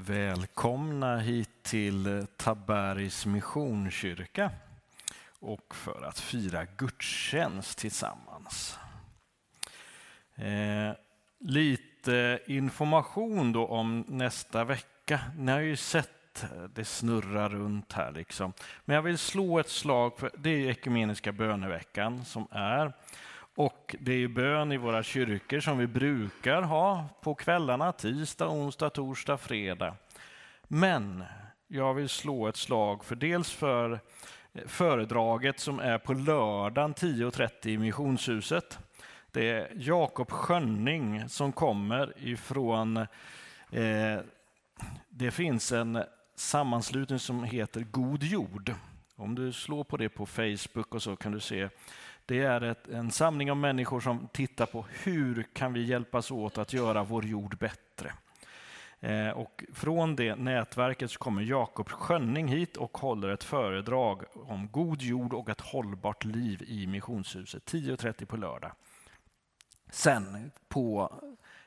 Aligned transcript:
Välkomna 0.00 1.18
hit 1.18 1.62
till 1.62 2.26
Tabergs 2.36 3.26
Missionskyrka 3.26 4.50
och 5.40 5.74
för 5.74 6.02
att 6.02 6.18
fira 6.20 6.66
gudstjänst 6.76 7.78
tillsammans. 7.78 8.78
Eh, 10.34 10.92
lite 11.38 12.40
information 12.46 13.52
då 13.52 13.66
om 13.66 14.04
nästa 14.08 14.64
vecka. 14.64 15.20
Ni 15.36 15.52
har 15.52 15.60
ju 15.60 15.76
sett 15.76 16.44
det 16.74 16.84
snurra 16.84 17.48
runt 17.48 17.92
här 17.92 18.12
liksom. 18.12 18.52
Men 18.84 18.94
jag 18.96 19.02
vill 19.02 19.18
slå 19.18 19.58
ett 19.58 19.70
slag 19.70 20.18
för 20.18 20.30
det 20.38 20.50
är 20.50 20.70
ekumeniska 20.70 21.32
böneveckan 21.32 22.24
som 22.24 22.48
är. 22.50 22.92
Och 23.58 23.96
det 24.00 24.12
är 24.12 24.28
bön 24.28 24.72
i 24.72 24.76
våra 24.76 25.02
kyrkor 25.02 25.60
som 25.60 25.78
vi 25.78 25.86
brukar 25.86 26.62
ha 26.62 27.08
på 27.22 27.34
kvällarna, 27.34 27.92
tisdag, 27.92 28.48
onsdag, 28.48 28.90
torsdag, 28.90 29.38
fredag. 29.38 29.94
Men 30.64 31.24
jag 31.68 31.94
vill 31.94 32.08
slå 32.08 32.48
ett 32.48 32.56
slag 32.56 33.04
för 33.04 33.16
dels 33.16 33.52
för 33.52 34.00
föredraget 34.66 35.60
som 35.60 35.80
är 35.80 35.98
på 35.98 36.12
lördagen 36.12 36.94
10.30 36.94 37.68
i 37.68 37.78
Missionshuset. 37.78 38.78
Det 39.32 39.50
är 39.50 39.72
Jakob 39.74 40.30
Schönning 40.30 41.28
som 41.28 41.52
kommer 41.52 42.12
ifrån, 42.16 42.96
eh, 42.96 44.18
det 45.08 45.30
finns 45.30 45.72
en 45.72 46.04
sammanslutning 46.34 47.18
som 47.18 47.44
heter 47.44 47.80
God 47.80 48.22
jord. 48.22 48.74
Om 49.16 49.34
du 49.34 49.52
slår 49.52 49.84
på 49.84 49.96
det 49.96 50.08
på 50.08 50.26
Facebook 50.26 50.94
och 50.94 51.02
så 51.02 51.16
kan 51.16 51.32
du 51.32 51.40
se 51.40 51.68
det 52.28 52.42
är 52.42 52.60
ett, 52.60 52.88
en 52.88 53.10
samling 53.10 53.50
av 53.50 53.56
människor 53.56 54.00
som 54.00 54.28
tittar 54.32 54.66
på 54.66 54.86
hur 55.04 55.46
kan 55.52 55.72
vi 55.72 55.82
hjälpas 55.84 56.30
åt 56.30 56.58
att 56.58 56.72
göra 56.72 57.04
vår 57.04 57.24
jord 57.24 57.58
bättre. 57.58 58.12
Eh, 59.00 59.30
och 59.30 59.64
från 59.72 60.16
det 60.16 60.34
nätverket 60.34 61.10
så 61.10 61.18
kommer 61.18 61.42
Jakob 61.42 61.88
Schönning 61.88 62.48
hit 62.48 62.76
och 62.76 62.98
håller 62.98 63.28
ett 63.28 63.44
föredrag 63.44 64.24
om 64.34 64.68
god 64.70 65.02
jord 65.02 65.34
och 65.34 65.48
ett 65.48 65.60
hållbart 65.60 66.24
liv 66.24 66.62
i 66.66 66.86
Missionshuset 66.86 67.72
10.30 67.72 68.24
på 68.24 68.36
lördag. 68.36 68.72
Sen 69.90 70.50
på 70.68 71.12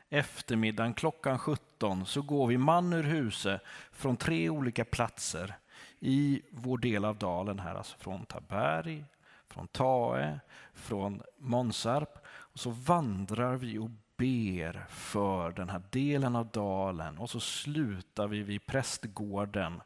eftermiddagen 0.10 0.94
klockan 0.94 1.40
17 1.40 2.06
så 2.06 2.22
går 2.22 2.48
vi 2.48 2.58
man 2.58 2.94
ur 2.94 3.04
huset 3.04 3.62
från 3.92 4.18
tre 4.18 4.50
olika 4.50 4.86
platser 4.86 5.56
i 6.00 6.42
vår 6.50 6.78
del 6.78 7.06
av 7.06 7.18
dalen 7.18 7.60
här, 7.60 7.76
alltså 7.76 7.98
från 7.98 8.26
Taberg, 8.26 9.06
från 9.52 9.68
Tae, 9.68 10.40
från 10.74 11.22
Månsarp. 11.38 12.26
Och 12.28 12.60
så 12.60 12.70
vandrar 12.70 13.56
vi 13.56 13.78
och 13.78 13.90
ber 14.18 14.86
för 14.90 15.52
den 15.52 15.70
här 15.70 15.82
delen 15.90 16.36
av 16.36 16.48
dalen 16.48 17.18
och 17.18 17.30
så 17.30 17.40
slutar 17.40 18.28
vi 18.28 18.42
vid 18.42 18.66
prästgården 18.66 19.82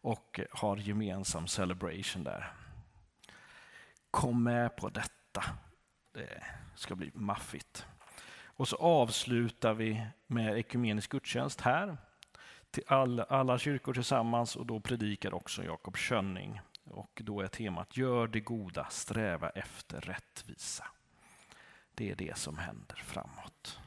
och 0.00 0.40
har 0.50 0.76
gemensam 0.76 1.46
celebration 1.46 2.24
där. 2.24 2.52
Kom 4.10 4.42
med 4.42 4.76
på 4.76 4.88
detta. 4.88 5.44
Det 6.12 6.42
ska 6.74 6.94
bli 6.94 7.10
maffigt. 7.14 7.86
Och 8.44 8.68
så 8.68 8.76
avslutar 8.76 9.74
vi 9.74 10.06
med 10.26 10.58
ekumenisk 10.58 11.10
gudstjänst 11.10 11.60
här 11.60 11.96
till 12.70 12.82
all, 12.86 13.20
alla 13.20 13.58
kyrkor 13.58 13.94
tillsammans 13.94 14.56
och 14.56 14.66
då 14.66 14.80
predikar 14.80 15.34
också 15.34 15.64
Jakob 15.64 15.96
Schönning. 15.96 16.60
Och 16.90 17.20
då 17.24 17.40
är 17.40 17.48
temat 17.48 17.96
Gör 17.96 18.26
det 18.26 18.40
goda, 18.40 18.86
sträva 18.90 19.50
efter 19.50 20.00
rättvisa. 20.00 20.86
Det 21.94 22.10
är 22.10 22.14
det 22.14 22.38
som 22.38 22.58
händer 22.58 22.96
framåt. 22.96 23.80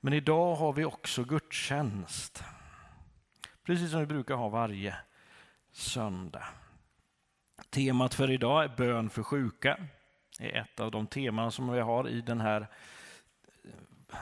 Men 0.00 0.12
idag 0.12 0.54
har 0.54 0.72
vi 0.72 0.84
också 0.84 1.24
gudstjänst. 1.24 2.44
Precis 3.62 3.90
som 3.90 4.00
vi 4.00 4.06
brukar 4.06 4.34
ha 4.34 4.48
varje 4.48 4.96
söndag. 5.72 6.44
Temat 7.70 8.14
för 8.14 8.30
idag 8.30 8.64
är 8.64 8.68
bön 8.76 9.10
för 9.10 9.22
sjuka. 9.22 9.86
Det 10.38 10.56
är 10.56 10.60
ett 10.60 10.80
av 10.80 10.90
de 10.90 11.06
teman 11.06 11.52
som 11.52 11.72
vi 11.72 11.80
har 11.80 12.08
i 12.08 12.20
den 12.20 12.40
här 12.40 12.66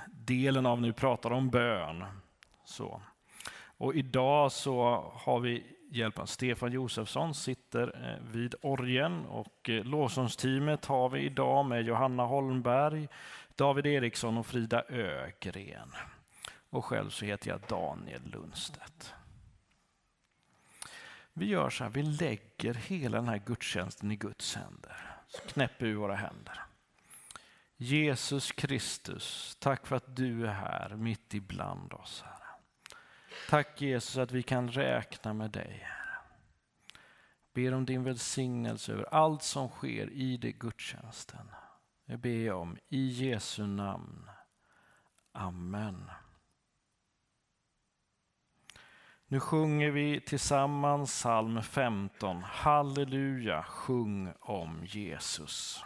delen 0.06 0.66
av 0.66 0.80
när 0.80 0.88
vi 0.88 0.94
pratar 0.94 1.30
om 1.30 1.50
bön. 1.50 2.04
Så. 2.64 3.02
Och 3.78 3.94
idag 3.94 4.52
så 4.52 5.04
har 5.14 5.40
vi 5.40 5.66
hjälp 5.90 6.18
av 6.18 6.26
Stefan 6.26 6.72
Josefsson, 6.72 7.34
sitter 7.34 8.10
eh, 8.10 8.32
vid 8.32 8.54
orgen 8.62 9.26
och 9.26 9.70
eh, 9.70 9.84
lovsångsteamet 9.84 10.84
har 10.84 11.08
vi 11.08 11.20
idag 11.20 11.66
med 11.66 11.84
Johanna 11.84 12.24
Holmberg, 12.24 13.08
David 13.56 13.86
Eriksson 13.86 14.38
och 14.38 14.46
Frida 14.46 14.82
Ögren. 14.88 15.92
Och 16.70 16.84
själv 16.84 17.10
så 17.10 17.24
heter 17.24 17.50
jag 17.50 17.60
Daniel 17.68 18.22
Lundstedt. 18.24 19.14
Vi 21.32 21.46
gör 21.46 21.70
så 21.70 21.84
här, 21.84 21.90
vi 21.90 22.02
lägger 22.02 22.74
hela 22.74 23.16
den 23.16 23.28
här 23.28 23.42
gudstjänsten 23.46 24.12
i 24.12 24.16
Guds 24.16 24.56
händer. 24.56 25.16
Så 25.28 25.38
knäpper 25.38 25.86
vi 25.86 25.92
våra 25.92 26.14
händer. 26.14 26.62
Jesus 27.76 28.52
Kristus, 28.52 29.56
tack 29.60 29.86
för 29.86 29.96
att 29.96 30.16
du 30.16 30.46
är 30.46 30.52
här 30.52 30.96
mitt 30.96 31.34
ibland 31.34 31.92
oss. 31.92 32.24
här. 32.26 32.37
Tack 33.48 33.80
Jesus 33.80 34.16
att 34.16 34.32
vi 34.32 34.42
kan 34.42 34.68
räkna 34.68 35.34
med 35.34 35.50
dig. 35.50 35.88
Ber 37.54 37.74
om 37.74 37.86
din 37.86 38.04
välsignelse 38.04 38.92
över 38.92 39.14
allt 39.14 39.42
som 39.42 39.68
sker 39.68 40.10
i 40.10 40.36
det 40.36 40.52
gudstjänsten. 40.52 41.50
Det 42.06 42.16
ber 42.16 42.46
jag 42.46 42.60
om 42.60 42.78
i 42.88 43.06
Jesu 43.06 43.66
namn. 43.66 44.30
Amen. 45.32 46.10
Nu 49.26 49.40
sjunger 49.40 49.90
vi 49.90 50.20
tillsammans 50.20 51.10
psalm 51.10 51.62
15. 51.62 52.42
Halleluja, 52.42 53.62
sjung 53.62 54.32
om 54.40 54.84
Jesus. 54.84 55.84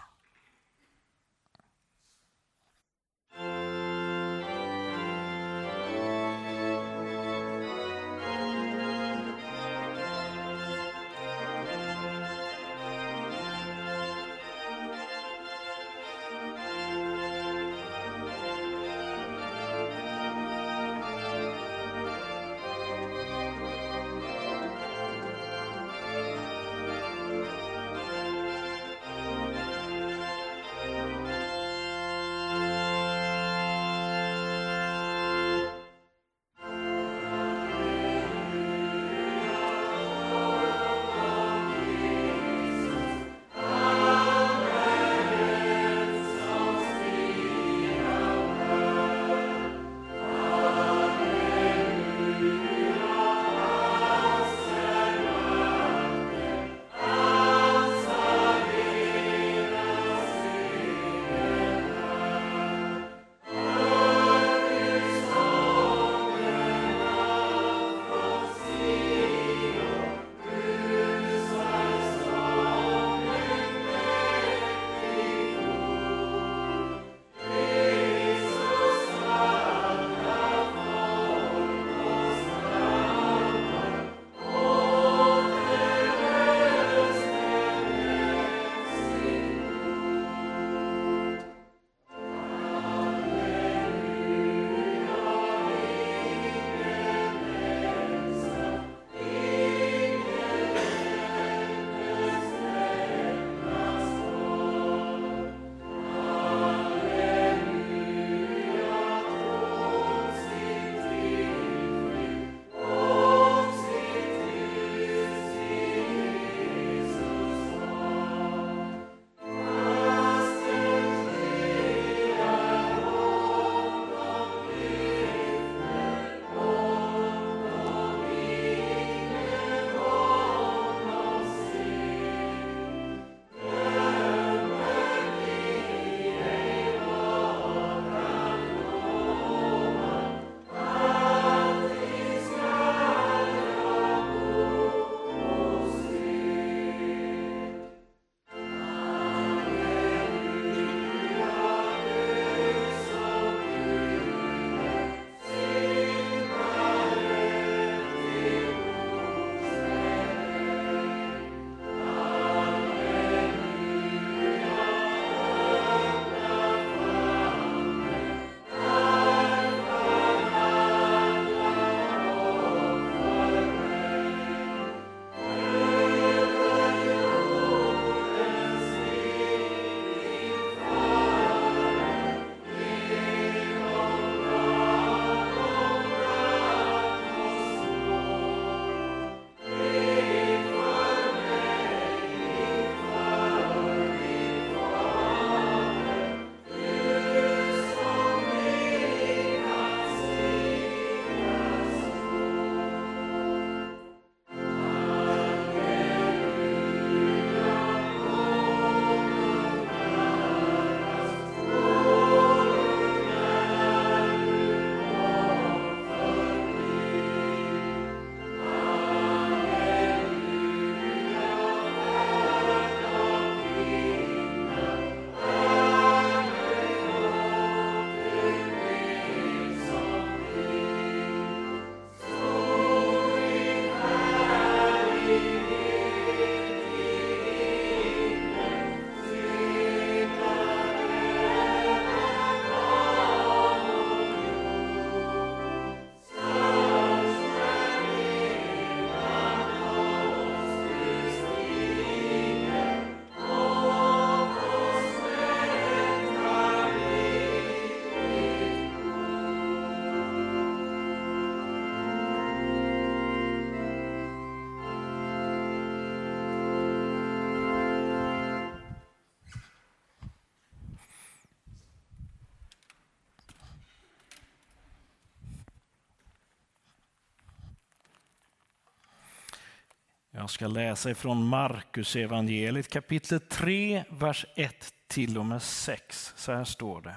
Jag 280.43 280.51
ska 280.51 280.67
läsa 280.67 281.11
ifrån 281.11 281.47
Markus 281.47 282.17
evangeliet 282.17 282.89
kapitel 282.89 283.41
3, 283.41 284.05
vers 284.11 284.47
1 284.57 284.95
till 285.09 285.39
och 285.39 285.47
med 285.47 285.63
6. 285.63 286.33
Så 286.37 286.53
här 286.53 286.65
står 286.65 287.01
det. 287.01 287.17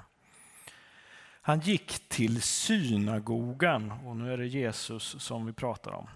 Han 1.42 1.60
gick 1.60 2.10
till 2.10 2.42
synagogan, 2.42 3.92
och 4.06 4.16
nu 4.16 4.34
är 4.34 4.38
det 4.38 4.48
Jesus 4.48 5.16
som 5.24 5.46
vi 5.46 5.54
pratar 5.54 5.92
om. 5.92 6.08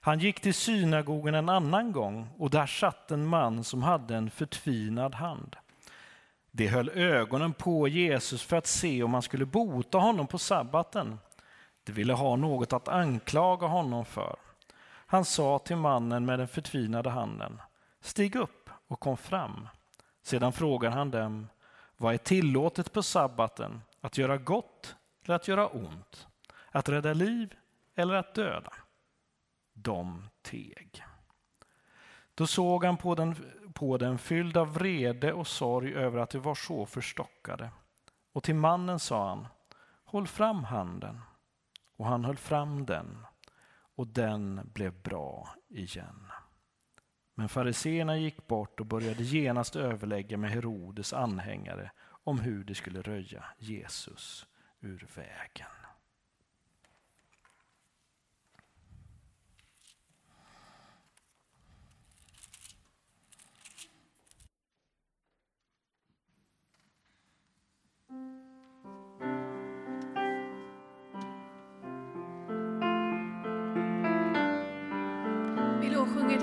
Han 0.00 0.18
gick 0.18 0.40
till 0.40 0.54
synagogan 0.54 1.34
en 1.34 1.48
annan 1.48 1.92
gång 1.92 2.28
och 2.38 2.50
där 2.50 2.66
satt 2.66 3.10
en 3.10 3.26
man 3.26 3.64
som 3.64 3.82
hade 3.82 4.16
en 4.16 4.30
förtvinad 4.30 5.14
hand. 5.14 5.56
De 6.50 6.66
höll 6.66 6.88
ögonen 6.88 7.52
på 7.52 7.88
Jesus 7.88 8.42
för 8.42 8.56
att 8.56 8.66
se 8.66 9.02
om 9.02 9.12
han 9.12 9.22
skulle 9.22 9.46
bota 9.46 9.98
honom 9.98 10.26
på 10.26 10.38
sabbaten. 10.38 11.18
De 11.84 11.92
ville 11.92 12.12
ha 12.12 12.36
något 12.36 12.72
att 12.72 12.88
anklaga 12.88 13.66
honom 13.66 14.04
för. 14.04 14.36
Han 15.06 15.24
sa 15.24 15.58
till 15.58 15.76
mannen 15.76 16.26
med 16.26 16.38
den 16.38 16.48
förtvinade 16.48 17.10
handen, 17.10 17.62
stig 18.00 18.36
upp 18.36 18.70
och 18.86 19.00
kom 19.00 19.16
fram. 19.16 19.68
Sedan 20.22 20.52
frågar 20.52 20.90
han 20.90 21.10
dem, 21.10 21.48
vad 21.96 22.14
är 22.14 22.18
tillåtet 22.18 22.92
på 22.92 23.02
sabbaten, 23.02 23.82
att 24.00 24.18
göra 24.18 24.36
gott 24.36 24.96
eller 25.24 25.34
att 25.34 25.48
göra 25.48 25.66
ont, 25.66 26.26
att 26.70 26.88
rädda 26.88 27.12
liv 27.12 27.54
eller 27.94 28.14
att 28.14 28.34
döda? 28.34 28.72
De 29.72 30.28
teg. 30.42 31.04
Då 32.34 32.46
såg 32.46 32.84
han 32.84 32.96
på 32.96 33.14
den, 33.14 33.36
på 33.74 33.98
den 33.98 34.18
fylld 34.18 34.56
av 34.56 34.74
vrede 34.74 35.32
och 35.32 35.46
sorg 35.46 35.94
över 35.94 36.18
att 36.18 36.30
de 36.30 36.38
var 36.38 36.54
så 36.54 36.86
förstockade. 36.86 37.70
Och 38.32 38.42
till 38.42 38.54
mannen 38.54 38.98
sa 38.98 39.28
han, 39.28 39.46
håll 40.04 40.26
fram 40.26 40.64
handen. 40.64 41.20
Och 41.96 42.06
han 42.06 42.24
höll 42.24 42.36
fram 42.36 42.86
den, 42.86 43.26
och 43.96 44.06
den 44.06 44.70
blev 44.74 45.02
bra 45.02 45.48
igen. 45.68 46.26
Men 47.34 47.48
fariseerna 47.48 48.16
gick 48.18 48.46
bort 48.46 48.80
och 48.80 48.86
började 48.86 49.22
genast 49.22 49.76
överlägga 49.76 50.36
med 50.36 50.50
Herodes 50.50 51.12
anhängare 51.12 51.90
om 52.24 52.40
hur 52.40 52.64
de 52.64 52.74
skulle 52.74 53.02
röja 53.02 53.44
Jesus 53.58 54.46
ur 54.80 55.08
vägen. 55.14 55.85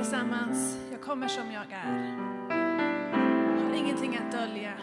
Tillsammans. 0.04 0.78
Jag 0.92 1.02
kommer 1.02 1.28
som 1.28 1.52
jag 1.52 1.64
är. 1.72 2.18
Har 3.64 3.74
ingenting 3.76 4.18
att 4.18 4.32
dölja. 4.32 4.74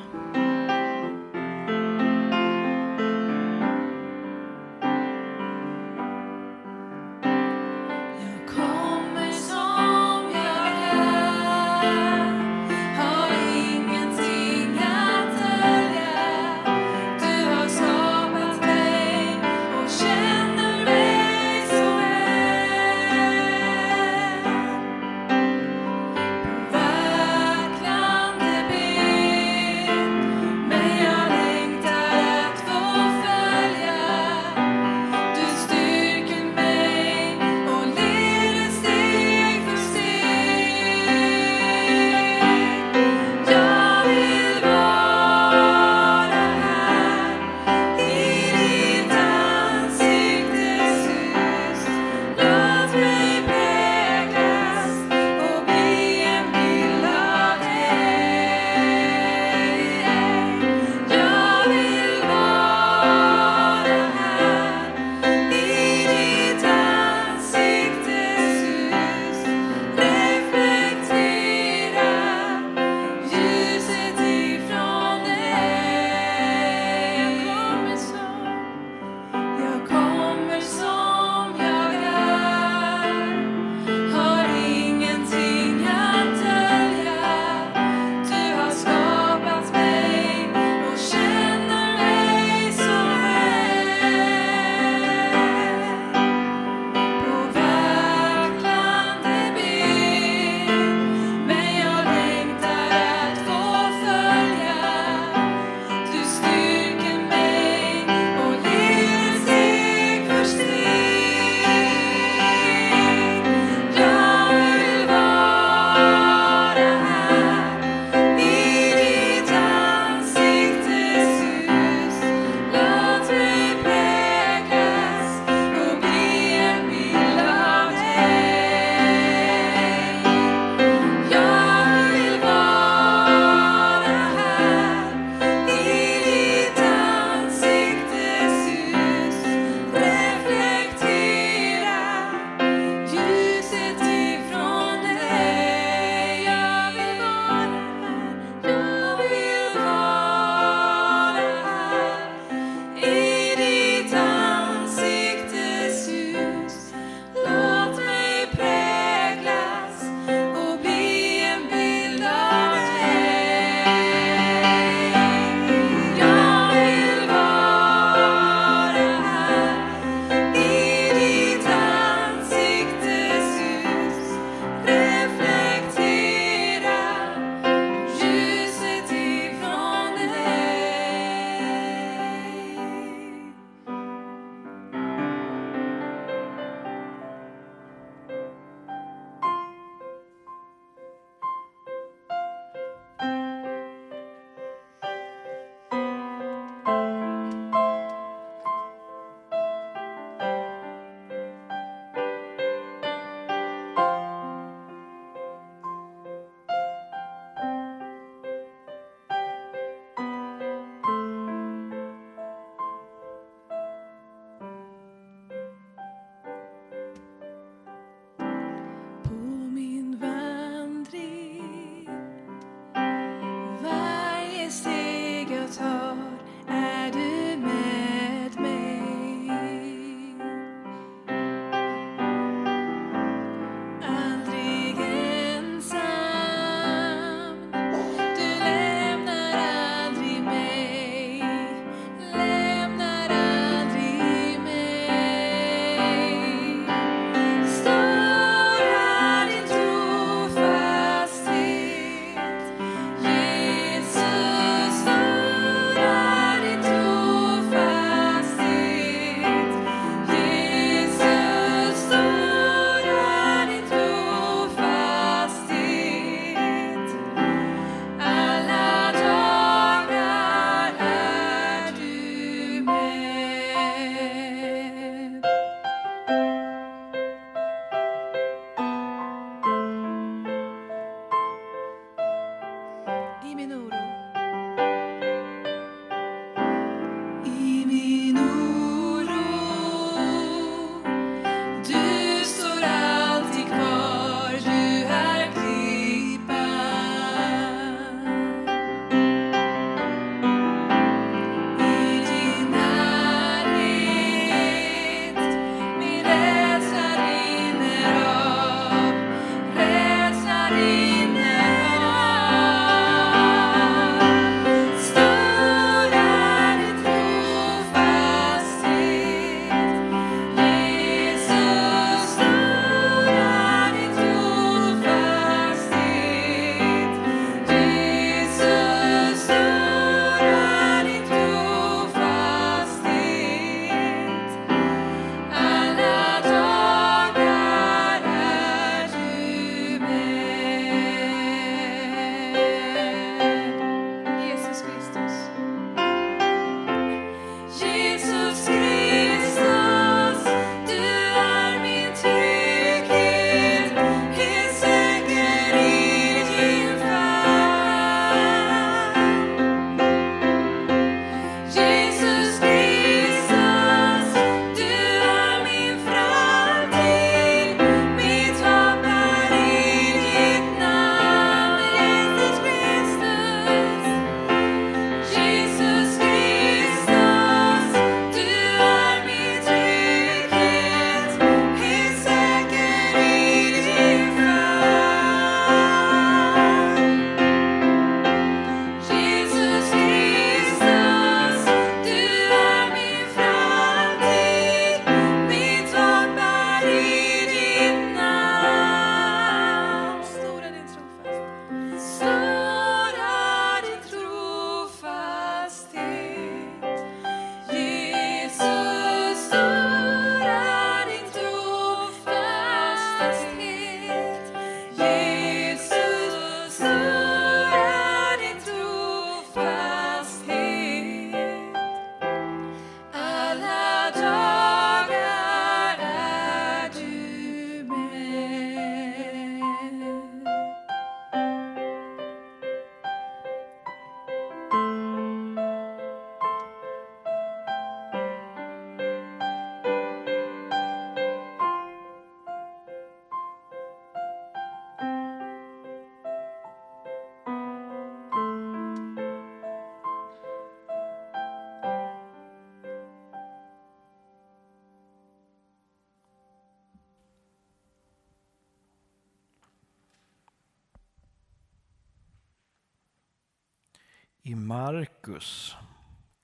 I 464.42 464.54
Markus 464.54 465.76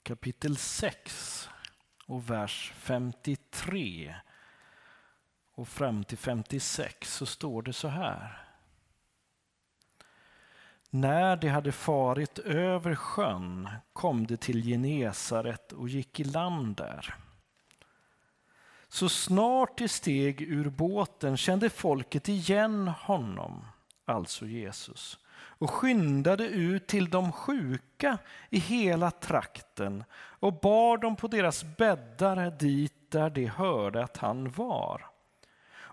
kapitel 0.03 0.57
6 0.57 1.49
och 2.07 2.31
vers 2.31 2.73
53 2.77 4.15
och 5.55 5.69
fram 5.69 6.05
till 6.05 6.19
56 6.19 7.15
så 7.15 7.27
står 7.27 7.63
det 7.63 7.73
så 7.73 7.89
här. 7.89 8.47
När 10.91 11.37
de 11.37 11.49
hade 11.49 11.73
farit 11.73 12.39
över 12.39 12.95
sjön 12.95 13.69
kom 13.93 14.27
de 14.27 14.37
till 14.37 14.63
Genesaret 14.63 15.73
och 15.73 15.89
gick 15.89 16.21
i 16.21 16.25
land 16.25 16.77
där. 16.77 17.15
Så 18.89 19.09
snart 19.09 19.79
de 19.79 19.89
steg 19.89 20.43
ur 20.43 20.71
båten 20.71 21.37
kände 21.37 21.71
folket 21.71 22.29
igen 22.29 22.89
honom, 22.89 23.65
alltså 24.05 24.47
Jesus, 24.47 25.19
och 25.39 25.71
skyndade 25.71 26.45
ut 26.45 26.87
till 26.87 27.11
de 27.11 27.33
sjuka 27.33 28.19
i 28.51 28.59
hela 28.59 29.11
trakten 29.11 30.05
och 30.15 30.61
bar 30.61 30.99
dem 30.99 31.17
på 31.17 31.29
deras 31.29 31.65
bäddar 31.77 32.51
dit 32.51 33.11
där 33.11 33.31
de 33.31 33.47
hörde 33.47 34.05
att 34.05 34.17
han 34.17 34.51
var. 34.51 35.07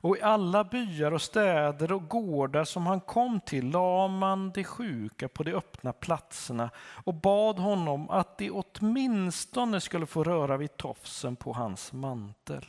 Och 0.04 0.18
i 0.18 0.22
alla 0.22 0.64
byar 0.64 1.12
och 1.12 1.22
städer 1.22 1.92
och 1.92 2.08
gårdar 2.08 2.64
som 2.64 2.88
han 2.88 3.02
kom 3.02 3.40
till 3.40 3.70
la 3.70 4.08
man 4.08 4.52
de 4.52 4.64
sjuka 4.64 5.28
på 5.28 5.44
de 5.44 5.54
öppna 5.54 5.94
platserna 5.94 6.70
och 6.78 7.14
bad 7.14 7.60
honom 7.60 8.10
att 8.10 8.38
de 8.38 8.52
åtminstone 8.52 9.82
skulle 9.82 10.06
få 10.06 10.24
röra 10.24 10.58
vid 10.58 10.78
tofsen 10.78 11.36
på 11.36 11.54
hans 11.54 11.94
mantel. 11.94 12.66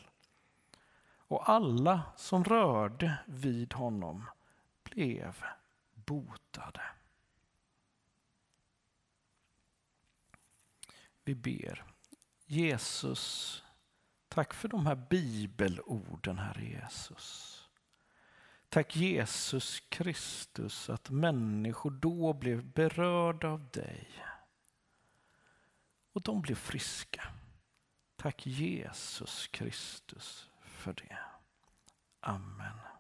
Och 1.29 1.49
alla 1.51 2.01
som 2.17 2.45
rörde 2.45 3.19
vid 3.27 3.73
honom 3.73 4.25
blev 4.85 5.45
botade. 6.07 6.83
Vi 11.25 11.35
ber. 11.35 11.85
Jesus, 12.47 13.63
tack 14.29 14.55
för 14.55 14.69
de 14.69 14.87
här 14.87 15.07
bibelorden, 15.11 16.39
Herre 16.39 16.65
Jesus. 16.65 17.61
Tack 18.69 18.97
Jesus 18.97 19.81
Kristus 19.81 20.91
att 20.91 21.11
människor 21.11 21.91
då 21.91 22.33
blev 22.33 22.65
berörda 22.65 23.49
av 23.49 23.69
dig. 23.71 24.09
Och 26.13 26.23
de 26.23 26.43
blev 26.43 26.55
friska. 26.55 27.29
Tack 28.17 28.47
Jesus 28.47 29.47
Kristus 29.47 30.51
för 30.63 30.93
det. 30.93 31.19
Amen. 32.21 32.94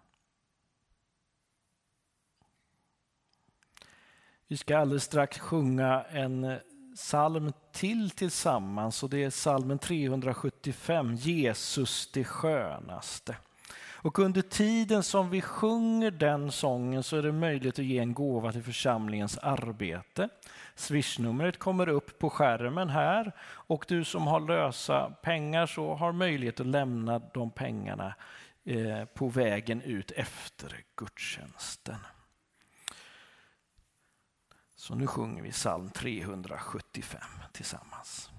Vi 4.48 4.56
ska 4.56 4.78
alldeles 4.78 5.04
strax 5.04 5.38
sjunga 5.38 6.04
en 6.10 6.44
eh, 6.44 6.58
psalm 6.96 7.52
till 7.72 8.10
tillsammans 8.10 9.02
och 9.02 9.10
det 9.10 9.24
är 9.24 9.30
psalmen 9.30 9.78
375, 9.78 11.14
Jesus 11.14 12.10
det 12.12 12.24
skönaste. 12.24 13.36
Och 14.04 14.18
under 14.18 14.42
tiden 14.42 15.02
som 15.02 15.30
vi 15.30 15.40
sjunger 15.40 16.10
den 16.10 16.52
sången 16.52 17.02
så 17.02 17.16
är 17.16 17.22
det 17.22 17.32
möjligt 17.32 17.78
att 17.78 17.84
ge 17.84 17.98
en 17.98 18.14
gåva 18.14 18.52
till 18.52 18.62
församlingens 18.62 19.38
arbete. 19.38 20.28
Swishnumret 20.74 21.58
kommer 21.58 21.88
upp 21.88 22.18
på 22.18 22.30
skärmen 22.30 22.88
här 22.88 23.32
och 23.42 23.84
du 23.88 24.04
som 24.04 24.26
har 24.26 24.40
lösa 24.40 25.10
pengar 25.10 25.66
så 25.66 25.94
har 25.94 26.12
möjlighet 26.12 26.60
att 26.60 26.66
lämna 26.66 27.18
de 27.18 27.50
pengarna 27.50 28.14
eh, 28.64 29.04
på 29.04 29.28
vägen 29.28 29.82
ut 29.82 30.10
efter 30.10 30.84
gudstjänsten. 30.96 31.98
Så 34.84 34.94
nu 34.94 35.06
sjunger 35.06 35.42
vi 35.42 35.50
psalm 35.50 35.90
375 35.90 37.24
tillsammans. 37.52 38.30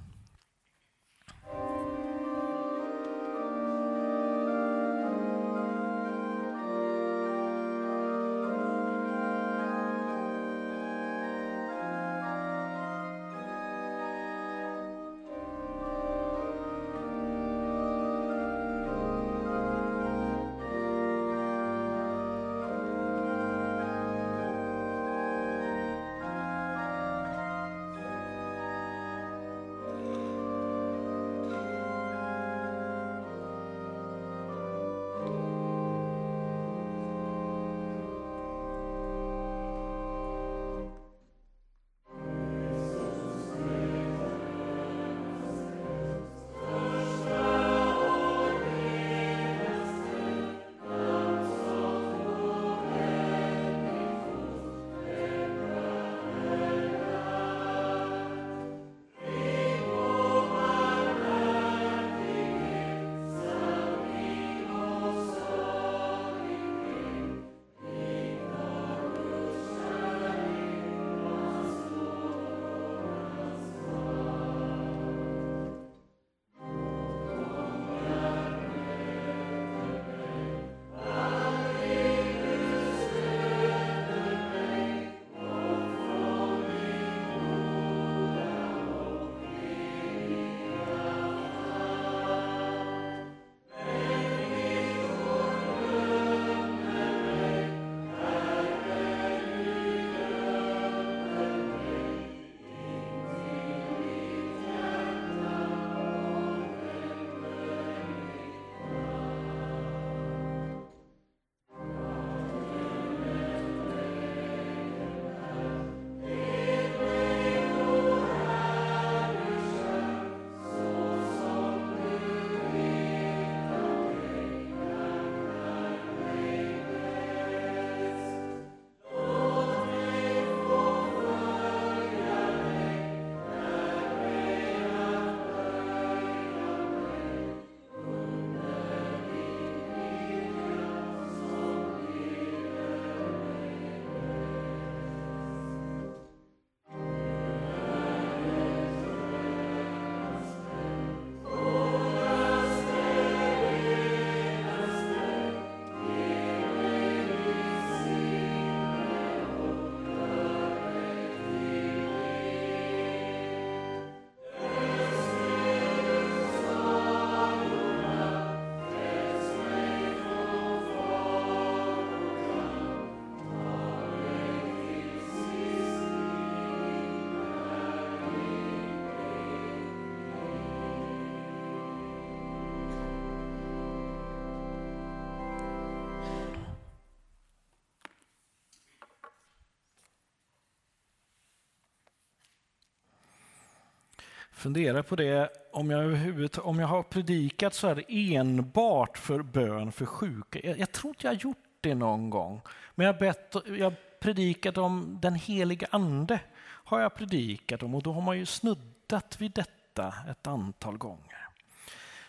Funderar 194.65 195.01
på 195.01 195.15
det, 195.15 195.49
om 195.71 195.89
jag, 195.89 196.49
om 196.57 196.79
jag 196.79 196.87
har 196.87 197.03
predikat 197.03 197.73
så 197.73 197.87
här 197.87 198.03
enbart 198.07 199.17
för 199.17 199.41
bön 199.41 199.91
för 199.91 200.05
sjuka. 200.05 200.59
Jag, 200.63 200.79
jag 200.79 200.91
tror 200.91 201.09
inte 201.09 201.27
jag 201.27 201.33
har 201.33 201.39
gjort 201.39 201.57
det 201.81 201.95
någon 201.95 202.29
gång. 202.29 202.61
Men 202.95 203.05
jag 203.05 203.13
har, 203.13 203.19
bett, 203.19 203.55
jag 203.65 203.85
har 203.85 203.95
predikat 204.19 204.77
om 204.77 205.17
den 205.21 205.35
heliga 205.35 205.87
ande. 205.91 206.39
har 206.61 206.99
jag 206.99 207.15
predikat 207.15 207.83
om 207.83 207.95
och 207.95 208.03
då 208.03 208.11
har 208.11 208.21
man 208.21 208.37
ju 208.37 208.45
snuddat 208.45 209.41
vid 209.41 209.51
detta 209.51 210.13
ett 210.29 210.47
antal 210.47 210.97
gånger. 210.97 211.47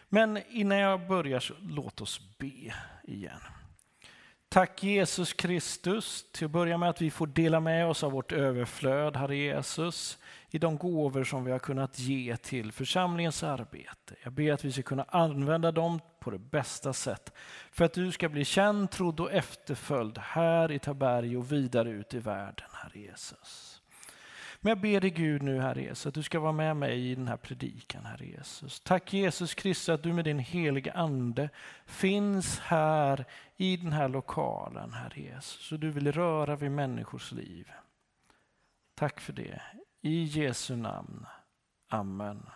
Men 0.09 0.39
innan 0.51 0.79
jag 0.79 1.07
börjar 1.07 1.41
så 1.41 1.55
låt 1.61 2.01
oss 2.01 2.21
be 2.39 2.75
igen. 3.05 3.41
Tack 4.49 4.83
Jesus 4.83 5.33
Kristus, 5.33 6.25
till 6.33 6.45
att 6.45 6.51
börja 6.51 6.79
med 6.79 6.89
att 6.91 7.01
vi 7.01 7.11
får 7.11 7.27
dela 7.27 7.61
med 7.61 7.87
oss 7.87 8.05
av 8.05 8.13
vårt 8.13 8.33
överflöd, 8.33 9.17
Herre 9.17 9.37
Jesus 9.37 10.19
i 10.51 10.59
de 10.59 10.77
gåvor 10.77 11.25
som 11.25 11.45
vi 11.45 11.53
har 11.53 11.59
kunnat 11.59 11.99
ge 11.99 12.37
till 12.37 12.73
församlingens 12.73 13.43
arbete. 13.43 14.15
Jag 14.23 14.33
ber 14.33 14.53
att 14.53 14.65
vi 14.65 14.73
ska 14.73 14.83
kunna 14.83 15.03
använda 15.09 15.73
dem 15.73 16.01
på 16.21 16.31
det 16.31 16.39
bästa 16.39 16.93
sätt 16.93 17.33
för 17.71 17.85
att 17.85 17.93
du 17.93 18.13
ska 18.13 18.29
bli 18.29 18.45
känd, 18.45 18.91
trodd 18.91 19.21
och 19.21 19.33
efterföljd 19.33 20.19
här 20.19 20.73
i 20.73 20.79
Taberg 20.79 21.37
och 21.37 21.53
vidare 21.53 21.91
ut 21.91 22.15
i 22.15 22.19
världen, 22.19 22.69
Herre 22.73 23.01
Jesus. 23.01 23.83
Men 24.61 24.71
jag 24.71 24.81
ber 24.81 25.01
dig 25.01 25.11
Gud 25.11 25.43
nu, 25.43 25.61
Herre 25.61 25.83
Jesus, 25.83 26.07
att 26.07 26.15
du 26.15 26.23
ska 26.23 26.41
vara 26.41 26.53
med 26.53 26.77
mig 26.77 27.11
i 27.11 27.15
den 27.15 27.29
här 27.29 27.37
predikan, 27.37 28.05
Herre 28.05 28.27
Jesus. 28.27 28.81
Tack 28.81 29.13
Jesus 29.13 29.55
Kristus 29.55 29.89
att 29.89 30.03
du 30.03 30.13
med 30.13 30.25
din 30.25 30.39
heliga 30.39 30.93
Ande 30.93 31.51
finns 31.87 32.59
här 32.59 33.25
i 33.57 33.77
den 33.77 33.93
här 33.93 34.09
lokalen, 34.09 34.93
Herre 34.93 35.21
Jesus. 35.21 35.67
Så 35.67 35.77
du 35.77 35.91
vill 35.91 36.13
röra 36.13 36.57
vid 36.57 36.71
människors 36.71 37.33
liv. 37.33 37.71
Tack 38.95 39.21
för 39.21 39.33
det. 39.33 39.63
I 40.07 40.25
Jesu 40.25 40.77
namn. 40.77 41.27
Amen. 41.89 42.47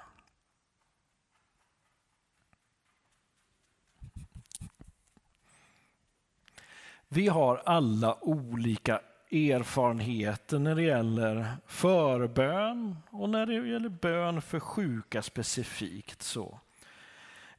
Vi 7.08 7.28
har 7.28 7.62
alla 7.66 8.24
olika 8.24 9.00
erfarenheter 9.30 10.58
när 10.58 10.74
det 10.74 10.82
gäller 10.82 11.46
förbön 11.66 12.96
och 13.10 13.30
när 13.30 13.46
det 13.46 13.54
gäller 13.54 13.88
bön 13.88 14.42
för 14.42 14.60
sjuka 14.60 15.22
specifikt. 15.22 16.22
så. 16.22 16.60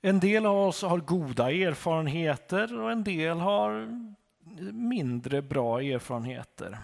En 0.02 0.20
del 0.20 0.46
av 0.46 0.58
oss 0.58 0.82
har 0.82 0.98
goda 0.98 1.52
erfarenheter 1.52 2.80
och 2.80 2.92
en 2.92 3.04
del 3.04 3.40
har 3.40 3.88
mindre 4.72 5.42
bra 5.42 5.82
erfarenheter. 5.82 6.78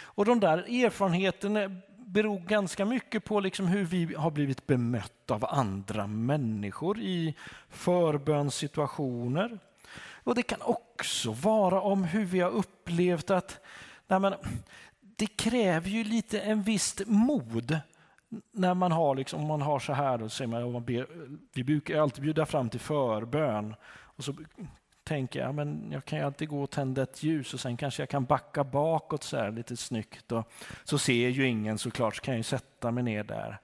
Och 0.00 0.24
de 0.24 0.40
där 0.40 0.58
erfarenheterna 0.84 1.80
beror 2.06 2.38
ganska 2.38 2.84
mycket 2.84 3.24
på 3.24 3.40
liksom 3.40 3.66
hur 3.66 3.84
vi 3.84 4.14
har 4.14 4.30
blivit 4.30 4.66
bemötta 4.66 5.34
av 5.34 5.44
andra 5.44 6.06
människor 6.06 6.98
i 6.98 7.34
förbönssituationer. 7.68 9.58
Och 10.24 10.34
det 10.34 10.42
kan 10.42 10.62
också 10.62 11.32
vara 11.32 11.80
om 11.80 12.04
hur 12.04 12.24
vi 12.24 12.40
har 12.40 12.50
upplevt 12.50 13.30
att 13.30 13.60
nej 14.06 14.20
men, 14.20 14.34
det 15.00 15.26
kräver 15.26 15.88
ju 15.90 16.04
lite 16.04 16.40
en 16.40 16.62
visst 16.62 17.02
mod 17.06 17.80
när 18.52 18.74
man 18.74 18.92
har, 18.92 19.14
liksom, 19.14 19.40
om 19.40 19.46
man 19.46 19.62
har 19.62 19.78
så 19.78 19.92
här, 19.92 20.18
då 20.18 20.28
säger 20.28 20.48
man, 20.48 20.72
man 20.72 20.84
ber, 20.84 21.06
vi 21.54 21.64
brukar 21.64 22.00
alltid 22.00 22.22
bjuda 22.22 22.46
fram 22.46 22.70
till 22.70 22.80
förbön. 22.80 23.74
Och 23.88 24.24
så 24.24 24.34
tänker 25.06 25.40
jag, 25.40 25.54
men 25.54 25.88
jag 25.92 26.04
kan 26.04 26.18
ju 26.18 26.24
alltid 26.24 26.48
gå 26.48 26.62
och 26.62 26.70
tända 26.70 27.02
ett 27.02 27.22
ljus 27.22 27.54
och 27.54 27.60
sen 27.60 27.76
kanske 27.76 28.02
jag 28.02 28.08
kan 28.08 28.24
backa 28.24 28.64
bakåt 28.64 29.22
så 29.22 29.36
här 29.36 29.50
lite 29.50 29.76
snyggt. 29.76 30.32
Och 30.32 30.50
så 30.84 30.98
ser 30.98 31.28
ju 31.28 31.46
ingen 31.46 31.78
såklart, 31.78 32.16
så 32.16 32.22
kan 32.22 32.34
jag 32.34 32.38
ju 32.38 32.42
sätta 32.42 32.90
mig 32.90 33.02
ner 33.02 33.24
där. 33.24 33.58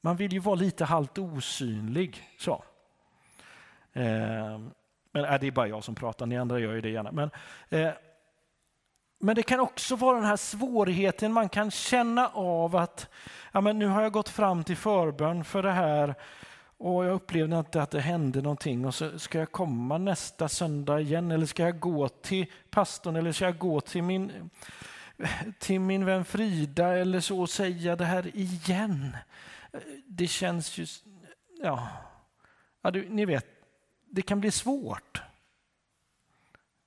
Man 0.00 0.16
vill 0.16 0.32
ju 0.32 0.38
vara 0.38 0.54
lite 0.54 0.84
halvt 0.84 1.18
osynlig. 1.18 2.22
så. 2.38 2.64
Eh, 3.92 4.58
men 5.12 5.24
äh, 5.24 5.40
det 5.40 5.46
är 5.46 5.50
bara 5.50 5.68
jag 5.68 5.84
som 5.84 5.94
pratar, 5.94 6.26
ni 6.26 6.38
andra 6.38 6.58
gör 6.58 6.72
ju 6.72 6.80
det 6.80 6.90
gärna. 6.90 7.12
Men, 7.12 7.30
eh, 7.68 7.90
men 9.20 9.34
det 9.34 9.42
kan 9.42 9.60
också 9.60 9.96
vara 9.96 10.16
den 10.16 10.26
här 10.26 10.36
svårigheten 10.36 11.32
man 11.32 11.48
kan 11.48 11.70
känna 11.70 12.28
av 12.28 12.76
att 12.76 13.08
ja, 13.52 13.60
men 13.60 13.78
nu 13.78 13.86
har 13.86 14.02
jag 14.02 14.12
gått 14.12 14.28
fram 14.28 14.64
till 14.64 14.76
förbön 14.76 15.44
för 15.44 15.62
det 15.62 15.72
här 15.72 16.14
och 16.78 17.04
jag 17.04 17.14
upplevde 17.14 17.58
inte 17.58 17.82
att 17.82 17.90
det 17.90 18.00
hände 18.00 18.42
någonting 18.42 18.86
och 18.86 18.94
så 18.94 19.18
ska 19.18 19.38
jag 19.38 19.52
komma 19.52 19.98
nästa 19.98 20.48
söndag 20.48 21.00
igen 21.00 21.30
eller 21.30 21.46
ska 21.46 21.62
jag 21.62 21.80
gå 21.80 22.08
till 22.08 22.46
pastorn 22.70 23.16
eller 23.16 23.32
ska 23.32 23.44
jag 23.44 23.58
gå 23.58 23.80
till 23.80 24.02
min, 24.02 24.50
till 25.58 25.80
min 25.80 26.04
vän 26.04 26.24
Frida 26.24 26.98
eller 26.98 27.20
så 27.20 27.40
och 27.40 27.50
säga 27.50 27.96
det 27.96 28.04
här 28.04 28.36
igen. 28.36 29.16
Det 30.06 30.26
känns 30.26 30.78
ju, 30.78 30.86
ja, 31.62 31.88
ja 32.82 32.90
du, 32.90 33.08
ni 33.08 33.24
vet, 33.24 33.46
det 34.06 34.22
kan 34.22 34.40
bli 34.40 34.50
svårt. 34.50 35.22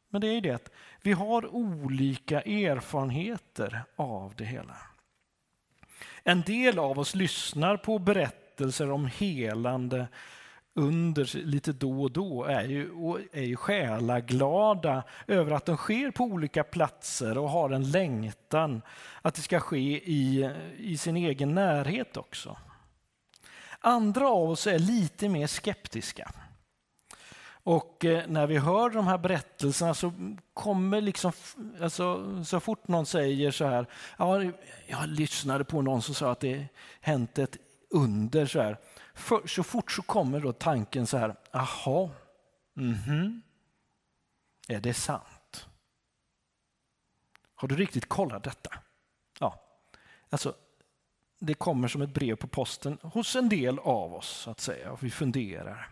Men 0.10 0.22
det 0.22 0.28
är 0.28 0.34
ju 0.34 0.42
det 0.42 0.52
att 0.52 0.72
vi 1.02 1.12
har 1.12 1.56
olika 1.56 2.42
erfarenheter 2.42 3.84
av 3.96 4.34
det 4.36 4.46
hela. 4.46 4.78
En 6.24 6.42
del 6.42 6.80
av 6.80 7.00
oss 7.00 7.16
lyssnar 7.16 7.78
på 7.78 8.00
berättelser 8.00 8.41
berättelser 8.58 8.92
om 8.92 9.06
helande 9.06 10.08
under 10.74 11.38
lite 11.38 11.72
då 11.72 12.02
och 12.02 12.12
då 12.12 12.44
är 12.44 12.64
ju, 12.64 12.90
är 13.32 13.44
ju 13.44 13.56
själaglada 13.56 15.04
över 15.28 15.52
att 15.52 15.66
de 15.66 15.78
sker 15.78 16.12
på 16.12 16.24
olika 16.24 16.64
platser 16.64 17.38
och 17.38 17.50
har 17.50 17.70
en 17.70 17.92
längtan 17.92 18.82
att 19.22 19.36
det 19.36 19.42
ska 19.42 19.60
ske 19.60 20.12
i, 20.12 20.50
i 20.78 20.98
sin 20.98 21.18
egen 21.18 21.56
närhet 21.56 22.18
också. 22.18 22.58
Andra 23.80 24.30
av 24.30 24.50
oss 24.50 24.68
är 24.68 24.80
lite 24.80 25.30
mer 25.30 25.48
skeptiska. 25.48 26.32
Och 27.64 28.06
eh, 28.06 28.24
när 28.28 28.48
vi 28.48 28.58
hör 28.58 28.90
de 28.90 29.08
här 29.08 29.18
berättelserna 29.18 29.94
så 29.94 30.14
kommer 30.54 31.02
liksom, 31.02 31.32
alltså, 31.82 32.44
så 32.46 32.60
fort 32.60 32.88
någon 32.88 33.06
säger 33.06 33.52
så 33.52 33.66
här, 33.66 33.86
ja, 34.18 34.44
jag 34.88 35.08
lyssnade 35.08 35.64
på 35.64 35.82
någon 35.82 36.02
som 36.02 36.16
sa 36.16 36.32
att 36.32 36.40
det 36.40 36.68
hänt 37.02 37.40
ett 37.40 37.58
under 37.92 38.46
så 38.46 38.62
här. 38.62 38.78
För, 39.14 39.48
så 39.48 39.64
fort 39.64 39.92
så 39.92 40.02
kommer 40.02 40.40
då 40.40 40.54
tanken 40.54 41.08
så 41.08 41.18
här, 41.18 41.36
aha, 41.52 42.10
mhm, 42.74 43.42
är 44.68 44.80
det 44.80 44.94
sant? 44.94 45.68
Har 47.56 47.68
du 47.68 47.76
riktigt 47.76 48.10
kollat 48.10 48.44
detta? 48.44 48.74
Ja, 49.40 49.62
alltså 50.30 50.54
det 51.40 51.54
kommer 51.54 51.88
som 51.88 52.02
ett 52.02 52.14
brev 52.14 52.36
på 52.36 52.48
posten 52.48 52.98
hos 53.02 53.36
en 53.36 53.50
del 53.50 53.80
av 53.80 54.14
oss 54.14 54.28
så 54.28 54.52
att 54.52 54.60
säga 54.60 54.92
och 54.92 55.04
vi 55.04 55.10
funderar. 55.10 55.90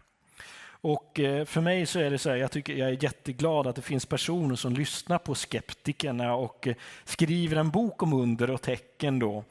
Och 0.81 1.19
eh, 1.19 1.45
för 1.45 1.61
mig 1.61 1.85
så 1.85 1.99
är 1.99 2.11
det 2.11 2.17
så 2.17 2.29
här, 2.29 2.35
jag, 2.35 2.51
tycker, 2.51 2.73
jag 2.73 2.89
är 2.89 3.03
jätteglad 3.03 3.67
att 3.67 3.75
det 3.75 3.81
finns 3.81 4.05
personer 4.05 4.55
som 4.55 4.73
lyssnar 4.73 5.17
på 5.17 5.35
skeptikerna 5.35 6.35
och 6.35 6.67
eh, 6.67 6.75
skriver 7.03 7.55
en 7.55 7.69
bok 7.69 8.03
om 8.03 8.13
under 8.13 8.49
och 8.51 8.61
tecken. 8.61 9.19
Då. 9.19 9.43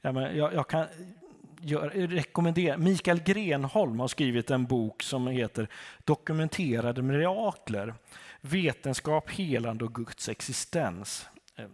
Jag, 0.00 0.54
jag 0.54 0.68
kan 0.68 0.86
gör, 1.66 1.90
rekommendera, 1.90 2.76
Mikael 2.76 3.22
Grenholm 3.22 4.00
har 4.00 4.08
skrivit 4.08 4.50
en 4.50 4.64
bok 4.64 5.02
som 5.02 5.26
heter 5.26 5.68
Dokumenterade 6.04 7.02
mirakler. 7.02 7.94
Vetenskap, 8.40 9.30
helande 9.30 9.84
och 9.84 9.94
Guds 9.94 10.28
existens. 10.28 11.28
Eh, 11.56 11.64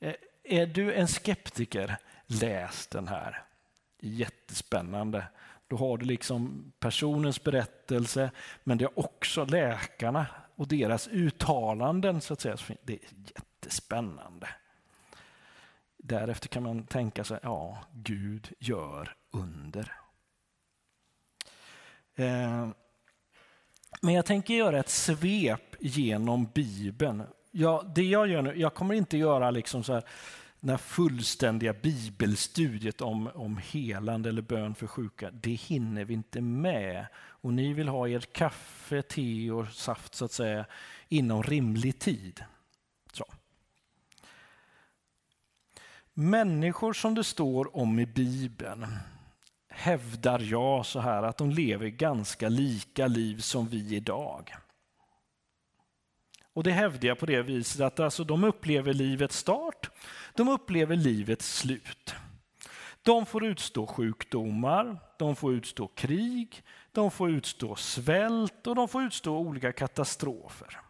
eh, 0.00 0.14
är 0.44 0.66
du 0.66 0.94
en 0.94 1.08
skeptiker, 1.08 1.96
läs 2.26 2.86
den 2.86 3.08
här. 3.08 3.42
Jättespännande. 4.00 5.24
Då 5.68 5.76
har 5.76 5.98
du 5.98 6.06
liksom 6.06 6.72
personens 6.78 7.44
berättelse, 7.44 8.30
men 8.64 8.78
det 8.78 8.84
är 8.84 8.98
också 8.98 9.44
läkarna 9.44 10.26
och 10.56 10.68
deras 10.68 11.08
uttalanden. 11.08 12.20
så 12.20 12.32
att 12.32 12.40
säga. 12.40 12.56
Det 12.82 12.92
är 12.92 13.00
jättespännande. 13.34 14.48
Därefter 16.10 16.48
kan 16.48 16.62
man 16.62 16.86
tänka 16.86 17.24
sig, 17.24 17.38
ja, 17.42 17.78
Gud 17.92 18.52
gör 18.58 19.14
under. 19.30 19.92
Eh, 22.14 22.68
men 24.00 24.14
jag 24.14 24.26
tänker 24.26 24.54
göra 24.54 24.78
ett 24.78 24.88
svep 24.88 25.76
genom 25.80 26.46
Bibeln. 26.54 27.22
Ja, 27.50 27.84
det 27.94 28.02
jag 28.02 28.28
gör 28.28 28.42
nu, 28.42 28.54
jag 28.54 28.74
kommer 28.74 28.94
inte 28.94 29.16
göra 29.16 29.50
liksom 29.50 29.84
så 29.84 29.92
här, 29.92 30.04
den 30.60 30.70
här 30.70 30.76
fullständiga 30.76 31.72
bibelstudiet 31.72 33.00
om, 33.00 33.30
om 33.34 33.56
helande 33.56 34.28
eller 34.28 34.42
bön 34.42 34.74
för 34.74 34.86
sjuka, 34.86 35.30
det 35.30 35.54
hinner 35.54 36.04
vi 36.04 36.14
inte 36.14 36.40
med. 36.40 37.06
Och 37.16 37.52
ni 37.52 37.72
vill 37.72 37.88
ha 37.88 38.08
er 38.08 38.20
kaffe, 38.20 39.02
te 39.02 39.50
och 39.50 39.68
saft 39.68 40.14
så 40.14 40.24
att 40.24 40.32
säga 40.32 40.64
inom 41.08 41.42
rimlig 41.42 41.98
tid. 41.98 42.44
Så. 43.12 43.24
Människor 46.14 46.92
som 46.92 47.14
det 47.14 47.24
står 47.24 47.76
om 47.76 47.98
i 47.98 48.06
Bibeln 48.06 48.86
hävdar 49.68 50.40
jag 50.40 50.86
så 50.86 51.00
här 51.00 51.22
att 51.22 51.36
de 51.36 51.50
lever 51.50 51.88
ganska 51.88 52.48
lika 52.48 53.06
liv 53.06 53.38
som 53.38 53.68
vi 53.68 53.96
idag. 53.96 54.54
Och 56.52 56.62
det 56.62 56.70
hävdar 56.72 57.08
jag 57.08 57.18
på 57.18 57.26
det 57.26 57.42
viset 57.42 57.80
att 57.80 58.00
alltså, 58.00 58.24
de 58.24 58.44
upplever 58.44 58.92
livets 58.92 59.36
start, 59.36 59.90
de 60.34 60.48
upplever 60.48 60.96
livets 60.96 61.58
slut. 61.58 62.14
De 63.02 63.26
får 63.26 63.44
utstå 63.44 63.86
sjukdomar, 63.86 64.98
de 65.18 65.36
får 65.36 65.54
utstå 65.54 65.86
krig, 65.86 66.62
de 66.92 67.10
får 67.10 67.30
utstå 67.30 67.76
svält 67.76 68.66
och 68.66 68.74
de 68.74 68.88
får 68.88 69.02
utstå 69.02 69.38
olika 69.38 69.72
katastrofer. 69.72 70.80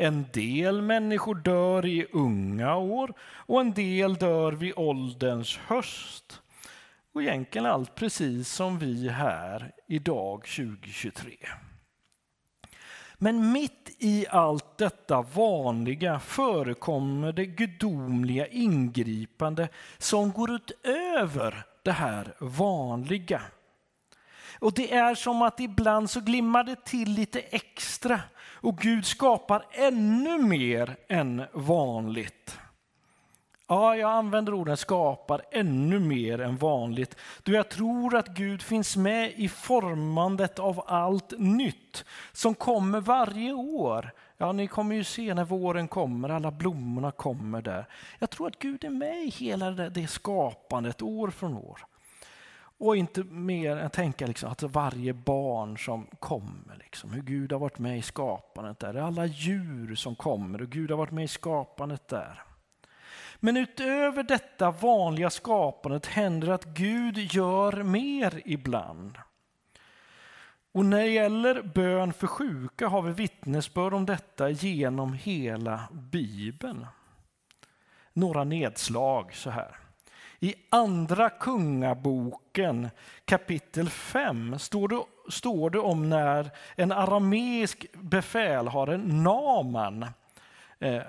En 0.00 0.26
del 0.32 0.82
människor 0.82 1.34
dör 1.34 1.86
i 1.86 2.06
unga 2.12 2.76
år 2.76 3.12
och 3.20 3.60
en 3.60 3.72
del 3.72 4.14
dör 4.14 4.52
vid 4.52 4.72
ålderns 4.76 5.56
höst. 5.56 6.42
Och 7.14 7.22
egentligen 7.22 7.66
allt 7.66 7.94
precis 7.94 8.48
som 8.48 8.78
vi 8.78 9.08
här 9.08 9.72
idag 9.88 10.40
2023. 10.40 11.36
Men 13.14 13.52
mitt 13.52 13.96
i 13.98 14.26
allt 14.30 14.78
detta 14.78 15.22
vanliga 15.22 16.20
förekommer 16.20 17.32
det 17.32 17.46
gudomliga 17.46 18.46
ingripande 18.46 19.68
som 19.98 20.32
går 20.32 20.50
utöver 20.50 21.64
det 21.82 21.92
här 21.92 22.34
vanliga. 22.38 23.42
Och 24.58 24.74
det 24.74 24.94
är 24.94 25.14
som 25.14 25.42
att 25.42 25.60
ibland 25.60 26.10
så 26.10 26.20
glimmar 26.20 26.64
det 26.64 26.84
till 26.84 27.10
lite 27.10 27.40
extra 27.40 28.20
och 28.60 28.78
Gud 28.78 29.06
skapar 29.06 29.64
ännu 29.70 30.38
mer 30.38 30.96
än 31.08 31.42
vanligt. 31.52 32.58
Ja, 33.70 33.96
jag 33.96 34.10
använder 34.10 34.54
orden 34.54 34.76
skapar 34.76 35.42
ännu 35.50 35.98
mer 35.98 36.40
än 36.40 36.56
vanligt. 36.56 37.16
Då 37.42 37.52
jag 37.52 37.68
tror 37.68 38.16
att 38.16 38.28
Gud 38.28 38.62
finns 38.62 38.96
med 38.96 39.32
i 39.36 39.48
formandet 39.48 40.58
av 40.58 40.82
allt 40.86 41.34
nytt 41.38 42.04
som 42.32 42.54
kommer 42.54 43.00
varje 43.00 43.52
år. 43.52 44.10
Ja, 44.36 44.52
ni 44.52 44.66
kommer 44.66 44.96
ju 44.96 45.04
se 45.04 45.34
när 45.34 45.44
våren 45.44 45.88
kommer, 45.88 46.28
alla 46.28 46.50
blommorna 46.50 47.10
kommer 47.10 47.62
där. 47.62 47.86
Jag 48.18 48.30
tror 48.30 48.46
att 48.46 48.58
Gud 48.58 48.84
är 48.84 48.90
med 48.90 49.24
i 49.24 49.28
hela 49.28 49.70
det, 49.70 50.06
skapandet 50.06 51.02
år 51.02 51.30
från 51.30 51.56
år. 51.56 51.86
Och 52.78 52.96
inte 52.96 53.24
mer 53.24 53.76
än 53.76 53.90
tänka 53.90 54.26
liksom 54.26 54.50
att 54.50 54.62
varje 54.62 55.12
barn 55.12 55.78
som 55.78 56.06
kommer, 56.18 56.76
liksom, 56.76 57.12
hur 57.12 57.22
Gud 57.22 57.52
har 57.52 57.58
varit 57.58 57.78
med 57.78 57.98
i 57.98 58.02
skapandet 58.02 58.78
där. 58.78 58.94
Alla 58.94 59.26
djur 59.26 59.94
som 59.94 60.16
kommer 60.16 60.62
och 60.62 60.68
Gud 60.68 60.90
har 60.90 60.98
varit 60.98 61.12
med 61.12 61.24
i 61.24 61.28
skapandet 61.28 62.08
där. 62.08 62.42
Men 63.36 63.56
utöver 63.56 64.22
detta 64.22 64.70
vanliga 64.70 65.30
skapandet 65.30 66.06
händer 66.06 66.48
att 66.48 66.64
Gud 66.64 67.18
gör 67.18 67.82
mer 67.82 68.42
ibland. 68.44 69.18
Och 70.72 70.84
när 70.84 70.98
det 70.98 71.08
gäller 71.08 71.62
bön 71.62 72.12
för 72.12 72.26
sjuka 72.26 72.88
har 72.88 73.02
vi 73.02 73.12
vittnesbörd 73.12 73.94
om 73.94 74.06
detta 74.06 74.50
genom 74.50 75.12
hela 75.12 75.88
Bibeln. 75.92 76.86
Några 78.12 78.44
nedslag 78.44 79.34
så 79.34 79.50
här. 79.50 79.87
I 80.40 80.54
Andra 80.70 81.30
Kungaboken 81.30 82.88
kapitel 83.24 83.90
5 83.90 84.58
står 84.58 84.88
det, 84.88 85.02
står 85.28 85.70
det 85.70 85.78
om 85.78 86.08
när 86.08 86.50
en 86.76 86.92
arameisk 86.92 87.86
befälhavare, 87.92 88.96
Naman, 88.96 90.06
eh, 90.78 91.02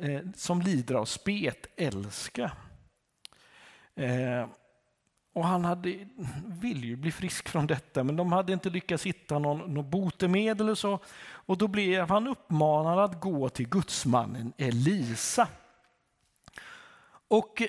eh, 0.00 0.20
som 0.36 0.62
lider 0.62 0.94
av 0.94 1.04
spetälska. 1.04 2.52
Eh, 3.94 4.46
och 5.32 5.44
han 5.44 5.64
hade, 5.64 6.06
ville 6.46 6.86
ju 6.86 6.96
bli 6.96 7.12
frisk 7.12 7.48
från 7.48 7.66
detta, 7.66 8.04
men 8.04 8.16
de 8.16 8.32
hade 8.32 8.52
inte 8.52 8.70
lyckats 8.70 9.06
hitta 9.06 9.38
någon, 9.38 9.74
någon 9.74 9.90
botemedel 9.90 10.68
och 10.68 10.78
så. 10.78 10.98
Och 11.18 11.58
då 11.58 11.68
blev 11.68 12.08
han 12.08 12.26
uppmanad 12.26 12.98
att 12.98 13.20
gå 13.20 13.48
till 13.48 13.68
gudsmannen 13.68 14.52
Elisa. 14.58 15.48
Och 17.28 17.62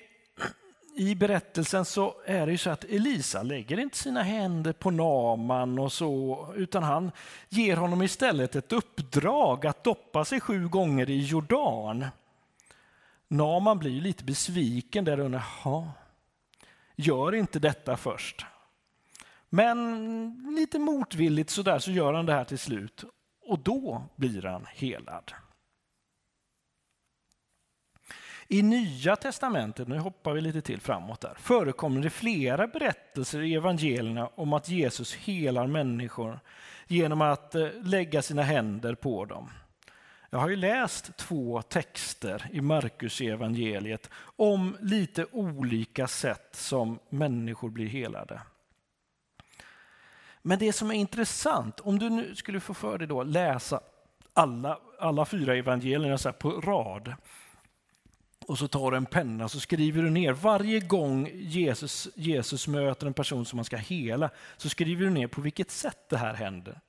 i 0.96 1.16
berättelsen 1.16 1.86
så 1.86 2.16
är 2.26 2.46
det 2.46 2.52
ju 2.52 2.58
så 2.58 2.70
att 2.70 2.84
Elisa 2.84 3.44
lägger 3.44 3.80
inte 3.80 3.98
sina 3.98 4.24
händer 4.24 4.74
på 4.74 4.92
Naman 4.92 5.80
och 5.80 5.92
så, 5.92 6.48
utan 6.56 6.84
han 6.84 7.12
ger 7.50 7.78
honom 7.78 8.02
istället 8.02 8.56
ett 8.56 8.72
uppdrag 8.72 9.66
att 9.66 9.84
doppa 9.84 10.26
sig 10.26 10.40
sju 10.40 10.68
gånger 10.68 11.10
i 11.10 11.20
Jordan. 11.20 12.06
Naman 13.28 13.80
blir 13.80 14.02
lite 14.02 14.24
besviken 14.24 15.06
där 15.06 15.20
under. 15.20 15.44
Ja, 15.64 15.92
gör 16.96 17.36
inte 17.36 17.60
detta 17.60 17.98
först. 17.98 18.46
Men 19.50 20.56
lite 20.56 20.80
motvilligt 20.80 21.50
så 21.50 21.62
där 21.62 21.80
så 21.80 21.92
gör 21.92 22.14
han 22.14 22.26
det 22.26 22.34
här 22.34 22.44
till 22.44 22.60
slut 22.60 23.04
och 23.46 23.60
då 23.60 24.04
blir 24.16 24.42
han 24.42 24.66
helad. 24.74 25.32
I 28.52 28.62
Nya 28.62 29.16
testamentet, 29.16 29.88
nu 29.88 30.00
hoppar 30.00 30.34
vi 30.34 30.42
lite 30.42 30.62
till 30.62 30.82
framåt 30.82 31.22
där, 31.22 31.34
förekommer 31.40 32.02
det 32.02 32.10
flera 32.10 32.68
berättelser 32.68 33.42
i 33.42 33.56
evangelierna 33.56 34.28
om 34.36 34.54
att 34.54 34.70
Jesus 34.70 35.16
helar 35.16 35.68
människor 35.68 36.40
genom 36.88 37.22
att 37.22 37.56
eh, 37.56 37.68
lägga 37.84 38.22
sina 38.22 38.42
händer 38.42 38.96
på 38.96 39.26
dem. 39.26 39.50
Jag 40.30 40.40
har 40.40 40.50
ju 40.50 40.56
läst 40.56 41.18
två 41.18 41.62
texter 41.62 42.50
i 42.52 42.62
Markus 42.62 43.22
evangeliet 43.22 44.10
om 44.36 44.78
lite 44.80 45.26
olika 45.32 46.08
sätt 46.08 46.50
som 46.52 47.00
människor 47.10 47.70
blir 47.70 47.88
helade. 47.88 48.42
Men 50.42 50.60
det 50.60 50.74
som 50.74 50.92
är 50.92 50.96
intressant, 50.96 51.80
om 51.80 52.00
du 52.00 52.10
nu 52.10 52.36
skulle 52.36 52.60
få 52.60 52.74
för 52.74 52.98
dig 52.98 53.08
då 53.08 53.24
läsa 53.24 53.80
alla, 54.34 54.80
alla 55.00 55.26
fyra 55.26 55.56
evangelierna 55.56 56.18
så 56.18 56.32
på 56.32 56.50
rad 56.52 57.14
och 58.50 58.58
så 58.58 58.68
tar 58.68 58.92
du 58.92 58.98
en 58.98 59.06
penna 59.06 59.44
och 59.44 59.52
så 59.52 59.60
skriver 59.60 60.04
du 60.04 60.10
ner 60.10 60.34
varje 60.34 60.80
gång 60.80 61.30
Jesus, 61.34 62.08
Jesus 62.16 62.68
möter 62.68 63.08
en 63.08 63.14
person 63.14 63.46
som 63.46 63.58
man 63.58 63.66
ska 63.66 63.78
hela 63.78 64.30
så 64.58 64.70
skriver 64.70 65.06
du 65.06 65.10
ner 65.10 65.28
på 65.28 65.42
vilket 65.42 65.72
sätt 65.72 66.10
det 66.10 66.18
här 66.18 66.34
händer. 66.34 66.80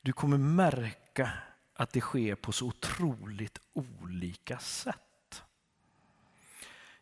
Du 0.00 0.12
kommer 0.12 0.38
märka 0.38 1.30
att 1.74 1.92
det 1.92 2.00
sker 2.00 2.34
på 2.34 2.52
så 2.52 2.66
otroligt 2.66 3.58
olika 3.72 4.58
sätt. 4.58 5.42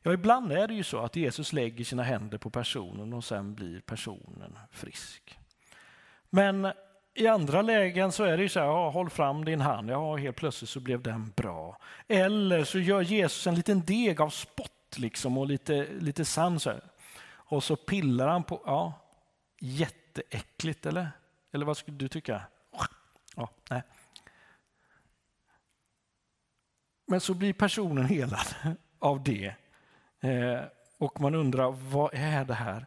Ja, 0.02 0.12
ibland 0.12 0.52
är 0.52 0.68
det 0.68 0.74
ju 0.74 0.84
så 0.84 0.98
att 0.98 1.16
Jesus 1.16 1.52
lägger 1.52 1.84
sina 1.84 2.02
händer 2.02 2.38
på 2.38 2.50
personen 2.50 3.12
och 3.12 3.24
sen 3.24 3.54
blir 3.54 3.80
personen 3.80 4.58
frisk. 4.70 5.38
Men 6.30 6.72
i 7.14 7.26
andra 7.26 7.62
lägen 7.62 8.12
så 8.12 8.24
är 8.24 8.36
det 8.36 8.42
ju 8.42 8.48
så 8.48 8.60
här, 8.60 8.66
ja, 8.66 8.90
håll 8.90 9.10
fram 9.10 9.44
din 9.44 9.60
hand, 9.60 9.90
ja 9.90 10.16
helt 10.16 10.36
plötsligt 10.36 10.70
så 10.70 10.80
blev 10.80 11.02
den 11.02 11.32
bra. 11.36 11.78
Eller 12.08 12.64
så 12.64 12.78
gör 12.78 13.00
Jesus 13.00 13.46
en 13.46 13.54
liten 13.54 13.80
deg 13.80 14.20
av 14.20 14.30
spott 14.30 14.98
liksom 14.98 15.38
och 15.38 15.46
lite, 15.46 15.86
lite 16.00 16.24
sand 16.24 16.62
så 16.62 16.70
här. 16.70 16.82
Och 17.30 17.64
så 17.64 17.76
pillar 17.76 18.28
han 18.28 18.44
på, 18.44 18.62
ja, 18.66 18.92
jätteäckligt 19.60 20.86
eller? 20.86 21.10
Eller 21.52 21.66
vad 21.66 21.76
skulle 21.76 21.96
du 21.96 22.08
tycka? 22.08 22.42
Ja, 23.36 23.48
nej. 23.70 23.82
Men 27.06 27.20
så 27.20 27.34
blir 27.34 27.52
personen 27.52 28.04
helad 28.04 28.46
av 28.98 29.22
det. 29.22 29.54
Eh, 30.20 30.60
och 30.98 31.20
man 31.20 31.34
undrar, 31.34 31.70
vad 31.70 32.14
är 32.14 32.44
det 32.44 32.54
här? 32.54 32.86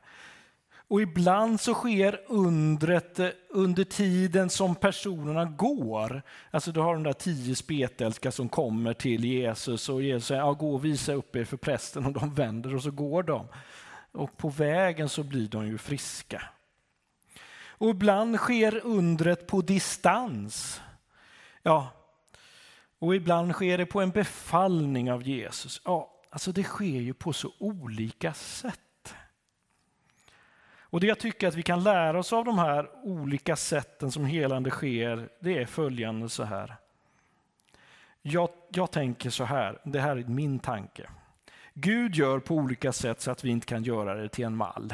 Och 0.88 1.02
ibland 1.02 1.60
så 1.60 1.74
sker 1.74 2.22
undret 2.28 3.20
eh, 3.20 3.30
under 3.50 3.84
tiden 3.84 4.50
som 4.50 4.76
personerna 4.76 5.46
går. 5.46 6.22
Alltså 6.52 6.72
du 6.72 6.80
har 6.80 6.94
de 6.94 7.04
där 7.04 7.14
tio 7.14 7.56
spetälska 7.56 8.32
som 8.32 8.50
kommer 8.50 8.94
till 8.94 9.26
Jesus 9.26 9.90
och 9.90 10.04
Jesus 10.04 10.28
säger, 10.28 10.42
ja, 10.42 10.54
gå 10.54 10.74
och 10.74 10.86
visa 10.86 11.14
upp 11.14 11.36
er 11.36 11.46
för 11.46 11.58
prästen 11.58 12.06
och 12.06 12.14
de 12.14 12.34
vänder 12.34 12.76
och 12.76 12.84
så 12.84 12.92
går 12.92 13.24
de. 13.24 13.48
Och 14.12 14.38
på 14.38 14.50
vägen 14.50 15.10
så 15.10 15.24
blir 15.24 15.48
de 15.48 15.68
ju 15.68 15.78
friska. 15.78 16.42
Och 17.78 17.90
ibland 17.90 18.38
sker 18.38 18.86
undret 18.86 19.48
på 19.48 19.62
distans. 19.62 20.82
Ja, 21.64 21.90
och 23.00 23.16
ibland 23.16 23.54
sker 23.54 23.78
det 23.78 23.86
på 23.86 24.02
en 24.02 24.10
befallning 24.10 25.12
av 25.12 25.24
Jesus. 25.24 25.82
Ja, 25.86 26.12
alltså 26.30 26.52
det 26.52 26.64
sker 26.64 26.86
ju 27.02 27.14
på 27.14 27.34
så 27.34 27.52
olika 27.60 28.34
sätt. 28.34 28.85
Och 30.96 31.02
det 31.02 31.08
jag 31.08 31.20
tycker 31.20 31.48
att 31.48 31.56
vi 31.56 31.64
kan 31.64 31.84
lära 31.84 32.20
oss 32.20 32.34
av 32.34 32.46
de 32.46 32.58
här 32.58 32.90
olika 33.04 33.56
sätten 33.56 34.12
som 34.12 34.26
helande 34.26 34.70
sker, 34.70 35.30
det 35.40 35.58
är 35.58 35.66
följande 35.66 36.30
så 36.30 36.44
här. 36.44 36.76
Jag, 38.22 38.50
jag 38.70 38.92
tänker 38.92 39.30
så 39.30 39.44
här, 39.44 39.80
det 39.84 40.00
här 40.00 40.18
är 40.18 40.24
min 40.24 40.60
tanke. 40.60 41.10
Gud 41.74 42.16
gör 42.16 42.40
på 42.40 42.56
olika 42.56 42.92
sätt 42.92 43.22
så 43.22 43.32
att 43.32 43.44
vi 43.44 43.50
inte 43.50 43.66
kan 43.66 43.84
göra 43.84 44.14
det 44.16 44.30
till 44.30 44.46
en 44.46 44.56
mall. 44.56 44.94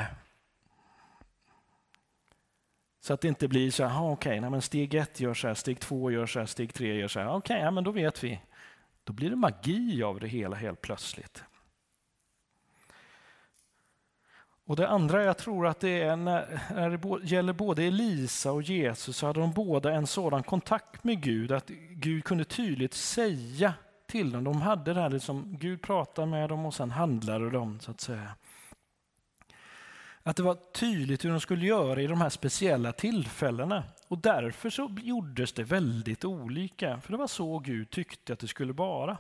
Så 3.02 3.14
att 3.14 3.22
det 3.22 3.28
inte 3.28 3.48
blir 3.48 3.72
så 3.72 3.86
här, 3.86 4.12
okej, 4.12 4.40
okay, 4.40 4.62
steg 4.62 4.94
ett 4.94 5.20
gör 5.20 5.34
så 5.34 5.48
här, 5.48 5.56
steg 5.56 5.80
två 5.80 6.12
gör 6.12 6.26
så 6.26 6.40
här, 6.40 6.46
steg 6.46 6.74
tre 6.74 7.00
gör 7.00 7.08
så 7.08 7.20
här. 7.20 7.28
Okej, 7.28 7.38
okay, 7.38 7.60
ja, 7.66 7.72
men 7.72 7.84
då 7.84 7.92
vet 7.92 8.24
vi. 8.24 8.42
Då 9.04 9.14
blir 9.14 9.30
det 9.30 9.36
magi 9.36 10.04
av 10.04 10.20
det 10.20 10.28
hela 10.28 10.56
helt 10.56 10.82
plötsligt. 10.82 11.44
Och 14.66 14.76
det 14.76 14.88
andra 14.88 15.24
jag 15.24 15.38
tror 15.38 15.68
att 15.68 15.80
det 15.80 16.02
är 16.02 16.16
när, 16.16 16.62
när 16.76 16.90
det 16.90 17.26
gäller 17.28 17.54
både 17.54 17.84
Elisa 17.84 18.52
och 18.52 18.62
Jesus 18.62 19.18
så 19.18 19.28
hade 19.28 19.40
de 19.40 19.52
båda 19.52 19.92
en 19.92 20.08
sådan 20.08 20.44
kontakt 20.44 21.04
med 21.04 21.22
Gud 21.22 21.52
att 21.52 21.68
Gud 21.90 22.24
kunde 22.24 22.44
tydligt 22.44 22.94
säga 22.94 23.74
till 24.08 24.32
dem. 24.32 24.44
De 24.44 24.62
hade 24.62 24.94
det 24.94 25.02
här 25.02 25.10
liksom, 25.10 25.58
Gud 25.60 25.82
pratade 25.82 26.28
med 26.28 26.50
dem 26.50 26.66
och 26.66 26.74
sen 26.74 26.92
handlade 26.92 27.50
de 27.50 27.80
så 27.80 27.92
att 27.92 28.02
säga. 28.02 28.36
Att 30.24 30.36
det 30.36 30.44
var 30.44 30.58
tydligt 30.74 31.26
hur 31.26 31.30
de 31.30 31.40
skulle 31.40 31.66
göra 31.66 32.02
i 32.02 32.08
de 32.08 32.22
här 32.22 32.30
speciella 32.30 32.92
tillfällena. 32.92 33.84
Och 34.08 34.18
därför 34.18 34.70
så 34.70 34.96
gjordes 35.02 35.54
det 35.54 35.64
väldigt 35.64 36.26
olika, 36.26 37.02
för 37.02 37.12
det 37.12 37.18
var 37.18 37.28
så 37.28 37.60
Gud 37.60 37.90
tyckte 37.90 38.34
att 38.34 38.40
det 38.40 38.48
skulle 38.48 38.74
vara. 38.74 39.18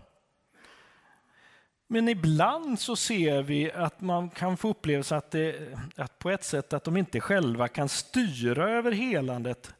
Men 1.93 2.07
ibland 2.07 2.79
så 2.79 2.95
ser 2.95 3.41
vi 3.41 3.71
att 3.71 4.01
man 4.01 4.29
kan 4.29 4.57
få 4.57 4.69
upplevelse 4.69 5.15
att, 5.15 5.31
det, 5.31 5.77
att 5.95 6.19
på 6.19 6.29
ett 6.29 6.43
sätt 6.43 6.73
att 6.73 6.83
de 6.83 6.97
inte 6.97 7.19
själva 7.19 7.67
kan 7.67 7.89
styra 7.89 8.69
över 8.69 8.91
helandet. 8.91 9.73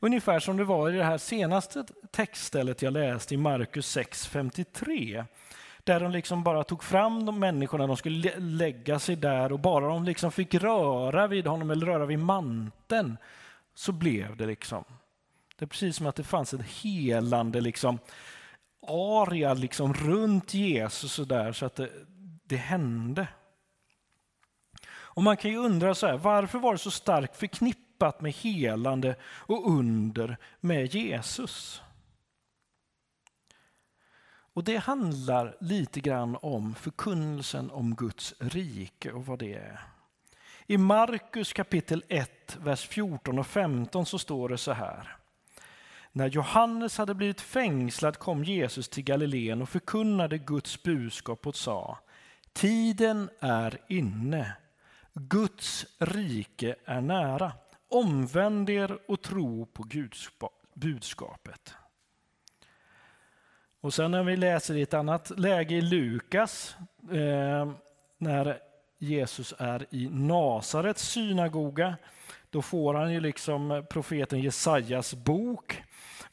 Ungefär 0.00 0.40
som 0.40 0.56
det 0.56 0.64
var 0.64 0.90
i 0.90 0.96
det 0.96 1.04
här 1.04 1.18
senaste 1.18 1.84
textstället 2.10 2.82
jag 2.82 2.92
läste 2.92 3.34
i 3.34 3.36
Markus 3.36 3.96
6.53. 3.96 5.24
Där 5.84 6.00
de 6.00 6.10
liksom 6.10 6.42
bara 6.42 6.64
tog 6.64 6.84
fram 6.84 7.26
de 7.26 7.38
människorna, 7.38 7.86
de 7.86 7.96
skulle 7.96 8.38
lägga 8.38 8.98
sig 8.98 9.16
där 9.16 9.52
och 9.52 9.60
bara 9.60 9.88
de 9.88 10.04
liksom 10.04 10.32
fick 10.32 10.54
röra 10.54 11.26
vid 11.26 11.46
honom 11.46 11.70
eller 11.70 11.86
röra 11.86 12.06
vid 12.06 12.18
manteln 12.18 13.16
så 13.74 13.92
blev 13.92 14.36
det 14.36 14.46
liksom. 14.46 14.84
Det 15.58 15.64
är 15.64 15.68
precis 15.68 15.96
som 15.96 16.06
att 16.06 16.16
det 16.16 16.24
fanns 16.24 16.54
ett 16.54 16.66
helande 16.82 17.60
liksom 17.60 17.98
aria 18.86 19.54
liksom 19.54 19.94
runt 19.94 20.54
Jesus 20.54 21.12
så 21.12 21.24
där 21.24 21.52
så 21.52 21.66
att 21.66 21.76
det, 21.76 21.90
det 22.44 22.56
hände. 22.56 23.28
Och 24.90 25.22
man 25.22 25.36
kan 25.36 25.50
ju 25.50 25.56
undra 25.56 25.94
så 25.94 26.06
här, 26.06 26.16
varför 26.16 26.58
var 26.58 26.72
det 26.72 26.78
så 26.78 26.90
starkt 26.90 27.36
förknippat 27.36 28.20
med 28.20 28.32
helande 28.32 29.16
och 29.22 29.70
under 29.70 30.36
med 30.60 30.94
Jesus? 30.94 31.82
Och 34.58 34.64
det 34.64 34.76
handlar 34.76 35.56
lite 35.60 36.00
grann 36.00 36.36
om 36.42 36.74
förkunnelsen 36.74 37.70
om 37.70 37.94
Guds 37.94 38.34
rike 38.38 39.12
och 39.12 39.26
vad 39.26 39.38
det 39.38 39.54
är. 39.54 39.80
I 40.66 40.76
Markus 40.76 41.52
kapitel 41.52 42.04
1, 42.08 42.56
vers 42.60 42.88
14 42.88 43.38
och 43.38 43.46
15 43.46 44.06
så 44.06 44.18
står 44.18 44.48
det 44.48 44.58
så 44.58 44.72
här. 44.72 45.17
När 46.12 46.28
Johannes 46.28 46.98
hade 46.98 47.14
blivit 47.14 47.40
fängslad 47.40 48.18
kom 48.18 48.44
Jesus 48.44 48.88
till 48.88 49.04
Galileen 49.04 49.62
och 49.62 49.68
förkunnade 49.68 50.38
Guds 50.38 50.82
budskap 50.82 51.46
och 51.46 51.56
sa 51.56 51.98
Tiden 52.52 53.30
är 53.40 53.78
inne. 53.88 54.56
Guds 55.14 55.86
rike 55.98 56.76
är 56.84 57.00
nära. 57.00 57.52
Omvänd 57.88 58.70
er 58.70 58.98
och 59.08 59.22
tro 59.22 59.66
på 59.66 59.82
Guds 59.82 60.28
budskapet. 60.74 61.74
Och 63.80 63.94
sen 63.94 64.10
när 64.10 64.22
vi 64.22 64.36
läser 64.36 64.76
i 64.76 64.82
ett 64.82 64.94
annat 64.94 65.38
läge 65.38 65.74
i 65.74 65.80
Lukas, 65.80 66.76
eh, 67.12 67.72
när 68.18 68.58
Jesus 68.98 69.54
är 69.58 69.86
i 69.90 70.08
Nasarets 70.08 71.08
synagoga, 71.08 71.96
då 72.50 72.62
får 72.62 72.94
han 72.94 73.12
ju 73.12 73.20
liksom 73.20 73.70
eh, 73.70 73.82
profeten 73.82 74.40
Jesajas 74.40 75.14
bok 75.14 75.82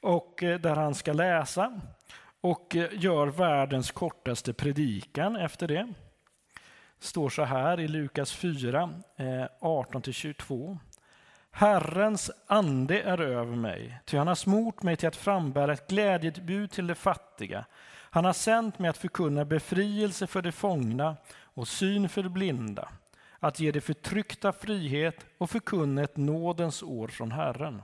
och 0.02 0.44
eh, 0.44 0.60
där 0.60 0.76
han 0.76 0.96
ska 0.96 1.14
läsa. 1.14 1.82
och 2.42 2.76
eh, 2.76 2.90
gör 2.92 3.28
världens 3.28 3.92
kortaste 3.92 4.54
predikan 4.54 5.36
efter 5.36 5.68
det. 5.68 5.94
står 7.00 7.30
så 7.30 7.44
här 7.44 7.80
i 7.80 7.88
Lukas 7.88 8.34
4, 8.34 8.90
18-22. 9.62 10.78
Herrens 11.52 12.32
ande 12.48 13.02
är 13.02 13.22
över 13.22 13.56
mig, 13.56 14.00
ty 14.06 14.18
han 14.18 14.28
har 14.28 14.36
smort 14.36 14.84
mig 14.84 14.96
till 14.96 15.08
att 15.08 15.16
frambära 15.16 15.74
ett 15.74 15.88
glädjebud 15.88 16.72
till 16.72 16.88
de 16.88 16.96
fattiga. 16.96 17.66
Han 18.16 18.26
har 18.26 18.34
sänt 18.34 18.80
mig 18.80 18.90
att 18.90 18.98
förkunna 18.98 19.46
befrielse 19.46 20.28
för 20.28 20.42
de 20.42 20.52
fångna 20.52 21.16
och 21.42 21.68
syn 21.68 22.10
för 22.10 22.24
de 22.24 22.30
blinda, 22.30 22.90
att 23.40 23.60
ge 23.60 23.72
de 23.72 23.82
förtryckta 23.82 24.54
frihet 24.54 25.26
och 25.38 25.50
förkunna 25.50 26.04
ett 26.04 26.18
nådens 26.18 26.84
år 26.84 27.08
från 27.08 27.32
Herren. 27.32 27.82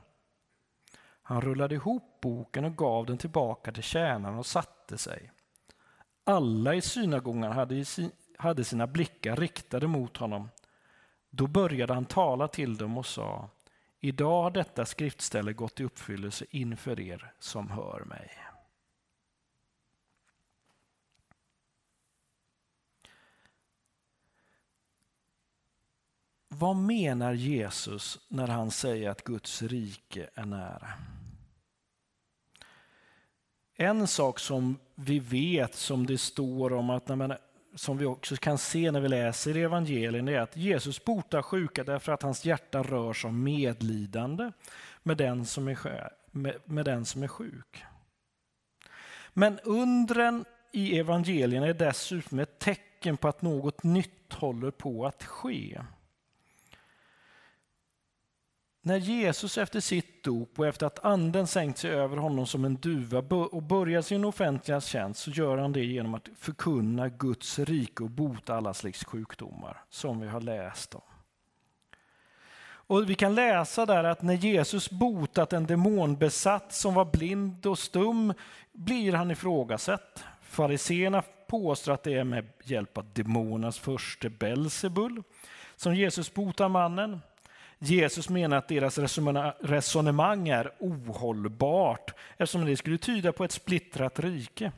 Han 1.22 1.41
rullade 1.41 1.76
ihop 1.76 2.22
boken 2.22 2.66
och 2.66 2.78
gav 2.78 3.06
den 3.06 3.18
tillbaka 3.18 3.72
till 3.72 3.84
tjänaren 3.84 4.38
och 4.38 4.45
satte 4.45 4.97
sig. 4.97 5.32
Alla 6.24 6.76
i 6.76 6.82
synagogan 6.82 7.52
hade, 7.52 7.86
hade 8.38 8.64
sina 8.64 8.88
blickar 8.88 9.36
riktade 9.36 9.88
mot 9.88 10.18
honom. 10.18 10.49
Då 11.30 11.47
började 11.47 11.93
han 11.93 12.06
tala 12.06 12.47
till 12.47 12.78
dem 12.78 12.97
och 12.97 13.06
sa 13.06 13.49
Idag 14.04 14.43
har 14.43 14.52
detta 14.52 14.86
skriftställe 14.86 15.54
gått 15.54 15.80
i 15.80 15.84
uppfyllelse 15.84 16.45
inför 16.49 16.99
er 16.99 17.34
som 17.39 17.70
hör 17.70 18.04
mig. 18.06 18.32
Vad 26.54 26.76
menar 26.76 27.34
Jesus 27.34 28.20
när 28.28 28.47
han 28.47 28.72
säger 28.72 29.10
att 29.10 29.24
Guds 29.24 29.62
rike 29.62 30.30
är 30.36 30.45
nära? 30.45 30.88
En 33.76 34.08
sak 34.08 34.39
som 34.39 34.80
vi 34.95 35.20
vet, 35.20 35.76
som 35.76 36.06
det 36.06 36.18
står 36.18 36.74
om, 36.74 36.89
att 36.89 37.08
man, 37.08 37.34
som 37.76 37.97
vi 37.97 38.06
också 38.06 38.36
kan 38.36 38.58
se 38.58 38.91
när 38.91 39.02
vi 39.02 39.10
läser 39.10 39.58
evangelien, 39.58 40.28
är 40.28 40.39
att 40.39 40.58
Jesus 40.58 41.06
botar 41.06 41.41
sjuka 41.41 41.84
därför 41.84 42.12
att 42.12 42.24
hans 42.24 42.45
hjärta 42.45 42.84
rör 42.84 43.14
sig 43.14 43.32
medlidande 43.32 44.52
med 45.04 45.18
den 45.18 45.45
som 45.45 45.68
är, 45.68 46.10
med, 46.32 46.56
med 46.66 46.86
den 46.86 47.06
som 47.06 47.24
är 47.24 47.28
sjuk. 47.28 47.84
Men 49.34 49.60
undren 49.60 50.45
i 50.72 50.99
evangelien 50.99 51.64
är 51.64 51.74
dessutom 51.74 52.39
ett 52.39 52.60
tecken 52.60 53.18
på 53.18 53.28
att 53.28 53.41
något 53.41 53.84
nytt 53.84 54.34
håller 54.34 54.72
på 54.72 55.06
att 55.06 55.24
ske. 55.24 55.82
När 58.84 58.97
Jesus 58.97 59.57
efter 59.57 59.79
sitt 59.79 60.23
dop 60.23 60.59
och 60.59 60.67
efter 60.67 60.86
att 60.86 61.05
anden 61.05 61.47
sänkt 61.47 61.77
sig 61.77 61.91
över 61.91 62.17
honom 62.17 62.47
som 62.47 62.65
en 62.65 62.75
duva 62.75 63.19
och 63.45 63.63
börjar 63.63 64.01
sin 64.01 64.25
offentliga 64.25 64.82
tjänst 64.82 65.21
så 65.21 65.32
gör 65.32 65.57
han 65.57 65.71
det 65.71 65.86
genom 65.86 66.13
att 66.13 66.29
förkunna 66.38 67.09
Guds 67.09 67.59
rike 67.59 68.03
och 68.03 68.09
bota 68.09 68.55
alla 68.55 68.73
slags 68.73 69.05
sjukdomar 69.05 69.84
som 69.89 70.19
vi 70.19 70.27
har 70.27 70.41
läst 70.41 70.95
om. 70.95 71.01
Och 72.63 73.09
Vi 73.09 73.15
kan 73.15 73.36
läsa 73.36 73.86
där 73.86 74.03
att 74.03 74.21
när 74.21 74.34
Jesus 74.34 74.89
botat 74.89 75.53
en 75.53 75.65
demonbesatt 75.65 76.73
som 76.73 76.93
var 76.93 77.05
blind 77.05 77.65
och 77.65 77.79
stum 77.79 78.34
blir 78.71 79.13
han 79.13 79.32
ifrågasatt. 79.32 80.23
Fariséerna 80.41 81.23
påstår 81.47 81.91
att 81.91 82.03
det 82.03 82.13
är 82.13 82.23
med 82.23 82.47
hjälp 82.63 82.97
av 82.97 83.13
demonernas 83.13 83.79
förste 83.79 84.29
Belsebul 84.29 85.23
som 85.75 85.95
Jesus 85.95 86.34
botar 86.34 86.69
mannen. 86.69 87.19
Jesus 87.84 88.29
menar 88.29 88.57
att 88.57 88.67
deras 88.67 88.97
resonemang 89.59 90.47
är 90.47 90.71
ohållbart 90.79 92.13
eftersom 92.38 92.65
det 92.65 92.77
skulle 92.77 92.97
tyda 92.97 93.32
på 93.32 93.43
ett 93.43 93.51
splittrat 93.51 94.19
rike. 94.19 94.71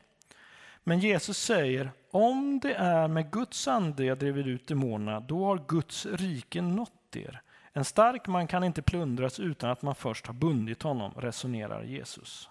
Men 0.83 0.99
Jesus 0.99 1.37
säger, 1.37 1.91
om 2.11 2.59
det 2.59 2.73
är 2.73 3.07
med 3.07 3.31
Guds 3.31 3.67
ande 3.67 4.05
jag 4.05 4.17
driver 4.17 4.47
ut 4.47 4.67
demonerna, 4.67 5.19
då 5.19 5.45
har 5.45 5.63
Guds 5.67 6.05
rike 6.05 6.61
nått 6.61 7.15
er. 7.15 7.41
En 7.73 7.85
stark 7.85 8.27
man 8.27 8.47
kan 8.47 8.63
inte 8.63 8.81
plundras 8.81 9.39
utan 9.39 9.69
att 9.69 9.81
man 9.81 9.95
först 9.95 10.27
har 10.27 10.33
bundit 10.33 10.83
honom, 10.83 11.13
resonerar 11.17 11.83
Jesus. 11.83 12.49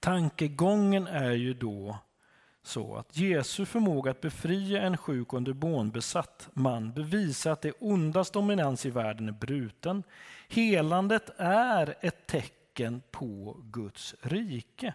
Tankegången 0.00 1.06
är 1.06 1.32
ju 1.32 1.54
då 1.54 1.98
så 2.66 2.96
att 2.96 3.16
Jesu 3.16 3.66
förmåga 3.66 4.10
att 4.10 4.20
befria 4.20 4.82
en 4.82 4.96
sjuk 4.96 5.32
och 5.32 5.42
demonbesatt 5.42 6.48
man 6.52 6.92
bevisar 6.92 7.50
att 7.50 7.62
det 7.62 7.72
ondas 7.78 8.30
dominans 8.30 8.86
i 8.86 8.90
världen 8.90 9.28
är 9.28 9.32
bruten. 9.32 10.02
Helandet 10.48 11.30
är 11.36 11.94
ett 12.00 12.26
tecken 12.26 13.02
på 13.10 13.56
Guds 13.62 14.14
rike. 14.20 14.94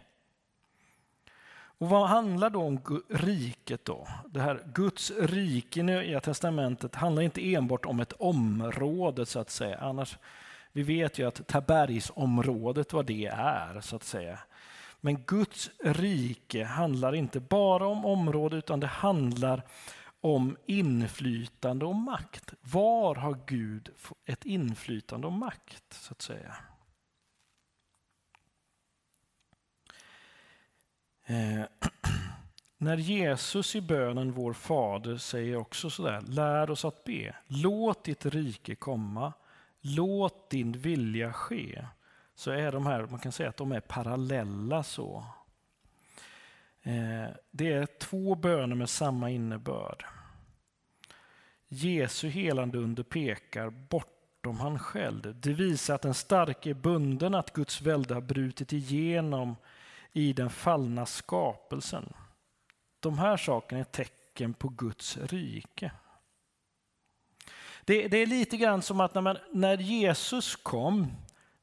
Och 1.51 1.89
vad 1.89 2.09
handlar 2.09 2.49
då 2.49 2.61
om 2.61 3.03
riket 3.09 3.85
då? 3.85 4.07
Det 4.29 4.41
här 4.41 4.63
Guds 4.73 5.11
rike 5.11 5.79
i 5.79 5.83
Nya 5.83 6.19
Testamentet 6.19 6.95
handlar 6.95 7.23
inte 7.23 7.53
enbart 7.53 7.85
om 7.85 7.99
ett 7.99 8.13
område 8.19 9.25
så 9.25 9.39
att 9.39 9.49
säga. 9.49 9.77
Annars, 9.77 10.17
vi 10.71 10.83
vet 10.83 11.19
ju 11.19 11.27
att 11.27 11.47
Tabergsområdet 11.47 12.93
vad 12.93 13.05
det 13.05 13.25
är 13.33 13.81
så 13.81 13.95
att 13.95 14.03
säga. 14.03 14.39
Men 15.01 15.23
Guds 15.23 15.69
rike 15.79 16.63
handlar 16.63 17.15
inte 17.15 17.39
bara 17.39 17.87
om 17.87 18.05
område 18.05 18.57
utan 18.57 18.79
det 18.79 18.87
handlar 18.87 19.63
om 20.21 20.57
inflytande 20.65 21.85
och 21.85 21.95
makt. 21.95 22.53
Var 22.61 23.15
har 23.15 23.39
Gud 23.45 23.89
ett 24.25 24.45
inflytande 24.45 25.27
och 25.27 25.33
makt 25.33 25.93
så 25.93 26.11
att 26.11 26.21
säga? 26.21 26.55
Eh, 31.25 31.63
när 32.77 32.97
Jesus 32.97 33.75
i 33.75 33.81
bönen 33.81 34.31
Vår 34.31 34.53
Fader 34.53 35.17
säger 35.17 35.55
också 35.55 35.89
sådär, 35.89 36.21
lär 36.21 36.69
oss 36.69 36.85
att 36.85 37.03
be. 37.03 37.35
Låt 37.47 38.03
ditt 38.03 38.25
rike 38.25 38.75
komma, 38.75 39.33
låt 39.81 40.49
din 40.49 40.71
vilja 40.71 41.33
ske 41.33 41.85
så 42.39 42.51
är 42.51 42.71
de 42.71 42.85
här, 42.85 43.07
man 43.09 43.19
kan 43.19 43.31
säga 43.31 43.49
att 43.49 43.57
de 43.57 43.71
är 43.71 43.79
parallella 43.79 44.83
så. 44.83 45.25
Eh, 46.81 47.27
det 47.51 47.73
är 47.73 47.85
två 47.85 48.35
böner 48.35 48.75
med 48.75 48.89
samma 48.89 49.29
innebörd. 49.29 50.05
Jesu 51.67 52.29
helande 52.29 52.77
under 52.77 53.03
pekar 53.03 53.69
bortom 53.69 54.59
han 54.59 54.79
själv. 54.79 55.39
Det 55.41 55.53
visar 55.53 55.95
att 55.95 56.01
den 56.01 56.13
starke 56.13 56.69
är 56.69 56.73
bunden, 56.73 57.35
att 57.35 57.53
Guds 57.53 57.81
välde 57.81 58.13
har 58.13 58.21
brutit 58.21 58.73
igenom 58.73 59.55
i 60.13 60.33
den 60.33 60.49
fallna 60.49 61.05
skapelsen. 61.05 62.13
De 62.99 63.19
här 63.19 63.37
sakerna 63.37 63.79
är 63.79 63.83
tecken 63.83 64.53
på 64.53 64.69
Guds 64.69 65.17
rike. 65.17 65.91
Det, 67.85 68.07
det 68.07 68.17
är 68.17 68.27
lite 68.27 68.57
grann 68.57 68.81
som 68.81 68.99
att 68.99 69.13
när, 69.13 69.21
man, 69.21 69.37
när 69.51 69.77
Jesus 69.77 70.55
kom 70.55 71.11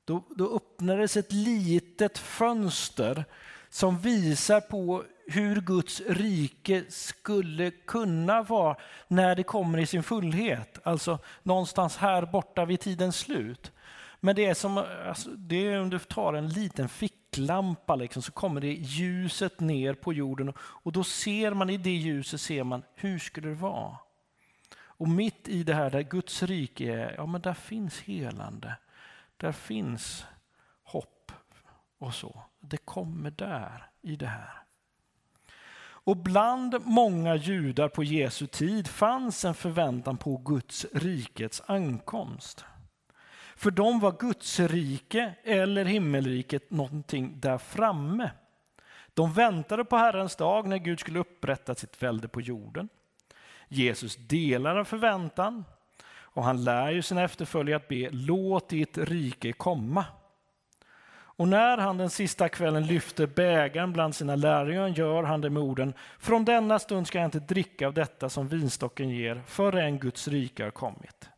då, 0.07 0.23
då 0.37 0.57
öppnades 0.57 1.17
ett 1.17 1.33
litet 1.33 2.19
fönster 2.19 3.25
som 3.69 3.99
visar 3.99 4.61
på 4.61 5.05
hur 5.27 5.61
Guds 5.61 6.01
rike 6.01 6.85
skulle 6.89 7.71
kunna 7.71 8.43
vara 8.43 8.77
när 9.09 9.35
det 9.35 9.43
kommer 9.43 9.79
i 9.79 9.87
sin 9.87 10.03
fullhet. 10.03 10.79
Alltså 10.83 11.19
någonstans 11.43 11.97
här 11.97 12.27
borta 12.27 12.65
vid 12.65 12.81
tidens 12.81 13.17
slut. 13.17 13.73
Men 14.21 14.37
det 14.37 14.47
är 14.47 14.55
som 14.55 14.79
alltså, 15.09 15.31
det 15.31 15.67
är 15.67 15.81
om 15.81 15.91
du 15.91 15.99
tar 15.99 16.35
en 16.35 16.49
liten 16.49 16.89
ficklampa 16.89 17.97
liksom, 17.97 18.23
så 18.23 18.33
kommer 18.33 18.61
det 18.61 18.73
ljuset 18.73 19.61
ner 19.61 19.95
på 19.95 20.13
jorden 20.13 20.53
och 20.59 20.93
då 20.93 21.05
ser 21.05 21.55
man 21.55 21.71
i 21.71 21.77
det 21.77 21.91
ljuset 21.91 22.41
ser 22.41 22.65
man 22.65 22.83
hur 22.95 23.19
skulle 23.19 23.49
det 23.49 23.55
vara? 23.55 23.97
Och 24.79 25.09
mitt 25.09 25.49
i 25.49 25.63
det 25.63 25.75
här 25.75 25.91
där 25.91 26.03
Guds 26.03 26.43
rike 26.43 26.95
är, 26.95 27.15
ja 27.17 27.27
men 27.27 27.41
där 27.41 27.55
finns 27.55 28.01
helande. 28.01 28.77
Där 29.37 29.53
finns 29.53 30.27
hopp 30.83 31.33
och 31.99 32.15
så. 32.15 32.43
Det 32.61 32.77
kommer 32.77 33.31
där, 33.31 33.91
i 34.03 34.17
det 34.17 34.27
här. 34.27 34.63
Och 36.07 36.17
bland 36.17 36.87
många 36.87 37.35
judar 37.35 37.89
på 37.89 38.05
Jesu 38.05 38.47
tid 38.47 38.89
fanns 38.89 39.45
en 39.45 39.55
förväntan 39.55 40.17
på 40.17 40.37
Guds 40.37 40.87
rikets 40.93 41.63
ankomst. 41.67 42.65
För 43.57 43.71
dem 43.71 44.01
var 44.01 44.13
Guds 44.13 44.61
rike 44.61 45.35
eller 45.45 45.85
himmelriket 45.85 46.71
någonting 46.71 47.41
där 47.41 47.59
framme. 47.59 48.31
De 49.15 49.33
väntade 49.33 49.85
på 49.85 49.97
Herrens 49.97 50.37
dag 50.37 50.67
när 50.69 50.79
Gud 50.79 51.01
skulle 51.01 51.19
upprätta 51.19 51.75
sitt 51.75 52.03
välde 52.03 52.29
på 52.29 52.41
jorden. 52.41 52.89
Jesus 53.69 54.17
delar 54.17 54.77
en 54.77 54.85
förväntan 54.85 55.65
och 56.37 56.45
han 56.45 56.65
lär 56.65 56.91
ju 56.91 57.03
sina 57.03 57.23
efterföljare 57.23 57.77
att 57.77 57.89
be, 57.89 58.09
låt 58.11 58.69
ditt 58.69 58.99
rike 58.99 59.53
komma. 59.53 60.05
Och 61.09 61.49
när 61.49 61.79
han 61.79 61.99
den 61.99 62.11
sista 62.11 62.49
kvällen 62.49 62.87
lyfter 62.87 63.27
bägaren 63.27 63.93
bland 63.93 64.15
sina 64.15 64.37
lärjungar 64.37 64.89
gör 64.89 65.23
han 65.23 65.41
det 65.41 65.51
med 65.51 65.63
orden, 65.63 65.95
från 66.19 66.45
denna 66.45 66.79
stund 66.79 67.07
ska 67.07 67.19
jag 67.19 67.27
inte 67.27 67.41
dricka 67.41 67.87
av 67.87 67.95
detta 67.95 68.29
som 68.29 68.49
vinstocken 68.49 69.11
ger, 69.11 69.43
förrän 69.47 69.99
Guds 69.99 70.29
rike 70.29 70.65
har 70.65 70.71
kommit. 70.71 71.29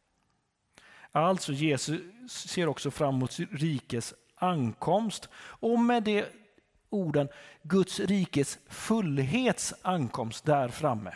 Alltså 1.13 1.53
Jesus 1.53 2.01
ser 2.29 2.67
också 2.67 2.91
fram 2.91 3.15
emot 3.15 3.39
rikets 3.51 4.15
ankomst 4.35 5.29
och 5.37 5.79
med 5.79 6.03
det 6.03 6.27
orden 6.91 7.29
Guds 7.63 8.01
rikes 8.01 8.59
fullhets 8.69 9.75
ankomst 9.83 10.45
där 10.45 10.69
framme. 10.69 11.13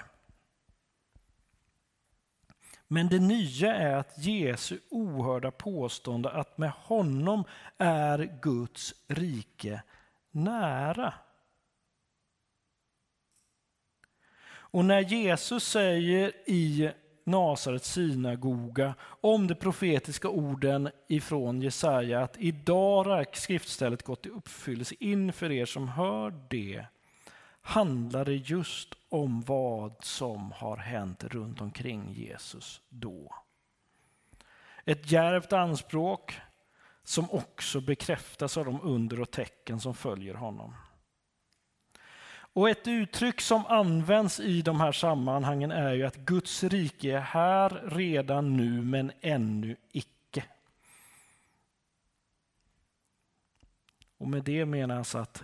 Men 2.93 3.09
det 3.09 3.19
nya 3.19 3.75
är 3.75 3.97
att 3.97 4.19
Jesu 4.19 4.79
ohörda 4.91 5.51
påstående 5.51 6.31
att 6.31 6.59
med 6.59 6.71
honom 6.71 7.45
är 7.79 8.39
Guds 8.43 8.95
rike 9.07 9.83
nära. 10.31 11.15
Och 14.47 14.85
när 14.85 15.01
Jesus 15.01 15.65
säger 15.65 16.33
i 16.47 16.91
Nasarets 17.25 17.93
synagoga 17.93 18.95
om 19.03 19.47
de 19.47 19.55
profetiska 19.55 20.29
orden 20.29 20.91
ifrån 21.09 21.63
Jesaja 21.63 22.23
att 22.23 22.37
idag 22.39 23.05
har 23.05 23.27
skriftstället 23.33 24.03
gått 24.03 24.27
i 24.27 24.29
uppfyllelse 24.29 24.95
inför 25.01 25.53
er 25.53 25.67
som 25.67 25.89
hör 25.89 26.35
det 26.51 26.87
handlar 27.63 28.25
det 28.25 28.35
just 28.35 28.95
om 29.09 29.43
vad 29.43 30.05
som 30.05 30.53
har 30.53 30.77
hänt 30.77 31.25
runt 31.25 31.61
omkring 31.61 32.13
Jesus 32.13 32.81
då. 32.89 33.35
Ett 34.85 35.11
djärvt 35.11 35.53
anspråk 35.53 36.41
som 37.05 37.31
också 37.31 37.81
bekräftas 37.81 38.57
av 38.57 38.65
de 38.65 38.81
under 38.83 39.21
och 39.21 39.31
tecken 39.31 39.81
som 39.81 39.95
följer 39.95 40.35
honom. 40.35 40.75
Och 42.55 42.71
ett 42.71 42.89
uttryck 42.89 43.41
som 43.41 43.67
används 43.67 44.41
i 44.41 44.63
de 44.63 44.81
här 44.81 44.93
sammanhangen 44.93 45.71
är 45.71 45.93
ju 45.93 46.07
att 46.07 46.17
Guds 46.17 46.65
rike 46.65 47.17
är 47.17 47.21
här 47.21 47.83
redan 47.85 48.57
nu 48.57 48.83
men 48.83 49.13
ännu 49.21 49.77
icke. 49.93 50.45
Och 54.19 54.29
med 54.29 54.45
det 54.45 54.67
menas 54.67 55.15
att 55.15 55.43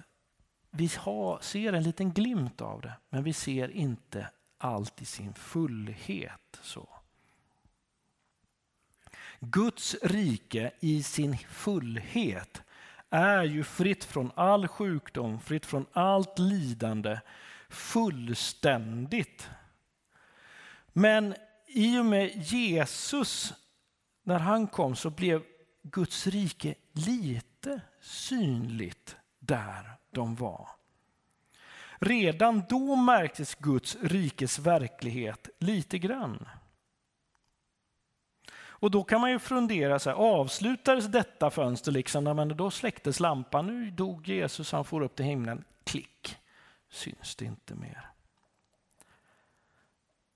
vi 0.71 0.91
har, 0.99 1.39
ser 1.41 1.73
en 1.73 1.83
liten 1.83 2.12
glimt 2.12 2.61
av 2.61 2.81
det, 2.81 2.93
men 3.11 3.23
vi 3.25 3.33
ser 3.33 3.71
inte 3.71 4.31
allt 4.59 5.03
i 5.03 5.05
sin 5.05 5.35
fullhet. 5.35 6.59
så. 6.62 6.89
Guds 9.41 9.97
rike 10.03 10.73
i 10.81 11.03
sin 11.03 11.39
fullhet 11.39 12.62
är 13.11 13.43
ju 13.43 13.64
fritt 13.64 14.05
från 14.05 14.33
all 14.35 14.69
sjukdom, 14.69 15.41
fritt 15.41 15.66
från 15.66 15.87
allt 15.93 16.39
lidande, 16.39 17.21
fullständigt. 17.69 19.51
Men 20.93 21.35
i 21.66 21.99
och 21.99 22.07
med 22.07 22.37
Jesus, 22.37 23.55
när 24.23 24.39
han 24.39 24.66
kom, 24.66 24.97
så 24.97 25.11
blev 25.11 25.43
Guds 25.83 26.27
rike 26.27 26.75
lite 26.93 27.81
synligt 28.01 29.16
där 29.39 29.98
de 30.11 30.35
var. 30.35 30.69
Redan 32.01 32.63
då 32.69 32.97
märktes 32.97 33.55
Guds 33.55 33.97
rikes 34.03 34.59
verklighet 34.59 35.49
lite 35.59 35.99
grann. 35.99 36.49
Och 38.81 38.91
då 38.91 39.05
kan 39.05 39.21
man 39.21 39.31
ju 39.31 39.39
fundera, 39.39 39.99
så 39.99 40.11
här, 40.11 40.17
avslutades 40.17 41.07
detta 41.07 41.51
fönster 41.51 41.93
liksom, 41.93 42.25
men 42.25 42.57
då 42.57 42.71
släcktes 42.71 43.21
lampan, 43.21 43.67
nu 43.67 43.91
dog 43.91 44.29
Jesus, 44.29 44.73
han 44.73 44.85
for 44.85 45.03
upp 45.03 45.17
till 45.17 45.25
himlen, 45.25 45.65
klick, 45.85 46.37
syns 46.91 47.37
det 47.37 47.45
inte 47.45 47.75
mer. 47.75 48.09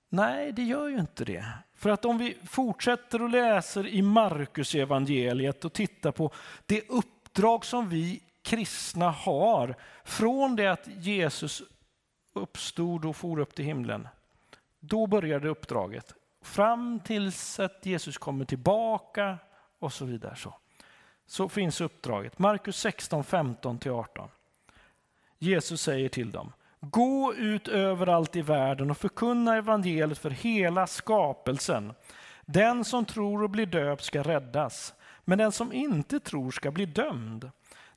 Nej, 0.09 0.51
det 0.51 0.63
gör 0.63 0.87
ju 0.87 0.99
inte 0.99 1.25
det. 1.25 1.45
För 1.75 1.89
att 1.89 2.05
om 2.05 2.17
vi 2.17 2.37
fortsätter 2.45 3.21
och 3.21 3.29
läser 3.29 3.87
i 3.87 4.01
Markus 4.01 4.75
evangeliet 4.75 5.65
och 5.65 5.73
tittar 5.73 6.11
på 6.11 6.31
det 6.65 6.89
uppdrag 6.89 7.65
som 7.65 7.89
vi 7.89 8.23
kristna 8.43 9.11
har 9.11 9.75
från 10.03 10.55
det 10.55 10.67
att 10.67 10.87
Jesus 10.87 11.61
uppstod 12.33 13.05
och 13.05 13.15
for 13.15 13.39
upp 13.39 13.55
till 13.55 13.65
himlen. 13.65 14.07
Då 14.79 15.07
började 15.07 15.49
uppdraget. 15.49 16.13
Fram 16.41 16.99
tills 16.99 17.59
att 17.59 17.85
Jesus 17.85 18.17
kommer 18.17 18.45
tillbaka 18.45 19.37
och 19.79 19.93
så 19.93 20.05
vidare. 20.05 20.35
Så, 20.35 20.53
så 21.25 21.49
finns 21.49 21.81
uppdraget. 21.81 22.39
Markus 22.39 22.77
16, 22.77 23.23
15-18. 23.23 24.27
Jesus 25.39 25.81
säger 25.81 26.09
till 26.09 26.31
dem. 26.31 26.53
Gå 26.79 27.33
ut 27.33 27.67
överallt 27.67 28.35
i 28.35 28.41
världen 28.41 28.91
och 28.91 28.97
förkunna 28.97 29.55
evangeliet 29.55 30.17
för 30.17 30.29
hela 30.29 30.87
skapelsen. 30.87 31.93
Den 32.45 32.85
som 32.85 33.05
tror 33.05 33.43
och 33.43 33.49
blir 33.49 33.65
döpt 33.65 34.03
ska 34.03 34.23
räddas, 34.23 34.93
men 35.25 35.37
den 35.37 35.51
som 35.51 35.73
inte 35.73 36.19
tror 36.19 36.51
ska 36.51 36.71
bli 36.71 36.85
dömd. 36.85 37.51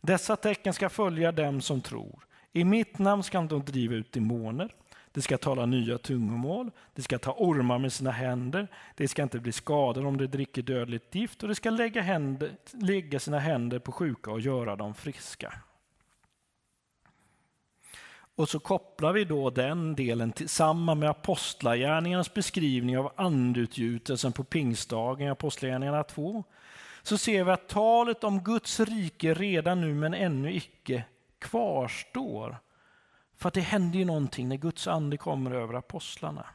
Dessa 0.07 0.37
tecken 0.37 0.73
ska 0.73 0.89
följa 0.89 1.33
dem 1.33 1.61
som 1.61 1.81
tror. 1.81 2.27
I 2.53 2.65
mitt 2.65 2.99
namn 2.99 3.23
ska 3.23 3.41
de 3.41 3.65
driva 3.65 3.95
ut 3.95 4.13
demoner. 4.13 4.75
De 5.13 5.23
ska 5.23 5.39
tala 5.39 5.67
nya 5.67 5.99
tungomål. 5.99 6.71
De 6.95 7.03
ska 7.03 7.19
ta 7.19 7.35
ormar 7.39 7.79
med 7.79 7.93
sina 7.93 8.11
händer. 8.11 8.69
De 8.97 9.09
ska 9.09 9.23
inte 9.23 9.39
bli 9.39 9.53
skadade 9.53 10.07
om 10.07 10.17
de 10.17 10.27
dricker 10.27 10.63
dödligt 10.63 11.15
gift 11.15 11.43
och 11.43 11.49
de 11.49 11.55
ska 11.55 11.71
lägga, 11.71 12.03
händer, 12.03 12.51
lägga 12.73 13.21
sina 13.21 13.39
händer 13.39 13.79
på 13.79 13.93
sjuka 13.93 14.31
och 14.31 14.41
göra 14.41 14.77
dem 14.77 14.95
friska. 14.95 15.53
Och 18.37 18.49
så 18.49 18.59
kopplar 18.59 19.13
vi 19.13 19.25
då 19.25 19.51
den 19.51 19.95
delen 19.95 20.33
tillsammans 20.33 20.99
med 20.99 21.11
apostlagärningarnas 21.11 22.35
beskrivning 22.35 22.99
av 22.99 23.13
andutgjutelsen 23.17 24.33
på 24.33 24.45
pingstdagen, 24.45 25.31
apostlagärningarna 25.31 26.03
2 26.03 26.45
så 27.07 27.19
ser 27.19 27.45
vi 27.45 27.51
att 27.51 27.69
talet 27.69 28.25
om 28.25 28.41
Guds 28.41 28.81
rike 28.81 29.35
redan 29.35 29.81
nu 29.81 29.95
men 29.95 30.15
ännu 30.15 30.55
icke 30.55 31.05
kvarstår. 31.39 32.59
För 33.35 33.49
att 33.49 33.55
det 33.55 33.61
händer 33.61 33.99
ju 33.99 34.05
någonting 34.05 34.49
när 34.49 34.57
Guds 34.57 34.87
ande 34.87 35.17
kommer 35.17 35.51
över 35.51 35.75
apostlarna. 35.75 36.47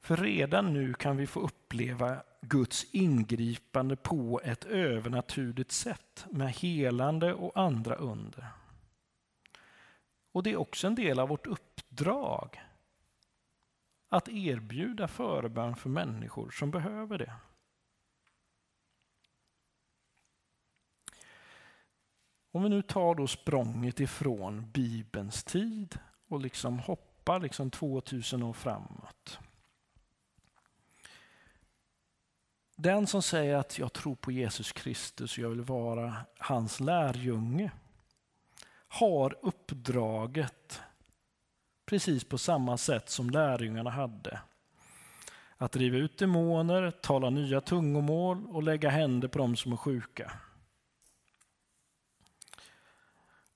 För 0.00 0.16
redan 0.16 0.72
nu 0.72 0.94
kan 0.94 1.16
vi 1.16 1.26
få 1.26 1.40
uppleva 1.40 2.22
Guds 2.40 2.86
ingripande 2.94 3.96
på 3.96 4.40
ett 4.44 4.64
övernaturligt 4.64 5.72
sätt 5.72 6.26
med 6.30 6.52
helande 6.52 7.34
och 7.34 7.56
andra 7.56 7.94
under. 7.94 8.46
Och 10.32 10.42
det 10.42 10.52
är 10.52 10.56
också 10.56 10.86
en 10.86 10.94
del 10.94 11.18
av 11.18 11.28
vårt 11.28 11.46
uppdrag 11.46 12.60
att 14.08 14.28
erbjuda 14.28 15.08
förbön 15.08 15.76
för 15.76 15.90
människor 15.90 16.50
som 16.50 16.70
behöver 16.70 17.18
det. 17.18 17.32
Om 22.52 22.62
vi 22.62 22.68
nu 22.68 22.82
tar 22.82 23.14
då 23.14 23.26
språnget 23.26 24.00
ifrån 24.00 24.70
Bibelns 24.70 25.44
tid 25.44 25.98
och 26.28 26.40
liksom 26.40 26.78
hoppar 26.78 27.40
liksom 27.40 27.70
2000 27.70 28.42
år 28.42 28.52
framåt. 28.52 29.38
Den 32.76 33.06
som 33.06 33.22
säger 33.22 33.56
att 33.56 33.78
jag 33.78 33.92
tror 33.92 34.14
på 34.14 34.32
Jesus 34.32 34.72
Kristus 34.72 35.32
och 35.32 35.44
jag 35.44 35.48
vill 35.48 35.60
vara 35.60 36.16
hans 36.38 36.80
lärjunge 36.80 37.70
har 38.88 39.36
uppdraget 39.42 40.80
precis 41.86 42.24
på 42.24 42.38
samma 42.38 42.76
sätt 42.76 43.08
som 43.08 43.30
lärjungarna 43.30 43.90
hade. 43.90 44.40
Att 45.56 45.72
driva 45.72 45.96
ut 45.96 46.18
demoner, 46.18 46.90
tala 46.90 47.30
nya 47.30 47.60
tungomål 47.60 48.46
och 48.46 48.62
lägga 48.62 48.90
händer 48.90 49.28
på 49.28 49.38
dem 49.38 49.56
som 49.56 49.72
är 49.72 49.76
sjuka. 49.76 50.32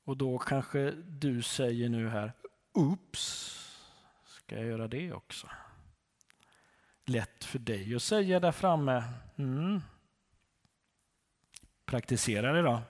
Och 0.05 0.17
då 0.17 0.39
kanske 0.39 0.91
du 0.91 1.43
säger 1.43 1.89
nu 1.89 2.09
här, 2.09 2.33
Oops, 2.73 3.57
ska 4.27 4.57
jag 4.57 4.67
göra 4.67 4.89
det 4.89 5.13
också? 5.13 5.49
Lätt 7.05 7.45
för 7.45 7.59
dig 7.59 7.95
att 7.95 8.03
säga 8.03 8.41
där 8.41 8.53
framme. 8.53 9.05
Mm. 9.37 9.81
Praktisera 11.85 12.53
det 12.53 12.63
då. 12.63 12.83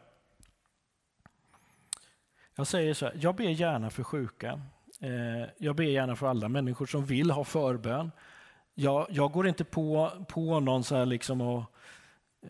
Jag 2.55 2.67
säger 2.67 2.95
så 2.95 3.07
här, 3.07 3.19
jag 3.21 3.37
ber 3.37 3.45
gärna 3.45 3.91
för 3.91 4.03
sjuka. 4.03 4.61
Eh, 5.01 5.49
jag 5.59 5.77
ber 5.77 5.85
gärna 5.85 6.17
för 6.17 6.27
alla 6.27 6.49
människor 6.49 6.87
som 6.87 7.05
vill 7.05 7.31
ha 7.31 7.45
förbön. 7.45 8.11
Jag, 8.75 9.07
jag 9.11 9.33
går 9.33 9.49
inte 9.49 9.65
på, 9.65 10.11
på 10.29 10.61
någon 10.61 10.85
så 10.85 10.97
här 10.97 11.07
liksom 11.07 11.41
och 11.41 11.65
eh, 12.43 12.49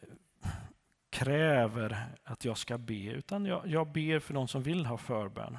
kräver 1.11 2.07
att 2.25 2.45
jag 2.45 2.59
ska 2.59 2.79
be, 2.79 3.11
utan 3.11 3.47
jag, 3.47 3.63
jag 3.67 3.93
ber 3.93 4.19
för 4.19 4.35
de 4.35 4.49
som 4.49 4.63
vill 4.63 4.87
ha 4.87 4.97
förbön. 4.97 5.59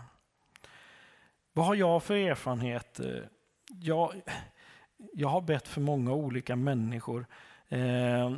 Vad 1.53 1.65
har 1.65 1.75
jag 1.75 2.03
för 2.03 2.15
erfarenhet? 2.15 2.99
Eh, 2.99 3.23
jag, 3.67 4.21
jag 5.13 5.27
har 5.27 5.41
bett 5.41 5.67
för 5.67 5.81
många 5.81 6.13
olika 6.13 6.55
människor. 6.55 7.25
Eh, 7.69 8.33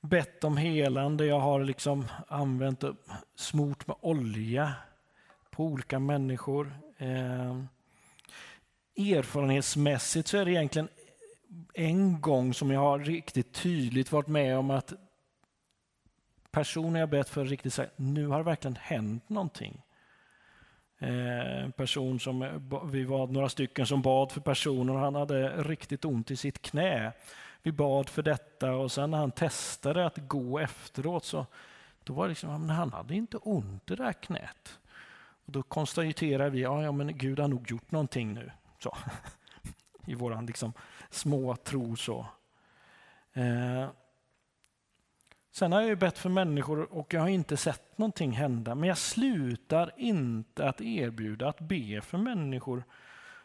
bett 0.00 0.44
om 0.44 0.56
helande, 0.56 1.26
jag 1.26 1.40
har 1.40 1.64
liksom 1.64 2.04
använt 2.28 2.84
smort 3.34 3.86
med 3.86 3.96
olja 4.00 4.72
på 5.56 5.64
olika 5.64 5.98
människor. 5.98 6.72
Eh, 6.98 7.60
erfarenhetsmässigt 8.96 10.28
så 10.28 10.38
är 10.38 10.44
det 10.44 10.50
egentligen 10.50 10.88
en 11.74 12.20
gång 12.20 12.54
som 12.54 12.70
jag 12.70 12.80
har 12.80 12.98
riktigt 12.98 13.52
tydligt 13.52 14.12
varit 14.12 14.26
med 14.26 14.58
om 14.58 14.70
att 14.70 14.92
personer 16.50 17.00
jag 17.00 17.08
bett 17.08 17.28
för 17.28 17.44
riktigt 17.44 17.74
sagt, 17.74 17.92
nu 17.96 18.26
har 18.26 18.38
det 18.38 18.44
verkligen 18.44 18.76
hänt 18.76 19.28
någonting. 19.28 19.82
Eh, 20.98 21.64
En 21.64 21.72
person 21.72 22.20
som, 22.20 22.68
vi 22.92 23.04
var 23.04 23.26
några 23.26 23.48
stycken 23.48 23.86
som 23.86 24.02
bad 24.02 24.32
för 24.32 24.40
personer 24.40 24.92
och 24.92 25.00
han 25.00 25.14
hade 25.14 25.62
riktigt 25.62 26.04
ont 26.04 26.30
i 26.30 26.36
sitt 26.36 26.62
knä. 26.62 27.12
Vi 27.62 27.72
bad 27.72 28.08
för 28.08 28.22
detta 28.22 28.72
och 28.72 28.92
sen 28.92 29.10
när 29.10 29.18
han 29.18 29.30
testade 29.30 30.06
att 30.06 30.18
gå 30.28 30.58
efteråt 30.58 31.24
så 31.24 31.46
då 32.04 32.12
var 32.12 32.24
det 32.24 32.28
liksom, 32.28 32.50
men 32.50 32.76
han 32.76 32.92
hade 32.92 33.14
inte 33.14 33.36
ont 33.36 33.90
i 33.90 33.94
det 33.96 34.04
där 34.04 34.12
knät. 34.12 34.78
Och 35.46 35.52
då 35.52 35.62
konstaterar 35.62 36.50
vi, 36.50 36.60
ja, 36.60 36.82
ja 36.82 36.92
men 36.92 37.18
Gud 37.18 37.38
har 37.38 37.48
nog 37.48 37.70
gjort 37.70 37.90
någonting 37.90 38.34
nu. 38.34 38.50
Så. 38.78 38.96
I 40.06 40.14
vår 40.14 40.42
liksom 40.42 40.72
små 41.10 41.56
tro 41.56 41.96
så. 41.96 42.26
Eh. 43.32 43.88
Sen 45.50 45.72
har 45.72 45.80
jag 45.80 45.88
ju 45.88 45.96
bett 45.96 46.18
för 46.18 46.28
människor 46.28 46.92
och 46.92 47.14
jag 47.14 47.20
har 47.20 47.28
inte 47.28 47.56
sett 47.56 47.98
någonting 47.98 48.32
hända. 48.32 48.74
Men 48.74 48.88
jag 48.88 48.98
slutar 48.98 49.92
inte 49.96 50.68
att 50.68 50.80
erbjuda 50.80 51.48
att 51.48 51.60
be 51.60 52.00
för 52.00 52.18
människor. 52.18 52.84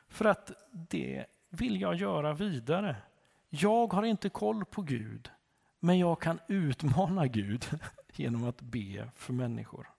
För 0.07 0.25
att 0.25 0.51
det 0.71 1.25
vill 1.49 1.81
jag 1.81 1.95
göra 1.95 2.33
vidare. 2.33 2.95
Jag 3.49 3.93
har 3.93 4.03
inte 4.03 4.29
koll 4.29 4.65
på 4.65 4.81
Gud. 4.81 5.29
Men 5.79 5.99
jag 5.99 6.21
kan 6.21 6.39
utmana 6.47 7.27
Gud 7.27 7.65
genom 8.13 8.43
att 8.43 8.61
be 8.61 9.11
för 9.15 9.33
människor. 9.33 9.89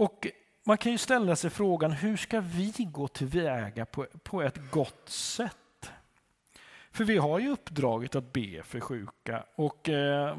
Och 0.00 0.26
man 0.64 0.78
kan 0.78 0.92
ju 0.92 0.98
ställa 0.98 1.36
sig 1.36 1.50
frågan, 1.50 1.92
hur 1.92 2.16
ska 2.16 2.40
vi 2.40 2.72
gå 2.78 3.08
tillväga 3.08 3.86
på, 3.86 4.06
på 4.22 4.42
ett 4.42 4.70
gott 4.70 5.08
sätt? 5.08 5.90
För 6.90 7.04
vi 7.04 7.16
har 7.16 7.38
ju 7.38 7.48
uppdraget 7.48 8.14
att 8.14 8.32
be 8.32 8.62
för 8.62 8.80
sjuka. 8.80 9.44
Och 9.54 9.88
eh, 9.88 10.36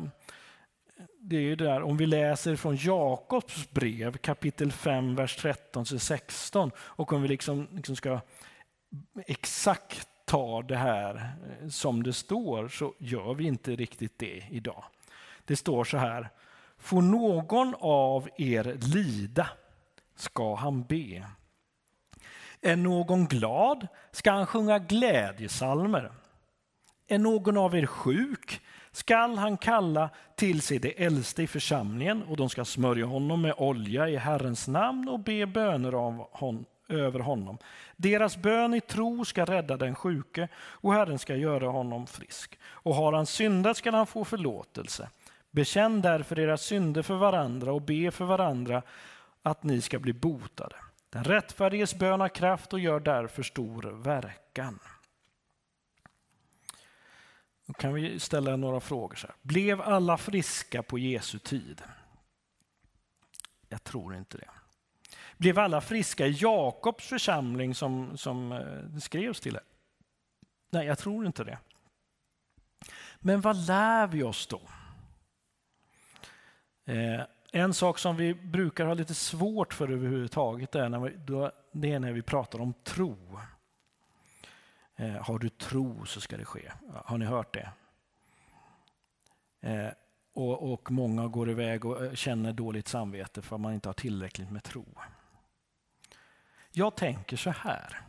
det 1.20 1.36
är 1.36 1.42
ju 1.42 1.56
där, 1.56 1.82
om 1.82 1.98
vi 1.98 2.06
läser 2.06 2.56
från 2.56 2.76
Jakobs 2.76 3.70
brev 3.70 4.18
kapitel 4.18 4.72
5, 4.72 5.16
vers 5.16 5.46
13-16 5.46 6.72
och 6.78 7.14
om 7.14 7.22
vi 7.22 7.28
liksom, 7.28 7.68
liksom 7.72 7.96
ska 7.96 8.20
exakt 9.26 10.08
ta 10.26 10.62
det 10.62 10.78
här 10.78 11.16
eh, 11.16 11.70
som 11.70 12.04
det 12.04 12.14
står 12.14 12.68
så 12.68 12.94
gör 12.98 13.34
vi 13.34 13.44
inte 13.44 13.76
riktigt 13.76 14.20
det 14.20 14.44
idag. 14.50 14.84
Det 15.46 15.56
står 15.56 15.84
så 15.84 15.98
här, 15.98 16.30
får 16.82 17.02
någon 17.02 17.76
av 17.80 18.30
er 18.38 18.78
lida 18.94 19.48
ska 20.16 20.56
han 20.56 20.84
be. 20.84 21.26
Är 22.62 22.76
någon 22.76 23.26
glad 23.26 23.88
ska 24.12 24.32
han 24.32 24.46
sjunga 24.46 24.80
glädjesalmer. 24.80 26.12
Är 27.08 27.18
någon 27.18 27.58
av 27.58 27.76
er 27.76 27.86
sjuk 27.86 28.62
skall 28.92 29.38
han 29.38 29.58
kalla 29.58 30.10
till 30.36 30.62
sig 30.62 30.80
de 30.80 31.06
äldste 31.06 31.44
i 31.44 31.48
församlingen 31.48 32.24
och 32.24 32.38
de 32.38 32.50
ska 32.50 32.66
smörja 32.66 33.06
honom 33.06 33.42
med 33.42 33.54
olja 33.58 34.10
i 34.10 34.18
Herrens 34.18 34.68
namn 34.68 35.10
och 35.10 35.20
be 35.20 35.46
böner 35.46 35.94
av 35.94 36.28
hon, 36.32 36.66
över 36.88 37.20
honom. 37.20 37.58
Deras 37.96 38.38
bön 38.38 38.74
i 38.74 38.82
tro 38.82 39.26
ska 39.26 39.46
rädda 39.46 39.78
den 39.78 39.96
sjuke 39.96 40.48
och 40.56 40.94
Herren 40.94 41.20
ska 41.20 41.36
göra 41.36 41.68
honom 41.68 42.08
frisk. 42.08 42.60
Och 42.64 42.96
har 42.96 43.14
han 43.14 43.26
syndat 43.26 43.78
skall 43.78 43.94
han 43.94 44.08
få 44.08 44.26
förlåtelse. 44.26 45.10
Bekänn 45.52 46.02
därför 46.02 46.40
era 46.40 46.58
synder 46.58 47.02
för 47.02 47.16
varandra 47.16 47.74
och 47.74 47.82
be 47.82 48.12
för 48.12 48.26
varandra 48.26 48.82
att 49.42 49.64
ni 49.64 49.82
ska 49.82 50.00
bli 50.00 50.14
botade. 50.14 50.76
Den 51.10 51.24
rättfärdiges 51.24 51.96
bön 51.96 52.20
har 52.20 52.30
kraft 52.30 52.74
och 52.74 52.80
gör 52.80 53.00
därför 53.00 53.44
stor 53.44 53.82
verkan. 53.82 54.80
Då 57.66 57.74
kan 57.74 57.94
vi 57.94 58.20
ställa 58.20 58.56
några 58.56 58.80
frågor. 58.80 59.16
Så 59.16 59.28
här. 59.28 59.36
Blev 59.42 59.82
alla 59.82 60.18
friska 60.18 60.84
på 60.84 61.00
Jesu 61.00 61.40
tid? 61.40 61.82
Jag 63.70 63.84
tror 63.84 64.16
inte 64.16 64.38
det. 64.38 64.50
Blev 65.38 65.60
alla 65.60 65.82
friska 65.82 66.28
i 66.28 66.32
Jakobs 66.32 67.08
församling 67.08 67.76
som, 67.76 68.18
som 68.18 68.52
eh, 68.52 68.60
det 68.66 69.02
skrevs 69.02 69.40
till? 69.40 69.54
Det? 69.54 69.64
Nej, 70.70 70.88
jag 70.88 70.98
tror 70.98 71.26
inte 71.26 71.44
det. 71.44 71.60
Men 73.20 73.42
vad 73.42 73.68
lär 73.68 74.08
vi 74.08 74.24
oss 74.24 74.48
då? 74.48 74.62
Eh, 76.92 77.22
en 77.52 77.74
sak 77.74 78.00
som 78.00 78.16
vi 78.16 78.34
brukar 78.34 78.86
ha 78.86 78.94
lite 78.94 79.14
svårt 79.14 79.74
för 79.74 79.92
överhuvudtaget 79.92 80.76
är 80.76 80.90
när 80.90 81.00
vi, 81.00 81.16
då, 81.26 81.52
det 81.72 81.92
är 81.92 82.00
när 82.00 82.12
vi 82.12 82.22
pratar 82.22 82.62
om 82.62 82.74
tro. 82.84 83.40
Eh, 84.96 85.12
har 85.12 85.40
du 85.40 85.50
tro 85.50 86.06
så 86.06 86.22
ska 86.22 86.38
det 86.38 86.46
ske. 86.46 86.72
Har 87.06 87.18
ni 87.18 87.26
hört 87.26 87.54
det? 87.54 87.70
Eh, 89.62 89.92
och, 90.34 90.74
och 90.74 90.92
många 90.92 91.28
går 91.28 91.50
iväg 91.50 91.86
och 91.86 92.06
eh, 92.06 92.14
känner 92.14 92.54
dåligt 92.54 92.88
samvete 92.88 93.42
för 93.42 93.56
att 93.56 93.62
man 93.62 93.74
inte 93.74 93.90
har 93.90 93.94
tillräckligt 93.94 94.52
med 94.52 94.64
tro. 94.64 94.86
Jag 96.72 96.96
tänker 96.96 97.38
så 97.38 97.50
här. 97.50 98.02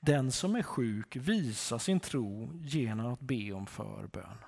Den 0.00 0.32
som 0.32 0.56
är 0.56 0.62
sjuk 0.62 1.16
visar 1.16 1.78
sin 1.78 2.00
tro 2.00 2.50
genom 2.62 3.12
att 3.12 3.20
be 3.20 3.52
om 3.52 3.66
förbön. 3.66 4.38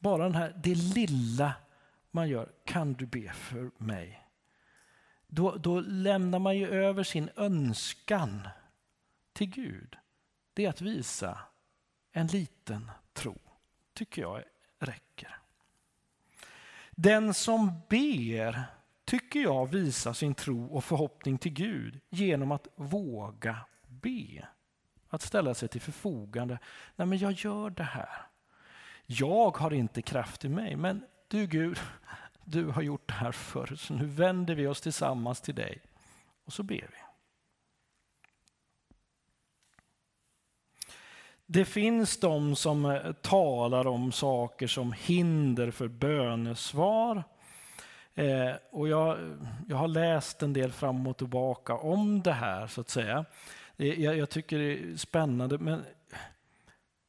Bara 0.00 0.22
den 0.22 0.34
här, 0.34 0.60
det 0.62 0.74
lilla 0.74 1.54
man 2.10 2.28
gör, 2.28 2.52
kan 2.64 2.92
du 2.92 3.06
be 3.06 3.32
för 3.32 3.70
mig? 3.76 4.26
Då, 5.26 5.56
då 5.56 5.80
lämnar 5.80 6.38
man 6.38 6.58
ju 6.58 6.68
över 6.68 7.02
sin 7.02 7.30
önskan 7.36 8.48
till 9.32 9.50
Gud. 9.50 9.96
Det 10.54 10.64
är 10.64 10.68
att 10.68 10.80
visa 10.80 11.38
en 12.12 12.26
liten 12.26 12.90
tro, 13.12 13.38
tycker 13.94 14.22
jag 14.22 14.42
räcker. 14.78 15.36
Den 16.90 17.34
som 17.34 17.80
ber 17.88 18.62
tycker 19.04 19.40
jag 19.40 19.66
visar 19.66 20.12
sin 20.12 20.34
tro 20.34 20.66
och 20.66 20.84
förhoppning 20.84 21.38
till 21.38 21.52
Gud 21.52 22.00
genom 22.10 22.52
att 22.52 22.68
våga 22.76 23.56
be. 23.88 24.48
Att 25.08 25.22
ställa 25.22 25.54
sig 25.54 25.68
till 25.68 25.80
förfogande. 25.80 26.58
Nej, 26.96 27.06
men 27.06 27.18
jag 27.18 27.32
gör 27.32 27.70
det 27.70 27.82
här. 27.82 28.29
Jag 29.12 29.56
har 29.56 29.72
inte 29.72 30.02
kraft 30.02 30.44
i 30.44 30.48
mig, 30.48 30.76
men 30.76 31.02
du 31.28 31.46
Gud, 31.46 31.78
du 32.44 32.64
har 32.64 32.82
gjort 32.82 33.08
det 33.08 33.14
här 33.14 33.32
förr, 33.32 33.76
så 33.76 33.94
nu 33.94 34.06
vänder 34.06 34.54
vi 34.54 34.66
oss 34.66 34.80
tillsammans 34.80 35.40
till 35.40 35.54
dig. 35.54 35.80
Och 36.44 36.52
så 36.52 36.62
ber 36.62 36.74
vi. 36.74 36.98
Det 41.46 41.64
finns 41.64 42.20
de 42.20 42.56
som 42.56 42.84
eh, 42.84 43.12
talar 43.12 43.86
om 43.86 44.12
saker 44.12 44.66
som 44.66 44.92
hinder 44.92 45.70
för 45.70 45.88
bönesvar. 45.88 47.24
Eh, 48.14 48.52
och 48.70 48.88
jag, 48.88 49.36
jag 49.68 49.76
har 49.76 49.88
läst 49.88 50.42
en 50.42 50.52
del 50.52 50.72
fram 50.72 51.06
och 51.06 51.16
tillbaka 51.16 51.74
om 51.74 52.22
det 52.22 52.32
här, 52.32 52.66
så 52.66 52.80
att 52.80 52.90
säga. 52.90 53.24
Eh, 53.76 54.00
jag, 54.00 54.16
jag 54.16 54.30
tycker 54.30 54.58
det 54.58 54.72
är 54.72 54.96
spännande, 54.96 55.58
men 55.58 55.84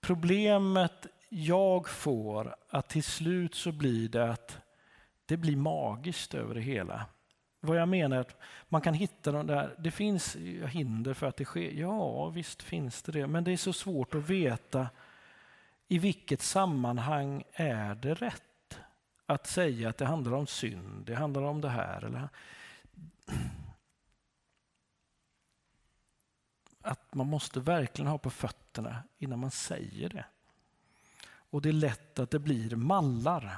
problemet 0.02 1.08
jag 1.34 1.89
får, 1.89 2.55
att 2.69 2.89
till 2.89 3.03
slut 3.03 3.55
så 3.55 3.71
blir 3.71 4.09
det 4.09 4.29
att 4.29 4.61
det 5.25 5.38
blir 5.38 5.55
magiskt 5.55 6.34
över 6.34 6.55
det 6.55 6.61
hela. 6.61 7.05
Vad 7.59 7.77
jag 7.77 7.89
menar 7.89 8.17
är 8.17 8.21
att 8.21 8.41
man 8.69 8.82
kan 8.82 8.93
hitta 8.93 9.32
de 9.32 9.47
där, 9.47 9.75
det 9.79 9.91
finns 9.91 10.36
hinder 10.67 11.13
för 11.13 11.27
att 11.27 11.38
det 11.38 11.45
sker. 11.45 11.71
Ja, 11.71 12.29
visst 12.29 12.61
finns 12.61 13.01
det 13.01 13.11
det, 13.11 13.27
men 13.27 13.43
det 13.43 13.51
är 13.51 13.57
så 13.57 13.73
svårt 13.73 14.15
att 14.15 14.29
veta 14.29 14.89
i 15.88 15.99
vilket 15.99 16.41
sammanhang 16.41 17.43
är 17.53 17.95
det 17.95 18.13
rätt 18.13 18.79
att 19.25 19.47
säga 19.47 19.89
att 19.89 19.97
det 19.97 20.05
handlar 20.05 20.34
om 20.34 20.47
synd, 20.47 21.05
det 21.05 21.15
handlar 21.15 21.41
om 21.41 21.61
det 21.61 21.69
här. 21.69 22.05
Eller 22.05 22.29
att 26.82 27.15
man 27.15 27.27
måste 27.27 27.59
verkligen 27.59 28.11
ha 28.11 28.17
på 28.17 28.29
fötterna 28.29 29.03
innan 29.17 29.39
man 29.39 29.51
säger 29.51 30.09
det. 30.09 30.25
Och 31.52 31.62
det 31.62 31.70
är 31.70 31.74
lätt 31.74 32.20
att 32.20 32.32
det 32.32 32.39
blir 32.39 32.76
mallar. 32.76 33.58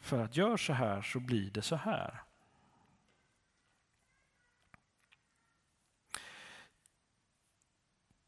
För 0.00 0.18
att 0.18 0.36
gör 0.36 0.56
så 0.56 0.72
här 0.72 1.02
så 1.02 1.20
blir 1.20 1.50
det 1.50 1.62
så 1.62 1.76
här. 1.76 2.22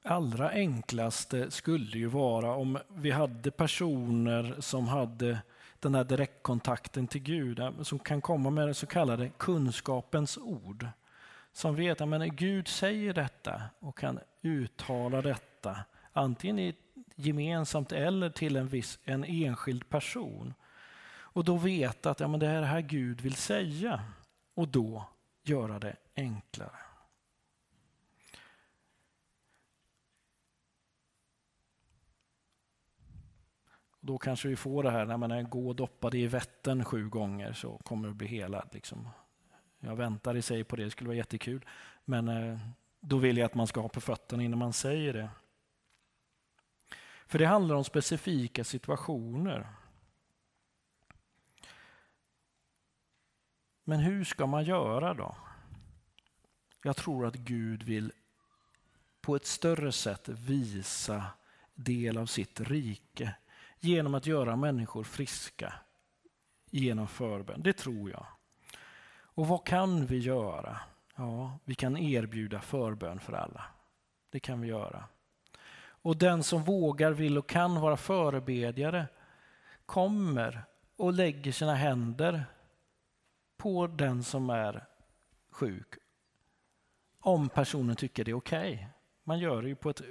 Allra 0.04 0.50
enklaste 0.50 1.50
skulle 1.50 1.98
ju 1.98 2.06
vara 2.06 2.54
om 2.54 2.78
vi 2.88 3.10
hade 3.10 3.50
personer 3.50 4.56
som 4.60 4.88
hade 4.88 5.38
den 5.80 5.94
här 5.94 6.04
direktkontakten 6.04 7.06
till 7.06 7.22
Gud, 7.22 7.58
eh, 7.58 7.82
som 7.82 7.98
kan 7.98 8.20
komma 8.20 8.50
med 8.50 8.68
det 8.68 8.74
så 8.74 8.86
kallade 8.86 9.28
kunskapens 9.28 10.38
ord. 10.38 10.86
Som 11.52 11.74
vet 11.74 12.00
att 12.00 12.28
Gud 12.28 12.68
säger 12.68 13.14
detta 13.14 13.62
och 13.78 13.98
kan 13.98 14.18
uttala 14.42 15.22
detta, 15.22 15.78
antingen 16.12 16.58
i 16.58 16.74
gemensamt 17.26 17.92
eller 17.92 18.30
till 18.30 18.56
en, 18.56 18.68
viss, 18.68 18.98
en 19.04 19.24
enskild 19.24 19.88
person. 19.88 20.54
Och 21.34 21.44
då 21.44 21.56
veta 21.56 22.10
att 22.10 22.20
ja, 22.20 22.28
men 22.28 22.40
det 22.40 22.46
är 22.46 22.60
det 22.60 22.66
här 22.66 22.80
Gud 22.80 23.20
vill 23.20 23.34
säga 23.34 24.04
och 24.54 24.68
då 24.68 25.08
göra 25.42 25.78
det 25.78 25.96
enklare. 26.16 26.78
Då 34.00 34.18
kanske 34.18 34.48
vi 34.48 34.56
får 34.56 34.82
det 34.82 34.90
här 34.90 35.06
när 35.06 35.16
man 35.16 35.30
är 35.30 35.42
gå 35.42 35.68
och 35.68 35.76
doppa 35.76 36.10
dig 36.10 36.22
i 36.22 36.26
Vättern 36.26 36.84
sju 36.84 37.08
gånger 37.08 37.52
så 37.52 37.78
kommer 37.78 38.08
du 38.08 38.14
bli 38.14 38.26
helad. 38.26 38.68
Liksom. 38.72 39.08
Jag 39.80 39.96
väntar 39.96 40.36
i 40.36 40.42
sig 40.42 40.64
på 40.64 40.76
det, 40.76 40.84
det 40.84 40.90
skulle 40.90 41.08
vara 41.08 41.16
jättekul. 41.16 41.64
Men 42.04 42.28
eh, 42.28 42.58
då 43.00 43.18
vill 43.18 43.36
jag 43.36 43.46
att 43.46 43.54
man 43.54 43.66
ska 43.66 43.80
ha 43.80 43.88
på 43.88 44.00
fötterna 44.00 44.42
innan 44.42 44.58
man 44.58 44.72
säger 44.72 45.12
det. 45.12 45.28
För 47.32 47.38
det 47.38 47.46
handlar 47.46 47.74
om 47.74 47.84
specifika 47.84 48.64
situationer. 48.64 49.66
Men 53.84 54.00
hur 54.00 54.24
ska 54.24 54.46
man 54.46 54.64
göra 54.64 55.14
då? 55.14 55.36
Jag 56.82 56.96
tror 56.96 57.26
att 57.26 57.34
Gud 57.34 57.82
vill 57.82 58.12
på 59.20 59.36
ett 59.36 59.46
större 59.46 59.92
sätt 59.92 60.28
visa 60.28 61.24
del 61.74 62.18
av 62.18 62.26
sitt 62.26 62.60
rike 62.60 63.34
genom 63.80 64.14
att 64.14 64.26
göra 64.26 64.56
människor 64.56 65.04
friska 65.04 65.74
genom 66.70 67.08
förbön. 67.08 67.62
Det 67.62 67.72
tror 67.72 68.10
jag. 68.10 68.26
Och 69.14 69.48
vad 69.48 69.66
kan 69.66 70.06
vi 70.06 70.18
göra? 70.18 70.80
Ja, 71.14 71.58
vi 71.64 71.74
kan 71.74 71.96
erbjuda 71.96 72.60
förbön 72.60 73.20
för 73.20 73.32
alla. 73.32 73.64
Det 74.30 74.40
kan 74.40 74.60
vi 74.60 74.68
göra. 74.68 75.08
Och 76.02 76.16
den 76.16 76.42
som 76.42 76.62
vågar, 76.62 77.12
vill 77.12 77.38
och 77.38 77.48
kan 77.48 77.80
vara 77.80 77.96
förebedjare 77.96 79.06
kommer 79.86 80.64
och 80.96 81.12
lägger 81.12 81.52
sina 81.52 81.74
händer 81.74 82.44
på 83.56 83.86
den 83.86 84.24
som 84.24 84.50
är 84.50 84.86
sjuk. 85.50 85.94
Om 87.20 87.48
personen 87.48 87.96
tycker 87.96 88.24
det 88.24 88.30
är 88.30 88.34
okej. 88.34 88.74
Okay. 88.74 88.86
Man 89.24 89.38
gör 89.38 89.62
det 89.62 89.68
ju 89.68 89.74
på 89.74 89.90
ett 89.90 90.02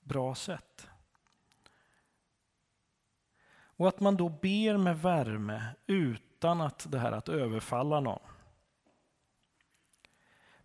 bra 0.00 0.34
sätt. 0.34 0.88
Och 3.78 3.88
att 3.88 4.00
man 4.00 4.16
då 4.16 4.28
ber 4.28 4.76
med 4.76 4.98
värme 4.98 5.62
utan 5.86 6.60
att 6.60 6.86
det 6.90 6.98
här 6.98 7.12
att 7.12 7.28
överfalla 7.28 8.00
någon. 8.00 8.22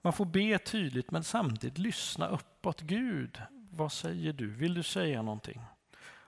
Man 0.01 0.14
får 0.14 0.26
be 0.26 0.57
tydligt 0.57 1.11
men 1.11 1.24
samtidigt 1.24 1.78
lyssna 1.78 2.28
uppåt. 2.28 2.82
Gud, 2.82 3.41
vad 3.76 3.91
säger 3.91 4.34
du? 4.34 4.47
Vill 4.47 4.74
du 4.74 4.84
säga 4.84 5.21
någonting? 5.21 5.61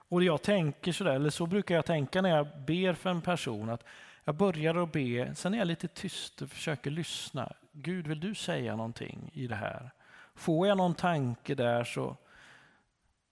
Och 0.08 0.22
jag 0.22 0.42
tänker 0.42 0.92
sådär, 0.92 1.14
eller 1.14 1.30
så 1.30 1.46
brukar 1.46 1.74
jag 1.74 1.84
tänka 1.84 2.22
när 2.22 2.36
jag 2.36 2.46
ber 2.66 2.92
för 2.92 3.10
en 3.10 3.22
person 3.22 3.70
att 3.70 3.84
jag 4.24 4.34
börjar 4.34 4.74
att 4.74 4.92
be, 4.92 5.34
sen 5.34 5.54
är 5.54 5.58
jag 5.58 5.66
lite 5.68 5.88
tyst 5.88 6.42
och 6.42 6.50
försöker 6.50 6.90
lyssna. 6.90 7.52
Gud, 7.72 8.06
vill 8.06 8.20
du 8.20 8.34
säga 8.34 8.76
någonting 8.76 9.30
i 9.32 9.46
det 9.46 9.54
här? 9.54 9.90
Får 10.34 10.66
jag 10.68 10.76
någon 10.76 10.94
tanke 10.94 11.54
där 11.54 11.84
så, 11.84 12.16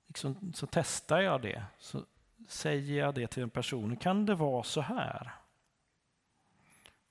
liksom, 0.06 0.52
så 0.54 0.66
testar 0.66 1.20
jag 1.20 1.42
det. 1.42 1.64
Så 1.78 2.04
säger 2.48 2.98
jag 2.98 3.14
det 3.14 3.26
till 3.26 3.42
en 3.42 3.50
person. 3.50 3.96
Kan 3.96 4.26
det 4.26 4.34
vara 4.34 4.62
så 4.62 4.80
här? 4.80 5.30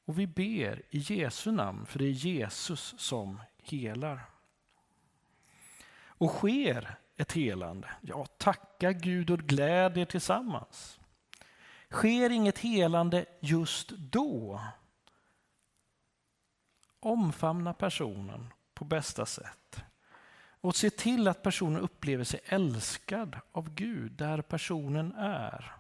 Och 0.06 0.20
vi 0.20 0.28
ber 0.28 0.82
i 0.89 0.97
Jesu 0.97 1.51
namn, 1.51 1.86
för 1.86 1.99
det 1.99 2.06
är 2.06 2.10
Jesus 2.10 2.95
som 2.97 3.39
helar. 3.64 4.32
Och 6.18 6.30
sker 6.30 6.95
ett 7.18 7.32
helande, 7.32 7.89
ja 8.01 8.26
tacka 8.26 8.91
Gud 8.91 9.32
och 9.32 9.39
gläd 9.39 9.97
er 9.97 10.05
tillsammans. 10.05 10.99
Sker 11.89 12.30
inget 12.30 12.59
helande 12.59 13.26
just 13.39 13.89
då, 13.89 14.61
omfamna 16.99 17.74
personen 17.74 18.53
på 18.74 18.86
bästa 18.86 19.26
sätt. 19.26 19.84
Och 20.64 20.76
se 20.76 20.89
till 20.89 21.28
att 21.28 21.43
personen 21.43 21.82
upplever 21.82 22.24
sig 22.24 22.39
älskad 22.45 23.39
av 23.51 23.70
Gud 23.74 24.11
där 24.11 24.41
personen 24.41 25.16
är. 25.16 25.72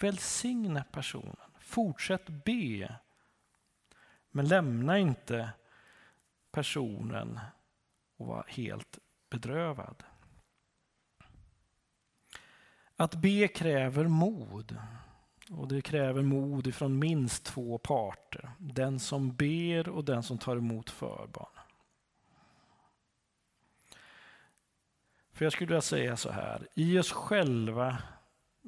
Välsigna 0.00 0.84
personen. 0.84 1.36
Fortsätt 1.60 2.28
be. 2.28 2.94
Men 4.30 4.48
lämna 4.48 4.98
inte 4.98 5.50
personen 6.50 7.40
och 8.16 8.26
vara 8.26 8.44
helt 8.48 8.98
bedrövad. 9.34 10.02
Att 12.96 13.14
be 13.14 13.48
kräver 13.48 14.04
mod. 14.08 14.76
Och 15.50 15.68
det 15.68 15.82
kräver 15.82 16.22
mod 16.22 16.74
från 16.74 16.98
minst 16.98 17.44
två 17.44 17.78
parter. 17.78 18.50
Den 18.58 19.00
som 19.00 19.36
ber 19.36 19.88
och 19.88 20.04
den 20.04 20.22
som 20.22 20.38
tar 20.38 20.56
emot 20.56 20.90
förbön. 20.90 21.46
För 25.32 25.44
jag 25.44 25.52
skulle 25.52 25.68
vilja 25.68 25.80
säga 25.80 26.16
så 26.16 26.30
här, 26.30 26.68
i 26.74 26.98
oss 26.98 27.12
själva 27.12 27.98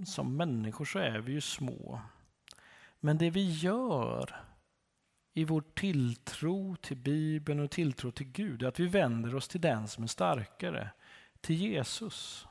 som 0.07 0.37
människor 0.37 0.85
så 0.85 0.99
är 0.99 1.19
vi 1.19 1.33
ju 1.33 1.41
små. 1.41 2.01
Men 3.01 3.19
det 3.19 3.31
vi 3.31 3.51
gör 3.51 4.41
i 5.37 5.45
vår 5.45 5.64
tilltro 5.74 6.76
till 6.76 6.97
Bibeln 6.97 7.61
och 7.61 7.70
tilltro 7.70 8.11
till 8.11 8.26
Gud 8.26 8.62
är 8.62 8.66
att 8.66 8.80
vi 8.80 8.87
vänder 8.87 9.34
oss 9.34 9.49
till 9.49 9.61
den 9.61 9.89
som 9.89 10.05
är 10.05 10.09
starkare, 10.09 10.91
till 11.41 11.57
Jesus. 11.57 12.47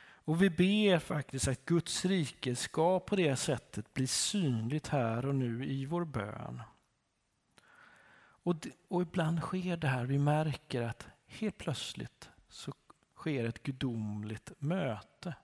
Och 0.00 0.42
vi 0.42 0.50
ber 0.50 0.98
faktiskt 0.98 1.48
att 1.48 1.64
Guds 1.64 2.04
rike 2.04 2.56
ska 2.56 3.00
på 3.00 3.16
det 3.16 3.36
sättet 3.36 3.94
bli 3.94 4.06
synligt 4.06 4.88
här 4.88 5.26
och 5.26 5.34
nu 5.34 5.64
i 5.64 5.86
vår 5.86 6.04
bön. 6.04 6.62
Och, 8.20 8.54
och 8.88 9.02
ibland 9.02 9.40
sker 9.40 9.76
det 9.76 9.88
här, 9.88 10.04
vi 10.04 10.18
märker 10.18 10.82
att 10.82 11.06
helt 11.26 11.58
plötsligt 11.58 12.30
så 12.48 12.72
sker 13.16 13.44
ett 13.44 13.62
gudomligt 13.62 14.52
möte. 14.58 15.34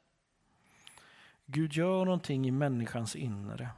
Gud 1.46 1.72
gör 1.72 2.04
någonting 2.04 2.46
i 2.46 2.50
människans 2.50 3.16
inre. 3.16 3.70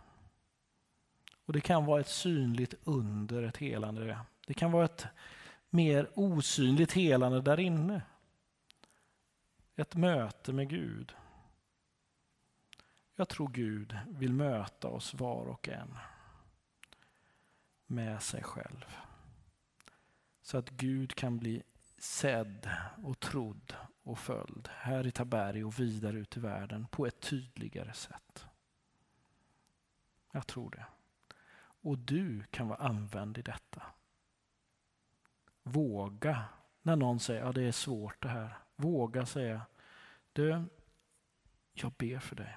Och 1.46 1.52
Det 1.52 1.60
kan 1.60 1.84
vara 1.84 2.00
ett 2.00 2.08
synligt 2.08 2.74
under, 2.84 3.42
ett 3.42 3.56
helande. 3.56 4.18
Det 4.46 4.54
kan 4.54 4.72
vara 4.72 4.84
ett 4.84 5.06
mer 5.70 6.10
osynligt 6.14 6.92
helande 6.92 7.40
där 7.40 7.60
inne. 7.60 8.02
Ett 9.76 9.94
möte 9.94 10.52
med 10.52 10.68
Gud. 10.68 11.12
Jag 13.16 13.28
tror 13.28 13.48
Gud 13.48 13.98
vill 14.08 14.32
möta 14.32 14.88
oss 14.88 15.14
var 15.14 15.46
och 15.46 15.68
en 15.68 15.98
med 17.86 18.22
sig 18.22 18.42
själv. 18.42 18.96
Så 20.42 20.58
att 20.58 20.70
Gud 20.70 21.14
kan 21.14 21.38
bli 21.38 21.62
sedd 21.98 22.70
och 23.02 23.20
trodd 23.20 23.74
och 24.02 24.18
följd 24.18 24.68
här 24.72 25.06
i 25.06 25.10
Taberg 25.10 25.64
och 25.64 25.80
vidare 25.80 26.16
ut 26.18 26.36
i 26.36 26.40
världen 26.40 26.86
på 26.86 27.06
ett 27.06 27.20
tydligare 27.20 27.92
sätt. 27.92 28.46
Jag 30.32 30.46
tror 30.46 30.70
det. 30.70 30.86
Och 31.86 31.98
du 31.98 32.42
kan 32.50 32.68
vara 32.68 32.78
använd 32.78 33.38
i 33.38 33.42
detta. 33.42 33.82
Våga 35.62 36.44
när 36.82 36.96
någon 36.96 37.20
säger 37.20 37.40
att 37.40 37.46
ja, 37.46 37.52
det 37.52 37.62
är 37.62 37.72
svårt 37.72 38.22
det 38.22 38.28
här. 38.28 38.58
Våga 38.76 39.26
säga 39.26 39.62
du, 40.32 40.64
jag 41.72 41.92
ber 41.92 42.18
för 42.18 42.36
dig. 42.36 42.56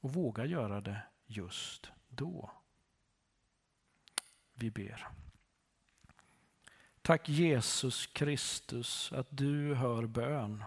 Och 0.00 0.12
våga 0.12 0.44
göra 0.44 0.80
det 0.80 1.02
just 1.26 1.90
då. 2.08 2.50
Vi 4.54 4.70
ber. 4.70 5.08
Tack 7.02 7.28
Jesus 7.28 8.06
Kristus 8.06 9.12
att 9.12 9.28
du 9.30 9.74
hör 9.74 10.06
bön. 10.06 10.64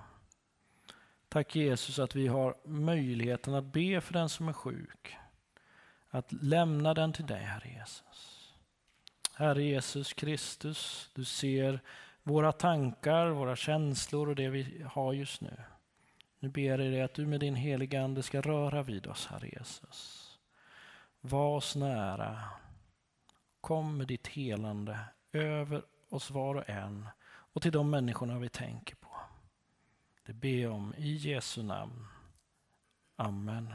Tack 1.29 1.55
Jesus 1.55 1.99
att 1.99 2.15
vi 2.15 2.27
har 2.27 2.57
möjligheten 2.65 3.53
att 3.53 3.65
be 3.65 4.01
för 4.01 4.13
den 4.13 4.29
som 4.29 4.47
är 4.47 4.53
sjuk. 4.53 5.17
Att 6.13 6.31
lämna 6.31 6.93
den 6.93 7.13
till 7.13 7.25
dig, 7.25 7.43
Herre 7.43 7.69
Jesus. 7.69 8.53
Herre 9.33 9.63
Jesus 9.63 10.13
Kristus, 10.13 11.09
du 11.15 11.25
ser 11.25 11.79
våra 12.23 12.51
tankar, 12.51 13.27
våra 13.27 13.55
känslor 13.55 14.29
och 14.29 14.35
det 14.35 14.49
vi 14.49 14.85
har 14.89 15.13
just 15.13 15.41
nu. 15.41 15.63
Nu 16.39 16.49
ber 16.49 16.61
jag 16.61 16.79
dig 16.79 17.01
att 17.01 17.13
du 17.13 17.25
med 17.25 17.39
din 17.39 17.55
heliga 17.55 18.03
Ande 18.03 18.23
ska 18.23 18.41
röra 18.41 18.83
vid 18.83 19.07
oss, 19.07 19.27
Herre 19.27 19.47
Jesus. 19.47 20.27
Var 21.21 21.55
oss 21.55 21.75
nära. 21.75 22.43
Kom 23.61 23.97
med 23.97 24.07
ditt 24.07 24.27
helande 24.27 24.99
över 25.31 25.81
oss 26.09 26.31
var 26.31 26.55
och 26.55 26.69
en 26.69 27.07
och 27.23 27.61
till 27.61 27.71
de 27.71 27.89
människorna 27.89 28.39
vi 28.39 28.49
tänker 28.49 28.95
på. 28.95 29.09
Det 30.25 30.33
ber 30.33 30.61
jag 30.61 30.73
om 30.73 30.93
i 30.97 31.13
Jesu 31.13 31.63
namn. 31.63 32.07
Amen. 33.15 33.73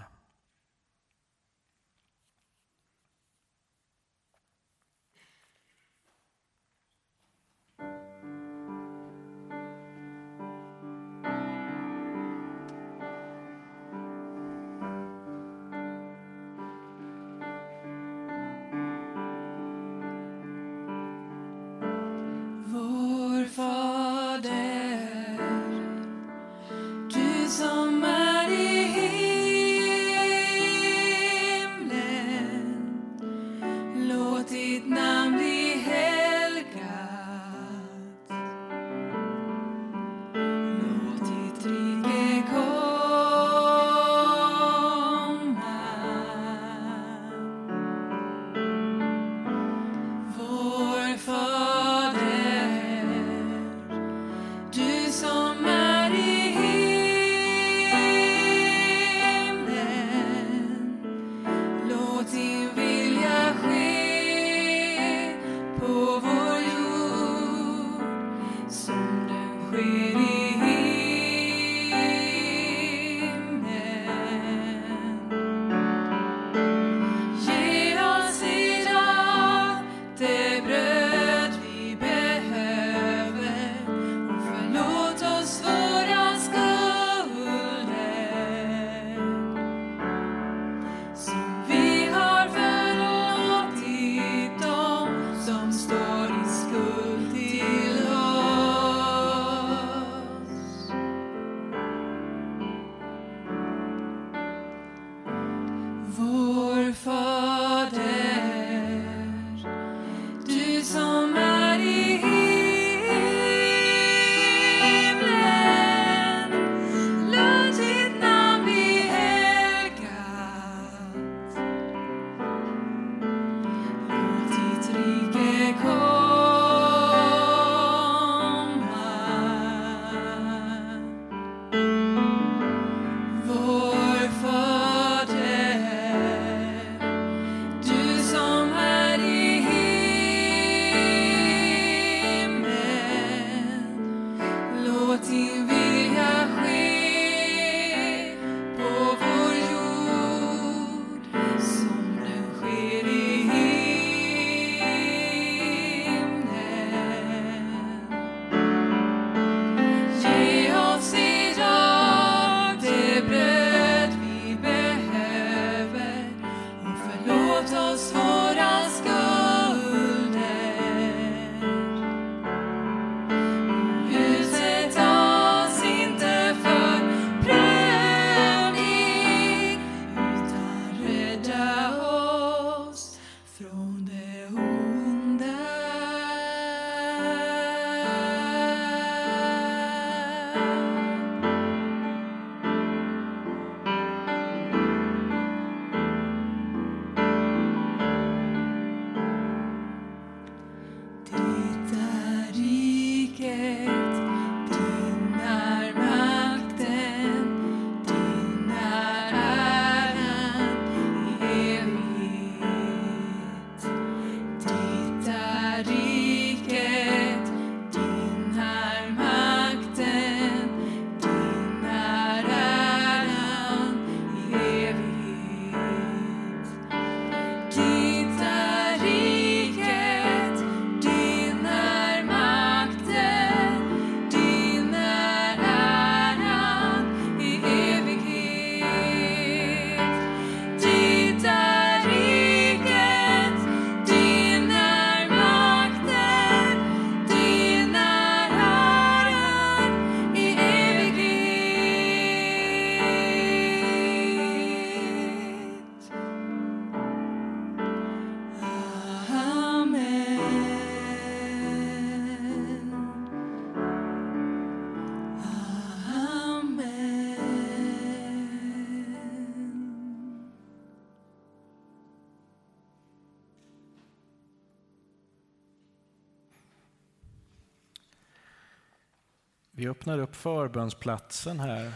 Vi 279.86 279.90
öppnar 279.90 280.18
upp 280.18 280.36
förbönsplatsen 280.36 281.60
här. 281.60 281.92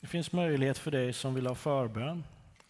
Det 0.00 0.06
finns 0.06 0.32
möjlighet 0.32 0.78
för 0.78 0.90
dig 0.90 1.12
som 1.12 1.34
vill 1.34 1.46
ha 1.46 1.54
förbön 1.54 2.24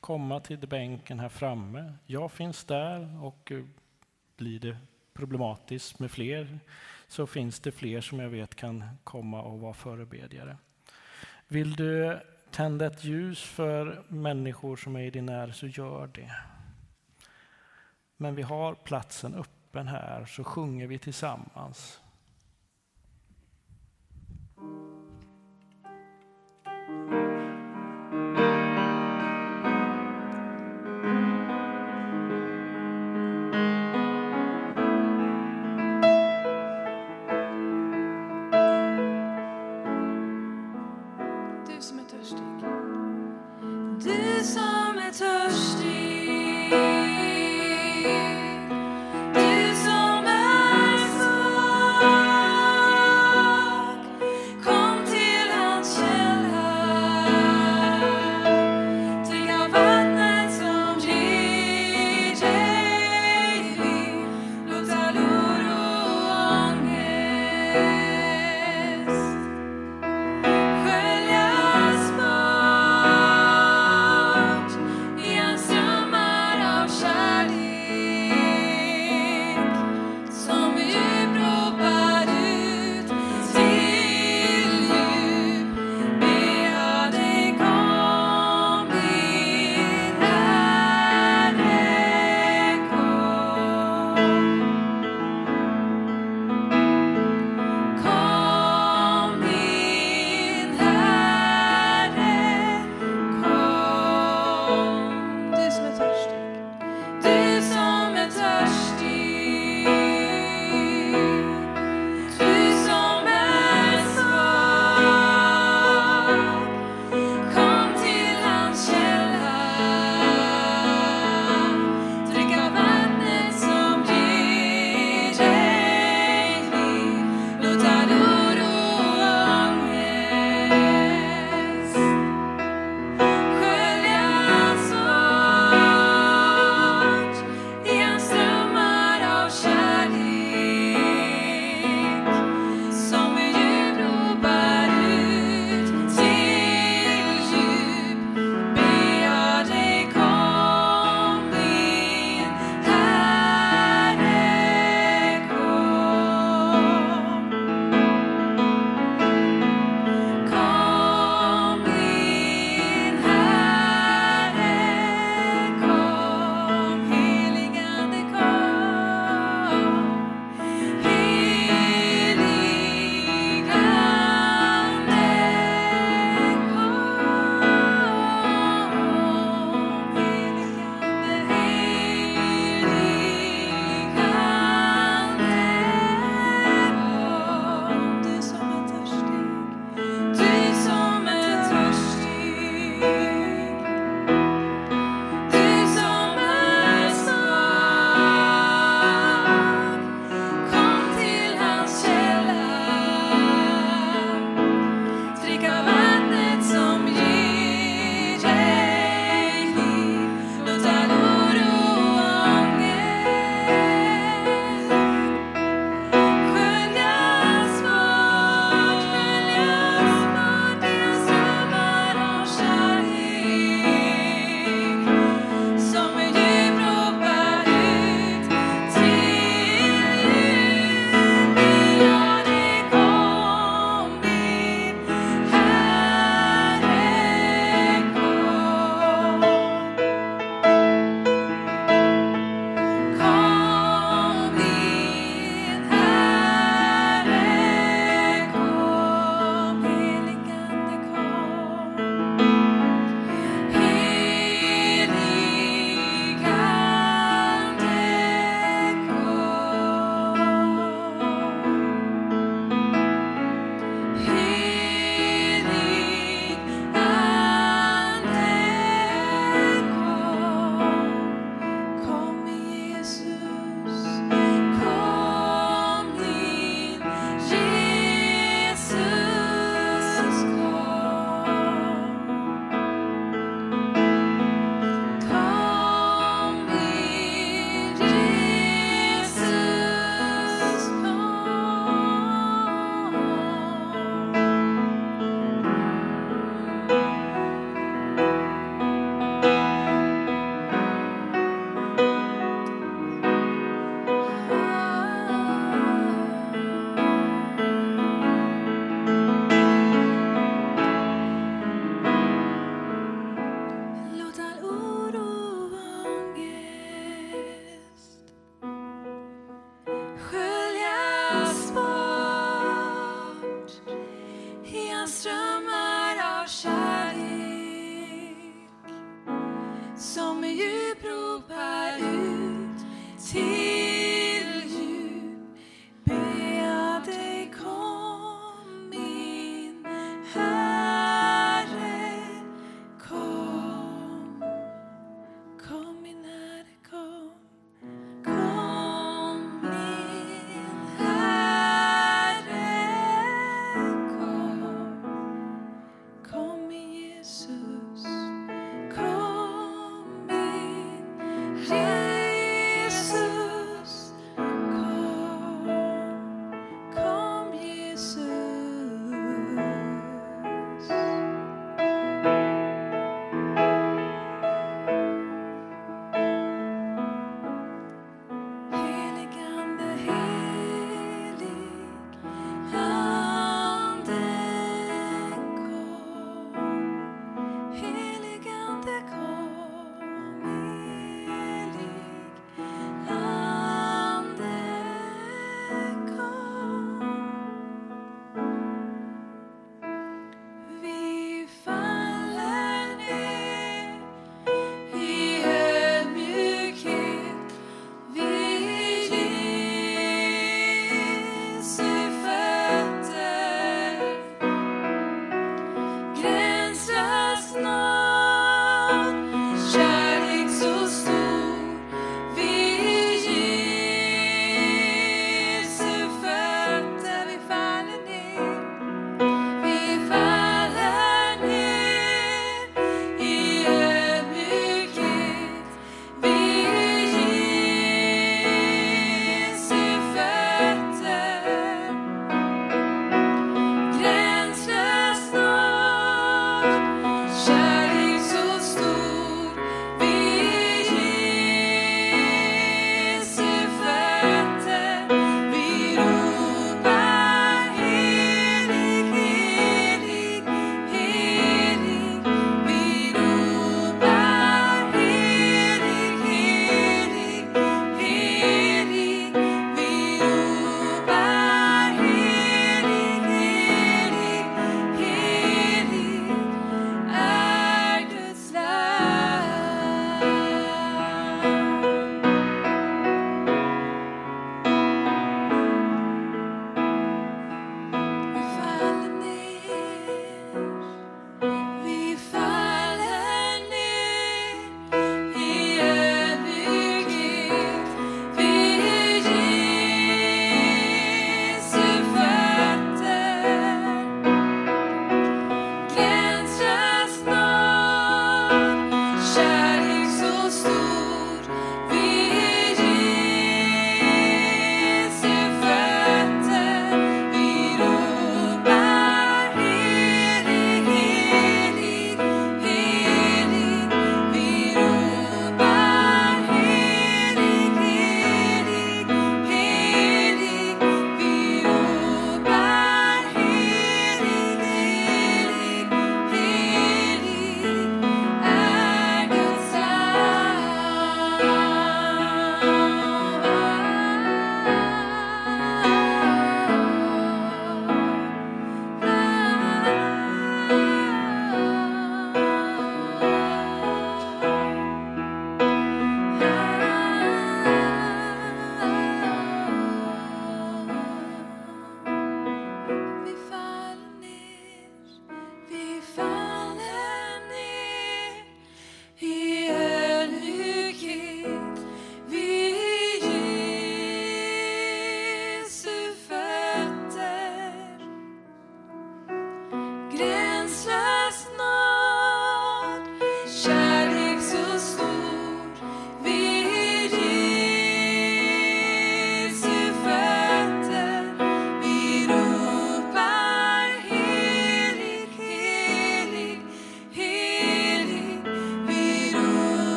komma 0.00 0.40
till 0.40 0.58
bänken 0.58 1.20
här 1.20 1.28
framme. 1.28 1.92
Jag 2.06 2.32
finns 2.32 2.64
där 2.64 3.24
och 3.24 3.52
eh, 3.52 3.64
blir 4.36 4.60
det 4.60 4.76
problematiskt 5.14 5.98
med 5.98 6.10
fler 6.10 6.58
så 7.08 7.26
finns 7.26 7.60
det 7.60 7.72
fler 7.72 8.00
som 8.00 8.20
jag 8.20 8.28
vet 8.28 8.54
kan 8.54 8.84
komma 9.04 9.42
och 9.42 9.60
vara 9.60 9.74
förebedjare. 9.74 10.56
Vill 11.48 11.76
du 11.76 12.18
tända 12.50 12.86
ett 12.86 13.04
ljus 13.04 13.42
för 13.42 14.02
människor 14.08 14.76
som 14.76 14.96
är 14.96 15.02
i 15.02 15.10
din 15.10 15.26
närhet 15.26 15.56
så 15.56 15.66
gör 15.66 16.06
det. 16.06 16.32
Men 18.16 18.34
vi 18.34 18.42
har 18.42 18.74
platsen 18.74 19.34
öppen 19.34 19.88
här 19.88 20.24
så 20.24 20.44
sjunger 20.44 20.86
vi 20.86 20.98
tillsammans. 20.98 22.00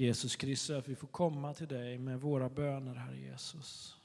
Tack 0.00 0.04
Jesus 0.04 0.36
Kristus 0.36 0.76
att 0.76 0.88
vi 0.88 0.96
får 0.96 1.08
komma 1.08 1.54
till 1.54 1.68
dig 1.68 1.98
med 1.98 2.20
våra 2.20 2.48
böner, 2.48 2.94
Herre 2.94 3.18
Jesus. 3.18 3.96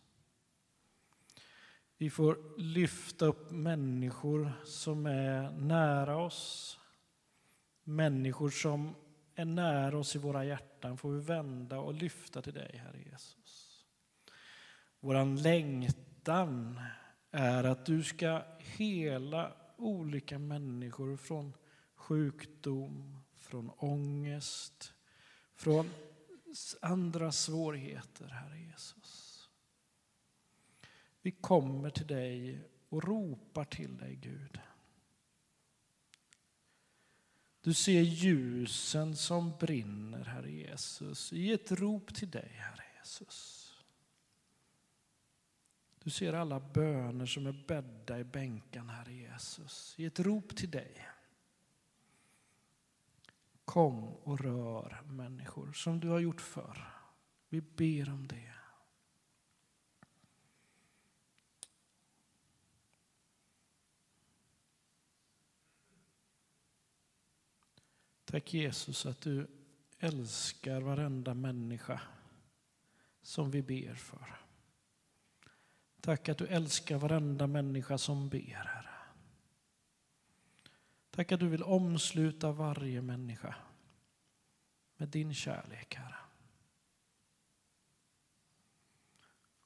Vi 1.97 2.09
får 2.09 2.37
lyfta 2.57 3.25
upp 3.25 3.51
människor 3.51 4.51
som 4.65 5.05
är 5.05 5.51
nära 5.51 6.17
oss. 6.17 6.79
Människor 7.83 8.49
som 8.49 8.95
är 9.35 9.45
nära 9.45 9.97
oss 9.97 10.15
i 10.15 10.19
våra 10.19 10.45
hjärtan 10.45 10.97
får 10.97 11.11
vi 11.11 11.21
vända 11.21 11.79
och 11.79 11.93
lyfta 11.93 12.41
till 12.41 12.53
dig, 12.53 12.81
Herre 12.83 13.03
Jesus. 13.11 13.85
Vår 14.99 15.41
längtan 15.43 16.79
är 17.31 17.63
att 17.63 17.85
du 17.85 18.03
ska 18.03 18.41
hela 18.57 19.53
olika 19.77 20.39
människor 20.39 21.17
från 21.17 21.53
sjukdom, 21.95 23.19
från 23.35 23.69
ångest, 23.69 24.94
från 25.55 25.89
andra 26.81 27.31
svårigheter, 27.31 28.27
Herre 28.27 28.59
Jesus. 28.59 29.49
Vi 31.21 31.31
kommer 31.31 31.89
till 31.89 32.07
dig 32.07 32.61
och 32.89 33.03
ropar 33.03 33.65
till 33.65 33.97
dig, 33.97 34.15
Gud. 34.15 34.59
Du 37.61 37.73
ser 37.73 38.01
ljusen 38.01 39.15
som 39.15 39.57
brinner, 39.59 40.25
Herre 40.25 40.51
Jesus, 40.51 41.33
i 41.33 41.51
ett 41.51 41.71
rop 41.71 42.15
till 42.15 42.31
dig, 42.31 42.51
Herre 42.55 42.83
Jesus. 42.99 43.71
Du 46.03 46.09
ser 46.09 46.33
alla 46.33 46.59
böner 46.59 47.25
som 47.25 47.47
är 47.47 47.65
bädda 47.67 48.19
i 48.19 48.23
bänken, 48.23 48.89
Herre 48.89 49.13
Jesus, 49.13 49.95
i 49.97 50.05
ett 50.05 50.19
rop 50.19 50.55
till 50.55 50.71
dig. 50.71 51.07
Kom 53.65 54.03
och 54.03 54.39
rör 54.39 55.01
människor 55.05 55.73
som 55.73 55.99
du 55.99 56.09
har 56.09 56.19
gjort 56.19 56.41
förr. 56.41 56.91
Vi 57.49 57.61
ber 57.61 58.09
om 58.09 58.27
det. 58.27 58.53
Tack 68.25 68.53
Jesus 68.53 69.05
att 69.05 69.21
du 69.21 69.47
älskar 69.99 70.81
varenda 70.81 71.33
människa 71.33 72.01
som 73.21 73.51
vi 73.51 73.61
ber 73.61 73.93
för. 73.93 74.35
Tack 76.01 76.29
att 76.29 76.37
du 76.37 76.47
älskar 76.47 76.97
varenda 76.97 77.47
människa 77.47 77.97
som 77.97 78.29
ber, 78.29 78.69
Herre. 78.73 78.94
Tack 81.15 81.31
att 81.31 81.39
du 81.39 81.47
vill 81.47 81.63
omsluta 81.63 82.51
varje 82.51 83.01
människa 83.01 83.55
med 84.97 85.09
din 85.09 85.33
kärlek, 85.33 85.95
Herre. 85.95 86.15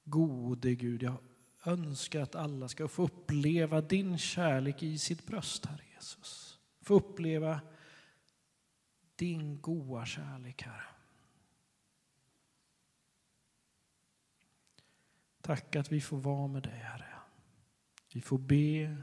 Gode 0.03 0.75
Gud, 0.75 1.03
jag 1.03 1.17
önskar 1.63 2.21
att 2.21 2.35
alla 2.35 2.67
ska 2.67 2.87
få 2.87 3.03
uppleva 3.03 3.81
din 3.81 4.17
kärlek 4.17 4.83
i 4.83 4.97
sitt 4.97 5.25
bröst, 5.25 5.65
Herre 5.65 5.83
Jesus. 5.95 6.59
Få 6.81 6.93
uppleva 6.93 7.61
din 9.15 9.61
goda 9.61 10.05
kärlek, 10.05 10.61
Herre. 10.61 10.83
Tack 15.41 15.75
att 15.75 15.91
vi 15.91 16.01
får 16.01 16.17
vara 16.17 16.47
med 16.47 16.63
dig, 16.63 16.79
Herre. 16.79 17.13
Vi 18.13 18.21
får 18.21 18.37
be, 18.37 18.97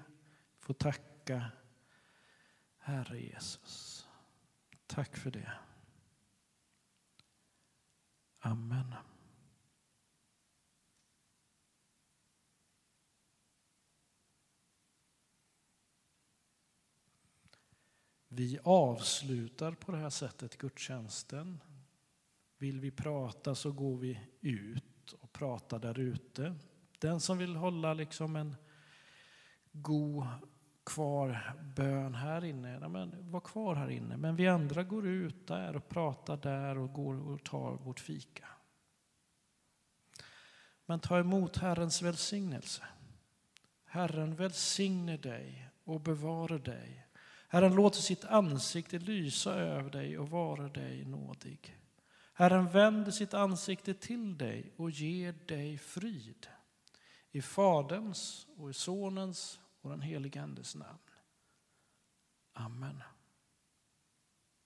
får 0.59 0.75
tacka, 0.75 1.51
Herre 2.87 3.21
Jesus. 3.21 4.07
Tack 4.87 5.17
för 5.17 5.31
det. 5.31 5.53
Amen. 8.39 8.95
Vi 18.29 18.59
avslutar 18.63 19.73
på 19.73 19.93
det 19.93 19.99
här 19.99 20.11
sättet 20.11 20.59
gudstjänsten. 20.59 21.63
Vill 22.59 22.81
vi 22.81 22.91
prata 22.91 23.55
så 23.55 23.73
går 23.73 23.97
vi 23.97 24.21
ut 24.41 25.13
och 25.13 25.33
pratar 25.33 25.79
där 25.79 25.99
ute. 25.99 26.55
Den 26.99 27.21
som 27.21 27.39
vill 27.39 27.57
hålla 27.57 27.95
liksom 27.95 28.37
en 28.37 28.57
god 29.73 30.27
kvar 30.87 31.55
bön 31.77 32.15
här 32.15 32.45
inne, 32.45 32.79
Nej, 32.79 32.89
men 32.89 33.31
var 33.31 33.41
kvar 33.41 33.75
här 33.75 33.91
inne. 33.91 34.17
Men 34.17 34.37
vi 34.37 34.49
andra 34.49 34.83
går 34.83 35.07
ut 35.07 35.47
där 35.47 35.77
och 35.77 35.89
pratar 35.89 36.37
där 36.37 36.79
och 36.79 36.93
går 36.93 37.29
och 37.29 37.45
tar 37.45 37.73
vårt 37.73 38.01
fika. 38.01 38.49
Men 40.87 41.01
ta 41.01 41.19
emot 41.19 41.57
Herrens 41.57 42.03
välsignelse. 42.03 42.83
Herren 43.85 44.37
välsigne 44.37 45.17
dig 45.17 45.69
och 45.85 46.01
bevara 46.01 46.59
dig. 46.59 47.07
Herren 47.49 47.75
låter 47.75 48.01
sitt 48.01 48.25
ansikte 48.25 48.99
lysa 48.99 49.55
över 49.55 49.91
dig 49.91 50.19
och 50.19 50.31
vara 50.31 50.69
dig 50.69 51.05
nådig. 51.05 51.77
Herren 52.33 52.69
vänder 52.69 53.11
sitt 53.11 53.35
ansikte 53.35 53.95
till 53.95 54.39
dig 54.39 54.73
och 54.77 54.91
ger 54.91 55.33
dig 55.33 55.79
frid. 55.79 56.47
I 57.31 57.43
Faderns 57.43 58.47
och 58.57 58.71
i 58.71 58.75
Sonens 58.75 59.61
och 59.87 59.93
den 59.93 60.03
helige 60.03 60.43
Andes 60.43 60.75
namn. 60.75 60.99
Amen. 62.53 63.03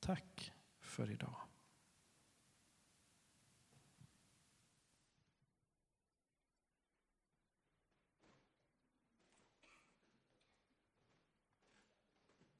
Tack 0.00 0.52
för 0.78 1.10
idag. 1.10 1.49